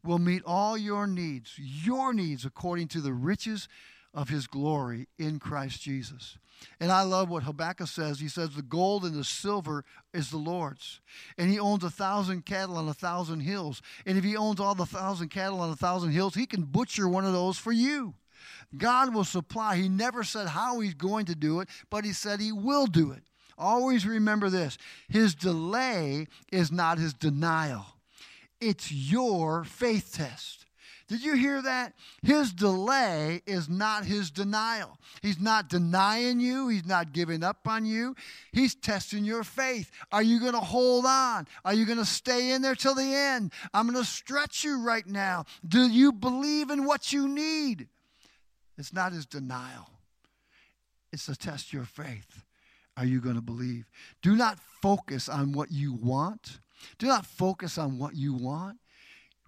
will 0.03 0.19
meet 0.19 0.43
all 0.45 0.77
your 0.77 1.07
needs, 1.07 1.53
your 1.57 2.13
needs 2.13 2.45
according 2.45 2.87
to 2.89 3.01
the 3.01 3.13
riches 3.13 3.67
of 4.13 4.29
his 4.29 4.47
glory 4.47 5.07
in 5.17 5.39
Christ 5.39 5.81
Jesus. 5.81 6.37
And 6.79 6.91
I 6.91 7.01
love 7.01 7.29
what 7.29 7.43
Habakkuk 7.43 7.87
says. 7.87 8.19
He 8.19 8.27
says, 8.27 8.51
The 8.51 8.61
gold 8.61 9.03
and 9.03 9.15
the 9.15 9.23
silver 9.23 9.83
is 10.13 10.29
the 10.29 10.37
Lord's. 10.37 10.99
And 11.37 11.49
he 11.49 11.59
owns 11.59 11.83
a 11.83 11.89
thousand 11.89 12.45
cattle 12.45 12.77
on 12.77 12.87
a 12.87 12.93
thousand 12.93 13.41
hills. 13.41 13.81
And 14.05 14.17
if 14.17 14.23
he 14.23 14.37
owns 14.37 14.59
all 14.59 14.75
the 14.75 14.85
thousand 14.85 15.29
cattle 15.29 15.59
on 15.59 15.71
a 15.71 15.75
thousand 15.75 16.11
hills, 16.11 16.35
he 16.35 16.45
can 16.45 16.63
butcher 16.63 17.07
one 17.07 17.25
of 17.25 17.33
those 17.33 17.57
for 17.57 17.71
you. 17.71 18.15
God 18.77 19.13
will 19.13 19.23
supply. 19.23 19.75
He 19.77 19.89
never 19.89 20.23
said 20.23 20.47
how 20.47 20.79
he's 20.79 20.93
going 20.93 21.25
to 21.25 21.35
do 21.35 21.59
it, 21.59 21.69
but 21.89 22.05
he 22.05 22.13
said 22.13 22.39
he 22.39 22.51
will 22.51 22.87
do 22.87 23.11
it. 23.11 23.23
Always 23.57 24.05
remember 24.05 24.49
this 24.49 24.77
his 25.07 25.35
delay 25.35 26.27
is 26.51 26.71
not 26.71 26.97
his 26.97 27.13
denial. 27.13 27.85
It's 28.61 28.91
your 28.91 29.63
faith 29.63 30.13
test. 30.13 30.65
Did 31.07 31.25
you 31.25 31.35
hear 31.35 31.61
that? 31.61 31.93
His 32.21 32.53
delay 32.53 33.41
is 33.45 33.67
not 33.67 34.05
his 34.05 34.31
denial. 34.31 34.97
He's 35.21 35.41
not 35.41 35.67
denying 35.67 36.39
you. 36.39 36.69
He's 36.69 36.85
not 36.85 37.11
giving 37.11 37.43
up 37.43 37.67
on 37.67 37.83
you. 37.83 38.15
He's 38.53 38.75
testing 38.75 39.25
your 39.25 39.43
faith. 39.43 39.91
Are 40.13 40.23
you 40.23 40.39
going 40.39 40.53
to 40.53 40.59
hold 40.59 41.05
on? 41.05 41.47
Are 41.65 41.73
you 41.73 41.85
going 41.85 41.97
to 41.97 42.05
stay 42.05 42.51
in 42.51 42.61
there 42.61 42.75
till 42.75 42.95
the 42.95 43.13
end? 43.13 43.51
I'm 43.73 43.91
going 43.91 44.01
to 44.01 44.09
stretch 44.09 44.63
you 44.63 44.81
right 44.81 45.05
now. 45.05 45.43
Do 45.67 45.89
you 45.89 46.13
believe 46.13 46.69
in 46.69 46.85
what 46.85 47.11
you 47.11 47.27
need? 47.27 47.89
It's 48.77 48.93
not 48.93 49.11
his 49.11 49.25
denial, 49.25 49.89
it's 51.11 51.25
to 51.25 51.35
test 51.35 51.73
your 51.73 51.83
faith. 51.83 52.41
Are 52.95 53.05
you 53.05 53.19
going 53.19 53.35
to 53.35 53.41
believe? 53.41 53.89
Do 54.21 54.35
not 54.35 54.59
focus 54.81 55.27
on 55.27 55.51
what 55.51 55.71
you 55.71 55.93
want 55.93 56.59
do 56.97 57.07
not 57.07 57.25
focus 57.25 57.77
on 57.77 57.97
what 57.97 58.15
you 58.15 58.33
want. 58.33 58.77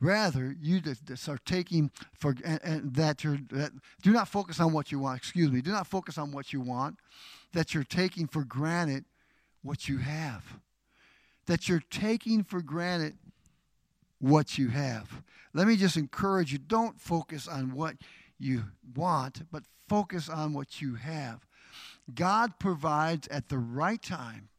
Rather, 0.01 0.55
you 0.59 0.81
just 0.81 1.29
are 1.29 1.39
taking 1.45 1.89
for 2.13 2.35
and, 2.43 2.59
and 2.63 2.95
that 2.95 3.23
you're 3.23 3.37
that, 3.51 3.71
do 4.01 4.11
not 4.11 4.27
focus 4.27 4.59
on 4.59 4.73
what 4.73 4.91
you 4.91 4.99
want. 4.99 5.17
Excuse 5.17 5.49
me. 5.49 5.61
Do 5.61 5.71
not 5.71 5.87
focus 5.87 6.17
on 6.17 6.31
what 6.31 6.51
you 6.51 6.59
want. 6.59 6.97
That 7.53 7.73
you're 7.73 7.85
taking 7.85 8.27
for 8.27 8.43
granted 8.43 9.05
what 9.61 9.87
you 9.87 9.99
have. 9.99 10.43
That 11.45 11.69
you're 11.69 11.83
taking 11.89 12.43
for 12.43 12.61
granted 12.61 13.17
what 14.19 14.57
you 14.57 14.69
have. 14.69 15.21
Let 15.53 15.67
me 15.67 15.75
just 15.75 15.97
encourage 15.97 16.51
you 16.51 16.57
don't 16.57 16.99
focus 16.99 17.47
on 17.47 17.73
what 17.73 17.95
you 18.39 18.63
want, 18.95 19.49
but 19.51 19.63
focus 19.87 20.27
on 20.29 20.53
what 20.53 20.81
you 20.81 20.95
have. 20.95 21.45
God 22.13 22.59
provides 22.59 23.27
at 23.27 23.49
the 23.49 23.57
right 23.57 24.01
time, 24.01 24.49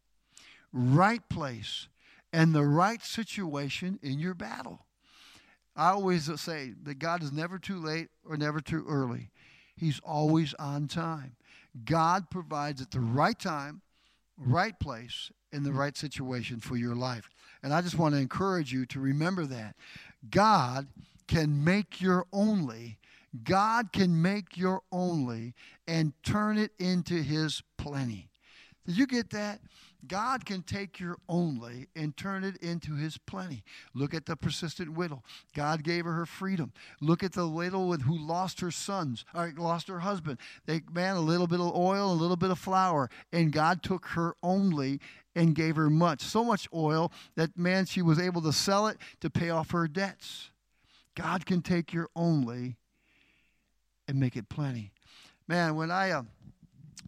right 0.73 1.27
place, 1.29 1.89
and 2.35 2.53
the 2.53 2.65
right 2.65 3.01
situation 3.01 4.01
in 4.03 4.19
your 4.19 4.35
battle. 4.35 4.87
I 5.77 5.91
always 5.91 6.29
say 6.41 6.73
that 6.83 6.99
God 6.99 7.23
is 7.23 7.31
never 7.31 7.61
too 7.61 7.79
late 7.79 8.09
or 8.29 8.37
never 8.37 8.61
too 8.61 8.85
early. 8.89 9.31
He's 9.77 10.01
always 10.01 10.53
on 10.55 10.89
time. 10.89 11.37
God 11.85 12.31
provides 12.31 12.83
at 12.83 12.91
the 12.91 12.99
right 12.99 13.39
time, 13.39 13.83
right 14.37 14.79
place, 14.81 15.31
in 15.53 15.63
the 15.63 15.73
right 15.73 15.97
situation 15.97 16.59
for 16.59 16.77
your 16.77 16.97
life. 16.97 17.31
And 17.63 17.73
I 17.73 17.81
just 17.81 17.99
want 17.99 18.17
to 18.17 18.21
encourage 18.21 18.73
you 18.73 18.85
to 18.87 18.99
remember 18.99 19.47
that. 19.47 19.77
God 20.29 20.89
can 21.29 21.63
make 21.63 22.01
your 22.01 22.27
only 22.33 22.99
God 23.43 23.93
can 23.93 24.23
make 24.23 24.57
your 24.57 24.83
only 24.93 25.55
and 25.89 26.13
turn 26.23 26.57
it 26.57 26.71
into 26.79 27.15
his 27.15 27.63
plenty. 27.77 28.29
Did 28.87 28.97
you 28.97 29.07
get 29.07 29.31
that? 29.31 29.61
God 30.09 30.45
can 30.45 30.63
take 30.63 31.01
your 31.01 31.17
only 31.29 31.89
and 31.95 32.17
turn 32.17 32.45
it 32.45 32.57
into 32.59 32.95
his 32.95 33.19
plenty. 33.19 33.63
Look 33.95 34.15
at 34.15 34.27
the 34.27 34.37
persistent 34.37 34.93
widow. 34.93 35.23
God 35.55 35.83
gave 35.83 36.05
her 36.05 36.13
her 36.13 36.27
freedom. 36.27 36.73
Look 37.01 37.23
at 37.23 37.33
the 37.33 37.49
widow 37.49 37.93
who 37.93 38.19
lost 38.19 38.61
her 38.61 38.71
sons, 38.71 39.25
or 39.35 39.53
lost 39.57 39.89
her 39.89 40.01
husband. 40.01 40.39
They 40.67 40.83
man 40.93 41.17
a 41.17 41.21
little 41.21 41.47
bit 41.47 41.61
of 41.61 41.75
oil, 41.75 42.13
a 42.13 42.15
little 42.15 42.37
bit 42.37 42.51
of 42.51 42.59
flour, 42.59 43.11
and 43.33 43.53
God 43.53 43.83
took 43.83 44.07
her 44.09 44.35
only 44.43 45.01
and 45.35 45.55
gave 45.55 45.77
her 45.77 45.91
much. 45.91 46.23
So 46.23 46.45
much 46.45 46.69
oil 46.73 47.13
that 47.37 47.57
man 47.57 47.87
she 47.87 48.03
was 48.03 48.19
able 48.19 48.43
to 48.43 48.53
sell 48.53 48.87
it 48.87 48.99
to 49.21 49.31
pay 49.31 49.51
off 49.51 49.71
her 49.73 49.89
debts. 49.89 50.51
God 51.15 51.47
can 51.47 51.63
take 51.63 51.93
your 51.93 52.09
only 52.15 52.77
and 54.07 54.19
make 54.19 54.37
it 54.37 54.49
plenty. 54.49 54.93
Man, 55.47 55.77
when 55.77 55.91
I 55.91 56.11
uh, 56.11 56.23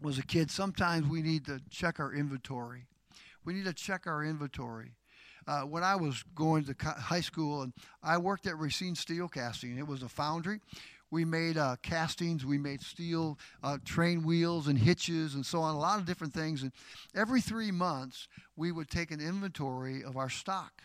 was 0.01 0.17
a 0.17 0.23
kid, 0.23 0.51
sometimes 0.51 1.07
we 1.07 1.21
need 1.21 1.45
to 1.45 1.61
check 1.69 1.99
our 1.99 2.13
inventory. 2.13 2.86
We 3.47 3.53
need 3.53 3.63
to 3.63 3.73
check 3.73 4.07
our 4.07 4.25
inventory. 4.25 4.91
Uh, 5.47 5.61
when 5.61 5.81
I 5.81 5.95
was 5.95 6.21
going 6.35 6.65
to 6.65 6.75
high 6.83 7.21
school, 7.21 7.61
and 7.61 7.71
I 8.03 8.17
worked 8.17 8.45
at 8.45 8.59
Racine 8.59 8.93
Steel 8.93 9.29
Casting, 9.29 9.77
it 9.77 9.87
was 9.87 10.03
a 10.03 10.09
foundry. 10.09 10.59
We 11.11 11.23
made 11.23 11.57
uh, 11.57 11.77
castings, 11.81 12.45
we 12.45 12.57
made 12.57 12.81
steel 12.81 13.39
uh, 13.63 13.77
train 13.85 14.25
wheels 14.25 14.67
and 14.67 14.77
hitches 14.77 15.35
and 15.35 15.45
so 15.45 15.61
on, 15.61 15.75
a 15.75 15.79
lot 15.79 15.97
of 15.97 16.05
different 16.05 16.33
things. 16.33 16.61
And 16.61 16.73
every 17.15 17.39
three 17.39 17.71
months, 17.71 18.27
we 18.57 18.73
would 18.73 18.89
take 18.89 19.11
an 19.11 19.21
inventory 19.21 20.03
of 20.03 20.17
our 20.17 20.29
stock. 20.29 20.81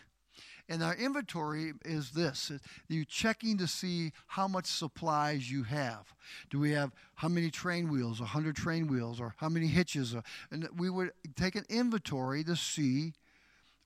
And 0.69 0.81
our 0.81 0.95
inventory 0.95 1.73
is 1.83 2.11
this 2.11 2.51
you're 2.87 3.05
checking 3.05 3.57
to 3.57 3.67
see 3.67 4.11
how 4.27 4.47
much 4.47 4.65
supplies 4.65 5.51
you 5.51 5.63
have. 5.63 6.13
Do 6.49 6.59
we 6.59 6.71
have 6.71 6.91
how 7.15 7.27
many 7.27 7.51
train 7.51 7.89
wheels, 7.89 8.19
100 8.19 8.55
train 8.55 8.87
wheels, 8.87 9.19
or 9.19 9.35
how 9.37 9.49
many 9.49 9.67
hitches? 9.67 10.15
And 10.51 10.69
we 10.77 10.89
would 10.89 11.11
take 11.35 11.55
an 11.55 11.65
inventory 11.69 12.43
to 12.45 12.55
see 12.55 13.13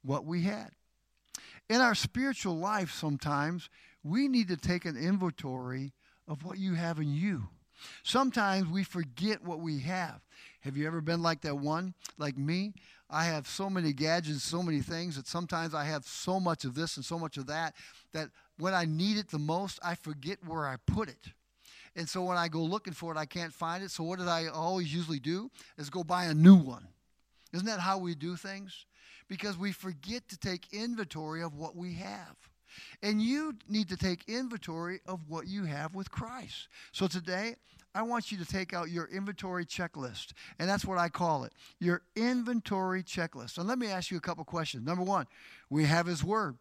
what 0.03 0.25
we 0.25 0.43
had. 0.43 0.69
In 1.69 1.82
our 1.82 1.95
spiritual 1.95 2.57
life, 2.57 2.91
sometimes 2.91 3.69
we 4.03 4.28
need 4.28 4.47
to 4.49 4.57
take 4.57 4.86
an 4.86 4.95
inventory 4.95 5.93
of 6.28 6.43
what 6.43 6.57
you 6.57 6.75
have 6.75 6.99
in 6.99 7.13
you. 7.13 7.49
Sometimes 8.03 8.67
we 8.67 8.84
forget 8.84 9.43
what 9.43 9.59
we 9.59 9.80
have. 9.80 10.21
Have 10.61 10.78
you 10.78 10.88
ever 10.88 11.01
been 11.01 11.21
like 11.21 11.41
that 11.41 11.57
one, 11.57 11.93
like 12.17 12.38
me? 12.38 12.73
I 13.10 13.26
have 13.26 13.47
so 13.47 13.70
many 13.70 13.93
gadgets, 13.93 14.43
so 14.43 14.62
many 14.62 14.82
things 14.82 15.16
that 15.16 15.28
sometimes 15.28 15.74
I 15.74 15.86
have 15.86 16.05
so 16.05 16.39
much 16.39 16.66
of 16.66 16.76
this 16.76 16.97
and 16.97 17.05
so 17.05 17.18
much 17.18 17.38
of 17.38 17.47
that 17.47 17.74
that 18.12 18.30
when 18.58 18.74
I 18.74 18.86
need 18.86 19.18
it 19.18 19.30
the 19.30 19.39
most, 19.39 19.80
I 19.84 19.95
forget 19.95 20.39
where 20.45 20.68
I 20.68 20.76
put 20.86 21.08
it. 21.08 21.32
And 21.95 22.08
so 22.08 22.24
when 22.24 22.38
I 22.38 22.47
go 22.47 22.62
looking 22.62 22.93
for 22.93 23.14
it, 23.14 23.18
I 23.18 23.26
can't 23.26 23.53
find 23.53 23.84
it. 23.84 23.91
So 23.91 24.03
what 24.03 24.20
did 24.20 24.28
I 24.28 24.47
always 24.47 24.93
usually 24.93 25.20
do? 25.20 25.49
Is 25.78 25.89
go 25.89 26.03
buy 26.03 26.26
a 26.26 26.34
new 26.34 26.55
one. 26.55 26.88
Isn't 27.53 27.66
that 27.66 27.80
how 27.80 27.97
we 27.97 28.14
do 28.14 28.36
things? 28.36 28.86
Because 29.28 29.58
we 29.58 29.72
forget 29.72 30.28
to 30.30 30.38
take 30.38 30.74
inventory 30.74 31.41
of 31.41 31.55
what 31.55 31.76
we 31.76 31.95
have. 31.95 32.36
And 33.01 33.22
you 33.22 33.55
need 33.68 33.89
to 33.89 33.97
take 33.97 34.28
inventory 34.28 34.99
of 35.05 35.22
what 35.28 35.47
you 35.47 35.64
have 35.64 35.95
with 35.95 36.12
Christ. 36.12 36.68
So 36.91 37.08
today, 37.08 37.55
I 37.97 38.03
want 38.03 38.31
you 38.31 38.37
to 38.37 38.45
take 38.45 38.75
out 38.75 38.91
your 38.91 39.05
inventory 39.05 39.65
checklist. 39.65 40.33
And 40.59 40.69
that's 40.69 40.85
what 40.85 40.99
I 40.99 41.09
call 41.09 41.45
it 41.45 41.53
your 41.79 42.03
inventory 42.15 43.01
checklist. 43.01 43.57
And 43.57 43.67
let 43.67 43.79
me 43.79 43.87
ask 43.87 44.11
you 44.11 44.17
a 44.17 44.21
couple 44.21 44.45
questions. 44.45 44.85
Number 44.85 45.03
one, 45.03 45.25
we 45.71 45.85
have 45.85 46.05
His 46.05 46.23
Word. 46.23 46.57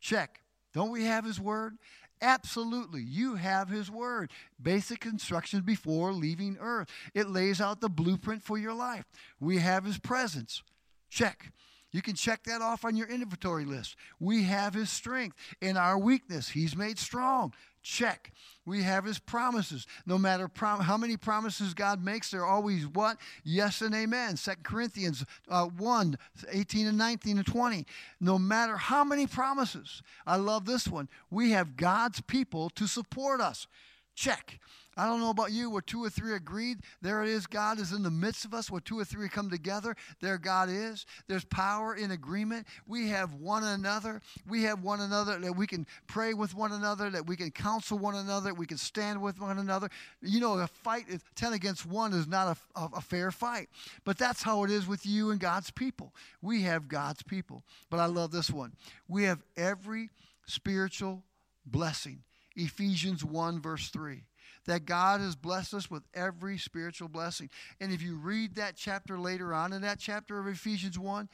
Check. 0.00 0.40
Don't 0.74 0.90
we 0.90 1.04
have 1.04 1.24
His 1.24 1.38
Word? 1.38 1.78
Absolutely. 2.20 3.02
You 3.02 3.36
have 3.36 3.68
His 3.68 3.88
Word. 3.88 4.32
Basic 4.60 5.06
instructions 5.06 5.62
before 5.62 6.12
leaving 6.12 6.56
earth. 6.60 6.88
It 7.14 7.30
lays 7.30 7.60
out 7.60 7.80
the 7.80 7.88
blueprint 7.88 8.42
for 8.42 8.58
your 8.58 8.74
life. 8.74 9.04
We 9.38 9.58
have 9.58 9.84
His 9.84 9.98
presence. 9.98 10.64
Check. 11.08 11.52
You 11.92 12.02
can 12.02 12.14
check 12.14 12.44
that 12.44 12.62
off 12.62 12.84
on 12.84 12.96
your 12.96 13.08
inventory 13.08 13.64
list. 13.64 13.96
We 14.20 14.44
have 14.44 14.74
his 14.74 14.90
strength. 14.90 15.36
In 15.60 15.76
our 15.76 15.98
weakness, 15.98 16.50
he's 16.50 16.76
made 16.76 16.98
strong. 16.98 17.52
Check. 17.82 18.32
We 18.66 18.82
have 18.82 19.04
his 19.04 19.18
promises. 19.18 19.86
No 20.06 20.18
matter 20.18 20.48
prom- 20.48 20.80
how 20.80 20.96
many 20.96 21.16
promises 21.16 21.72
God 21.72 22.04
makes, 22.04 22.30
they're 22.30 22.44
always 22.44 22.86
what? 22.86 23.16
Yes 23.42 23.80
and 23.80 23.94
amen. 23.94 24.36
2 24.36 24.50
Corinthians 24.62 25.24
uh, 25.48 25.66
1 25.66 26.18
18 26.50 26.86
and 26.86 26.98
19 26.98 27.38
and 27.38 27.46
20. 27.46 27.86
No 28.20 28.38
matter 28.38 28.76
how 28.76 29.02
many 29.02 29.26
promises, 29.26 30.02
I 30.26 30.36
love 30.36 30.66
this 30.66 30.86
one. 30.86 31.08
We 31.30 31.52
have 31.52 31.76
God's 31.76 32.20
people 32.20 32.70
to 32.70 32.86
support 32.86 33.40
us. 33.40 33.66
Check. 34.14 34.60
I 34.96 35.06
don't 35.06 35.20
know 35.20 35.30
about 35.30 35.52
you, 35.52 35.70
where 35.70 35.82
two 35.82 36.02
or 36.02 36.10
three 36.10 36.34
agreed, 36.34 36.78
there 37.00 37.22
it 37.22 37.28
is. 37.28 37.46
God 37.46 37.78
is 37.78 37.92
in 37.92 38.02
the 38.02 38.10
midst 38.10 38.44
of 38.44 38.52
us. 38.52 38.70
Where 38.70 38.80
two 38.80 38.98
or 38.98 39.04
three 39.04 39.28
come 39.28 39.48
together, 39.48 39.94
there 40.20 40.36
God 40.36 40.68
is. 40.68 41.06
There's 41.28 41.44
power 41.44 41.94
in 41.94 42.10
agreement. 42.10 42.66
We 42.86 43.08
have 43.08 43.34
one 43.34 43.62
another. 43.62 44.20
We 44.48 44.64
have 44.64 44.82
one 44.82 45.00
another 45.00 45.38
that 45.38 45.54
we 45.54 45.66
can 45.66 45.86
pray 46.08 46.34
with 46.34 46.54
one 46.54 46.72
another, 46.72 47.08
that 47.10 47.26
we 47.26 47.36
can 47.36 47.50
counsel 47.52 47.98
one 47.98 48.16
another, 48.16 48.52
we 48.52 48.66
can 48.66 48.78
stand 48.78 49.22
with 49.22 49.40
one 49.40 49.58
another. 49.58 49.88
You 50.22 50.40
know, 50.40 50.54
a 50.58 50.66
fight, 50.66 51.04
10 51.36 51.52
against 51.52 51.86
one, 51.86 52.12
is 52.12 52.26
not 52.26 52.58
a, 52.74 52.80
a, 52.80 52.88
a 52.96 53.00
fair 53.00 53.30
fight. 53.30 53.68
But 54.04 54.18
that's 54.18 54.42
how 54.42 54.64
it 54.64 54.70
is 54.70 54.88
with 54.88 55.06
you 55.06 55.30
and 55.30 55.38
God's 55.38 55.70
people. 55.70 56.14
We 56.42 56.62
have 56.62 56.88
God's 56.88 57.22
people. 57.22 57.62
But 57.90 58.00
I 58.00 58.06
love 58.06 58.32
this 58.32 58.50
one. 58.50 58.72
We 59.08 59.24
have 59.24 59.40
every 59.56 60.10
spiritual 60.46 61.22
blessing. 61.64 62.24
Ephesians 62.56 63.24
1, 63.24 63.60
verse 63.60 63.88
3 63.88 64.24
that 64.66 64.84
God 64.84 65.20
has 65.20 65.36
blessed 65.36 65.74
us 65.74 65.90
with 65.90 66.02
every 66.14 66.58
spiritual 66.58 67.08
blessing. 67.08 67.48
And 67.80 67.92
if 67.92 68.02
you 68.02 68.16
read 68.16 68.56
that 68.56 68.76
chapter 68.76 69.18
later 69.18 69.54
on 69.54 69.72
in 69.72 69.82
that 69.82 69.98
chapter 69.98 70.38
of 70.38 70.46
Ephesians 70.46 70.98
1, 70.98 71.28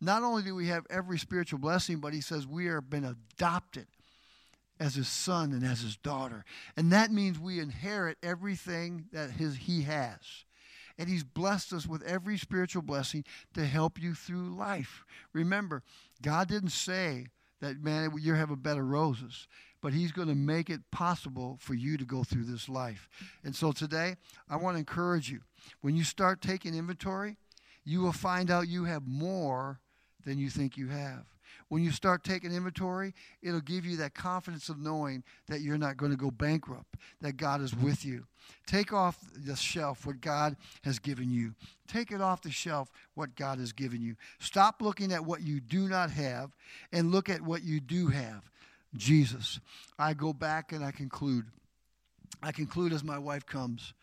not 0.00 0.22
only 0.22 0.42
do 0.42 0.54
we 0.54 0.66
have 0.68 0.86
every 0.90 1.18
spiritual 1.18 1.58
blessing, 1.58 1.98
but 1.98 2.12
he 2.12 2.20
says 2.20 2.46
we 2.46 2.66
are 2.68 2.80
been 2.80 3.04
adopted 3.04 3.86
as 4.80 4.96
his 4.96 5.08
son 5.08 5.52
and 5.52 5.64
as 5.64 5.80
his 5.80 5.96
daughter. 5.96 6.44
And 6.76 6.92
that 6.92 7.12
means 7.12 7.38
we 7.38 7.60
inherit 7.60 8.18
everything 8.22 9.04
that 9.12 9.30
his, 9.30 9.54
he 9.56 9.82
has. 9.82 10.44
And 10.98 11.08
he's 11.08 11.22
blessed 11.24 11.72
us 11.72 11.86
with 11.86 12.02
every 12.02 12.36
spiritual 12.36 12.82
blessing 12.82 13.24
to 13.54 13.64
help 13.64 14.00
you 14.00 14.14
through 14.14 14.56
life. 14.56 15.04
Remember, 15.32 15.82
God 16.20 16.48
didn't 16.48 16.70
say 16.70 17.28
that, 17.60 17.82
man, 17.82 18.12
you 18.20 18.34
have 18.34 18.50
a 18.50 18.56
bed 18.56 18.76
of 18.76 18.88
roses 18.88 19.46
but 19.82 19.92
He's 19.92 20.12
going 20.12 20.28
to 20.28 20.34
make 20.34 20.70
it 20.70 20.80
possible 20.90 21.58
for 21.60 21.74
you 21.74 21.98
to 21.98 22.04
go 22.04 22.24
through 22.24 22.44
this 22.44 22.68
life. 22.68 23.08
And 23.44 23.54
so 23.54 23.72
today, 23.72 24.16
I 24.48 24.56
want 24.56 24.76
to 24.76 24.78
encourage 24.78 25.30
you. 25.30 25.40
When 25.82 25.96
you 25.96 26.04
start 26.04 26.40
taking 26.40 26.74
inventory, 26.74 27.36
you 27.84 28.00
will 28.00 28.12
find 28.12 28.50
out 28.50 28.68
you 28.68 28.84
have 28.84 29.06
more 29.06 29.80
than 30.24 30.38
you 30.38 30.48
think 30.48 30.76
you 30.76 30.88
have. 30.88 31.26
When 31.68 31.82
you 31.82 31.90
start 31.90 32.22
taking 32.22 32.52
inventory, 32.52 33.14
it'll 33.42 33.60
give 33.60 33.84
you 33.84 33.96
that 33.96 34.14
confidence 34.14 34.68
of 34.68 34.78
knowing 34.78 35.22
that 35.48 35.60
you're 35.60 35.78
not 35.78 35.96
going 35.96 36.12
to 36.12 36.18
go 36.18 36.30
bankrupt, 36.30 36.96
that 37.20 37.36
God 37.36 37.60
is 37.60 37.74
with 37.74 38.04
you. 38.04 38.26
Take 38.66 38.92
off 38.92 39.18
the 39.34 39.56
shelf 39.56 40.06
what 40.06 40.20
God 40.20 40.56
has 40.84 40.98
given 40.98 41.30
you. 41.30 41.54
Take 41.88 42.10
it 42.10 42.20
off 42.20 42.42
the 42.42 42.50
shelf 42.50 42.90
what 43.14 43.36
God 43.36 43.58
has 43.58 43.72
given 43.72 44.02
you. 44.02 44.16
Stop 44.38 44.82
looking 44.82 45.12
at 45.12 45.24
what 45.24 45.42
you 45.42 45.60
do 45.60 45.88
not 45.88 46.10
have 46.10 46.50
and 46.92 47.10
look 47.10 47.28
at 47.28 47.40
what 47.40 47.62
you 47.62 47.80
do 47.80 48.08
have. 48.08 48.50
Jesus. 48.96 49.60
I 49.98 50.14
go 50.14 50.32
back 50.32 50.72
and 50.72 50.84
I 50.84 50.90
conclude. 50.90 51.46
I 52.42 52.52
conclude 52.52 52.92
as 52.92 53.04
my 53.04 53.18
wife 53.18 53.46
comes. 53.46 53.94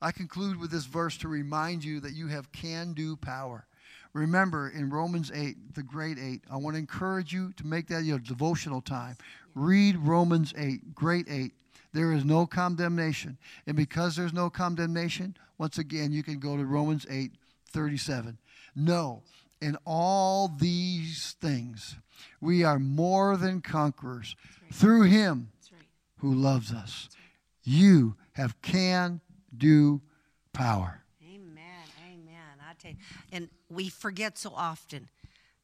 I 0.00 0.12
conclude 0.12 0.58
with 0.58 0.70
this 0.70 0.84
verse 0.84 1.16
to 1.18 1.28
remind 1.28 1.84
you 1.84 2.00
that 2.00 2.14
you 2.14 2.28
have 2.28 2.52
can 2.52 2.92
do 2.92 3.16
power. 3.16 3.66
Remember 4.12 4.68
in 4.68 4.90
Romans 4.90 5.30
8, 5.34 5.74
the 5.74 5.82
great 5.82 6.18
8, 6.18 6.42
I 6.50 6.56
want 6.56 6.74
to 6.74 6.80
encourage 6.80 7.32
you 7.32 7.52
to 7.54 7.66
make 7.66 7.88
that 7.88 8.04
your 8.04 8.18
devotional 8.18 8.80
time. 8.80 9.16
Read 9.54 9.96
Romans 9.96 10.54
8, 10.56 10.94
great 10.94 11.26
8. 11.28 11.52
There 11.92 12.12
is 12.12 12.24
no 12.24 12.46
condemnation. 12.46 13.38
And 13.66 13.76
because 13.76 14.16
there's 14.16 14.32
no 14.32 14.50
condemnation, 14.50 15.36
once 15.58 15.78
again, 15.78 16.12
you 16.12 16.22
can 16.22 16.38
go 16.38 16.56
to 16.56 16.64
Romans 16.64 17.06
8, 17.10 17.32
37. 17.72 18.38
No, 18.76 19.22
in 19.60 19.76
all 19.84 20.48
these 20.48 21.36
things, 21.40 21.96
we 22.40 22.64
are 22.64 22.78
more 22.78 23.36
than 23.36 23.60
conquerors 23.60 24.36
right. 24.62 24.74
through 24.74 25.02
Him 25.02 25.50
right. 25.72 25.82
who 26.18 26.34
loves 26.34 26.72
us. 26.72 27.08
Right. 27.12 27.24
You 27.64 28.16
have 28.32 28.60
can 28.62 29.20
do 29.56 30.00
power. 30.52 31.02
Amen. 31.22 31.84
Amen. 32.06 32.58
I 32.60 32.72
tell 32.78 32.92
you, 32.92 32.96
and 33.32 33.48
we 33.68 33.88
forget 33.88 34.38
so 34.38 34.52
often 34.54 35.08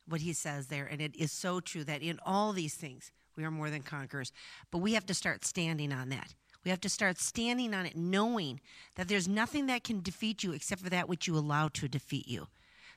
what 0.08 0.20
He 0.20 0.32
says 0.32 0.66
there, 0.66 0.86
and 0.86 1.00
it 1.00 1.16
is 1.16 1.32
so 1.32 1.60
true 1.60 1.84
that 1.84 2.02
in 2.02 2.18
all 2.24 2.52
these 2.52 2.74
things, 2.74 3.12
we 3.36 3.44
are 3.44 3.50
more 3.50 3.70
than 3.70 3.82
conquerors. 3.82 4.32
But 4.70 4.78
we 4.78 4.94
have 4.94 5.06
to 5.06 5.14
start 5.14 5.44
standing 5.44 5.92
on 5.92 6.08
that. 6.10 6.34
We 6.64 6.70
have 6.70 6.80
to 6.80 6.88
start 6.88 7.18
standing 7.18 7.74
on 7.74 7.84
it, 7.86 7.96
knowing 7.96 8.60
that 8.94 9.08
there's 9.08 9.28
nothing 9.28 9.66
that 9.66 9.84
can 9.84 10.00
defeat 10.00 10.42
you 10.42 10.52
except 10.52 10.80
for 10.82 10.90
that 10.90 11.08
which 11.08 11.26
you 11.26 11.36
allow 11.36 11.68
to 11.68 11.88
defeat 11.88 12.26
you. 12.26 12.46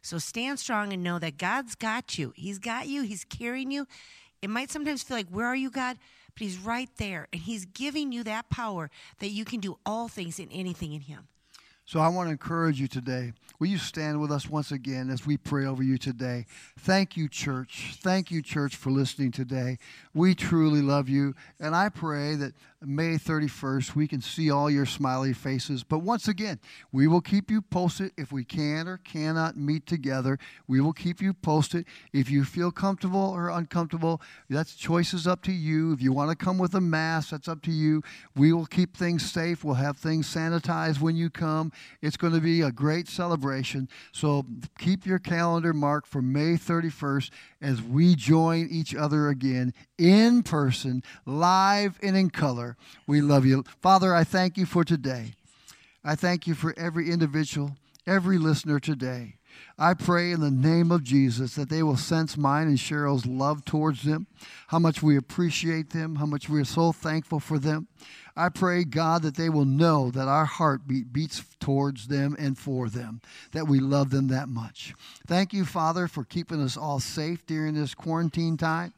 So 0.01 0.17
stand 0.17 0.59
strong 0.59 0.93
and 0.93 1.03
know 1.03 1.19
that 1.19 1.37
God's 1.37 1.75
got 1.75 2.17
you. 2.17 2.33
He's 2.35 2.59
got 2.59 2.87
you, 2.87 3.03
He's 3.03 3.23
carrying 3.23 3.71
you. 3.71 3.87
It 4.41 4.49
might 4.49 4.71
sometimes 4.71 5.03
feel 5.03 5.17
like, 5.17 5.29
Where 5.29 5.45
are 5.45 5.55
you, 5.55 5.69
God? 5.69 5.97
But 6.33 6.41
He's 6.41 6.57
right 6.57 6.89
there, 6.97 7.27
and 7.33 7.41
He's 7.41 7.65
giving 7.65 8.11
you 8.11 8.23
that 8.23 8.49
power 8.49 8.89
that 9.19 9.29
you 9.29 9.45
can 9.45 9.59
do 9.59 9.77
all 9.85 10.07
things 10.07 10.39
and 10.39 10.49
anything 10.51 10.93
in 10.93 11.01
Him. 11.01 11.27
So 11.87 12.01
I 12.01 12.09
want 12.09 12.27
to 12.27 12.31
encourage 12.31 12.81
you 12.81 12.89
today. 12.89 13.31
Will 13.59 13.67
you 13.67 13.77
stand 13.77 14.19
with 14.19 14.29
us 14.29 14.49
once 14.49 14.73
again 14.73 15.09
as 15.09 15.25
we 15.25 15.37
pray 15.37 15.65
over 15.65 15.81
you 15.81 15.97
today? 15.97 16.45
Thank 16.77 17.15
you, 17.15 17.29
church. 17.29 17.95
Thank 18.01 18.29
you, 18.29 18.41
church, 18.41 18.75
for 18.75 18.91
listening 18.91 19.31
today. 19.31 19.77
We 20.18 20.34
truly 20.34 20.82
love 20.82 21.07
you. 21.07 21.36
And 21.59 21.76
I 21.76 21.89
pray 21.89 22.34
that 22.36 22.53
May 22.82 23.18
31st, 23.18 23.95
we 23.95 24.07
can 24.07 24.20
see 24.20 24.49
all 24.49 24.70
your 24.70 24.88
smiley 24.88 25.32
faces. 25.32 25.84
But 25.84 25.99
once 25.99 26.28
again, 26.28 26.59
we 26.91 27.07
will 27.07 27.22
keep 27.22 27.51
you 27.51 27.61
posted 27.61 28.11
if 28.18 28.32
we 28.32 28.43
can 28.43 28.88
or 28.88 28.97
cannot 28.97 29.57
meet 29.57 29.86
together. 29.86 30.39
We 30.68 30.82
will 30.82 30.93
keep 30.93 31.22
you 31.22 31.34
posted. 31.34 31.86
If 32.13 32.32
you 32.32 32.43
feel 32.45 32.72
comfortable 32.72 33.20
or 33.20 33.49
uncomfortable, 33.49 34.20
that's 34.49 34.76
choices 34.76 35.28
up 35.28 35.43
to 35.43 35.51
you. 35.51 35.93
If 35.93 36.01
you 36.01 36.11
want 36.11 36.32
to 36.32 36.36
come 36.36 36.57
with 36.57 36.74
a 36.74 36.82
mask, 36.82 37.30
that's 37.30 37.47
up 37.47 37.61
to 37.63 37.72
you. 37.72 38.01
We 38.36 38.53
will 38.53 38.65
keep 38.65 38.97
things 38.97 39.30
safe. 39.30 39.63
We'll 39.63 39.76
have 39.76 39.97
things 39.97 40.28
sanitized 40.28 40.99
when 40.99 41.15
you 41.15 41.30
come. 41.30 41.72
It's 42.01 42.18
going 42.18 42.34
to 42.34 42.41
be 42.41 42.61
a 42.61 42.72
great 42.72 43.07
celebration. 43.07 43.88
So 44.11 44.45
keep 44.80 45.05
your 45.05 45.20
calendar 45.20 45.74
marked 45.74 46.07
for 46.07 46.24
May 46.24 46.53
31st 46.53 47.30
as 47.62 47.82
we 47.82 48.16
join 48.16 48.68
each 48.70 48.95
other 48.95 49.30
again 49.30 49.74
in 49.97 50.43
person, 50.43 51.03
live 51.26 51.99
and 52.01 52.16
in 52.16 52.30
color. 52.30 52.78
We 53.05 53.22
love 53.22 53.45
you. 53.45 53.64
Father, 53.82 54.14
I 54.14 54.24
thank 54.24 54.58
you 54.58 54.66
for 54.66 54.84
today. 54.84 55.34
I 56.03 56.16
thank 56.16 56.47
you 56.47 56.53
for 56.53 56.74
every 56.78 57.10
individual, 57.10 57.76
every 58.05 58.38
listener 58.38 58.80
today. 58.80 59.36
I 59.78 59.93
pray 59.93 60.32
in 60.32 60.39
the 60.39 60.51
name 60.51 60.91
of 60.91 61.03
Jesus 61.03 61.55
that 61.55 61.70
they 61.70 61.84
will 61.84 61.97
sense 61.97 62.38
mine 62.38 62.68
and 62.68 62.78
Cheryl's 62.78 63.26
love 63.26 63.66
towards 63.66 64.03
them, 64.03 64.28
how 64.68 64.80
much 64.80 65.01
we 65.01 65.18
appreciate 65.18 65.91
them, 65.91 66.16
how 66.16 66.26
much 66.26 66.49
we 66.49 66.60
are 66.62 66.66
so 66.66 66.91
thankful 66.91 67.39
for 67.39 67.60
them. 67.60 67.88
I 68.38 68.49
pray, 68.49 68.83
God, 68.83 69.23
that 69.23 69.35
they 69.35 69.49
will 69.49 69.65
know 69.65 70.11
that 70.11 70.27
our 70.27 70.45
heartbeat 70.45 71.11
beats 71.11 71.43
towards 71.59 72.07
them 72.07 72.35
and 72.38 72.55
for 72.55 72.88
them, 72.88 73.19
that 73.51 73.67
we 73.67 73.79
love 73.79 74.11
them 74.11 74.27
that 74.27 74.47
much. 74.47 74.93
Thank 75.25 75.53
you, 75.53 75.65
Father, 75.65 76.07
for 76.07 76.23
keeping 76.23 76.61
us 76.61 76.77
all 76.77 76.99
safe 76.99 77.45
during 77.47 77.73
this 77.73 77.95
quarantine 77.95 78.55
time. 78.55 78.93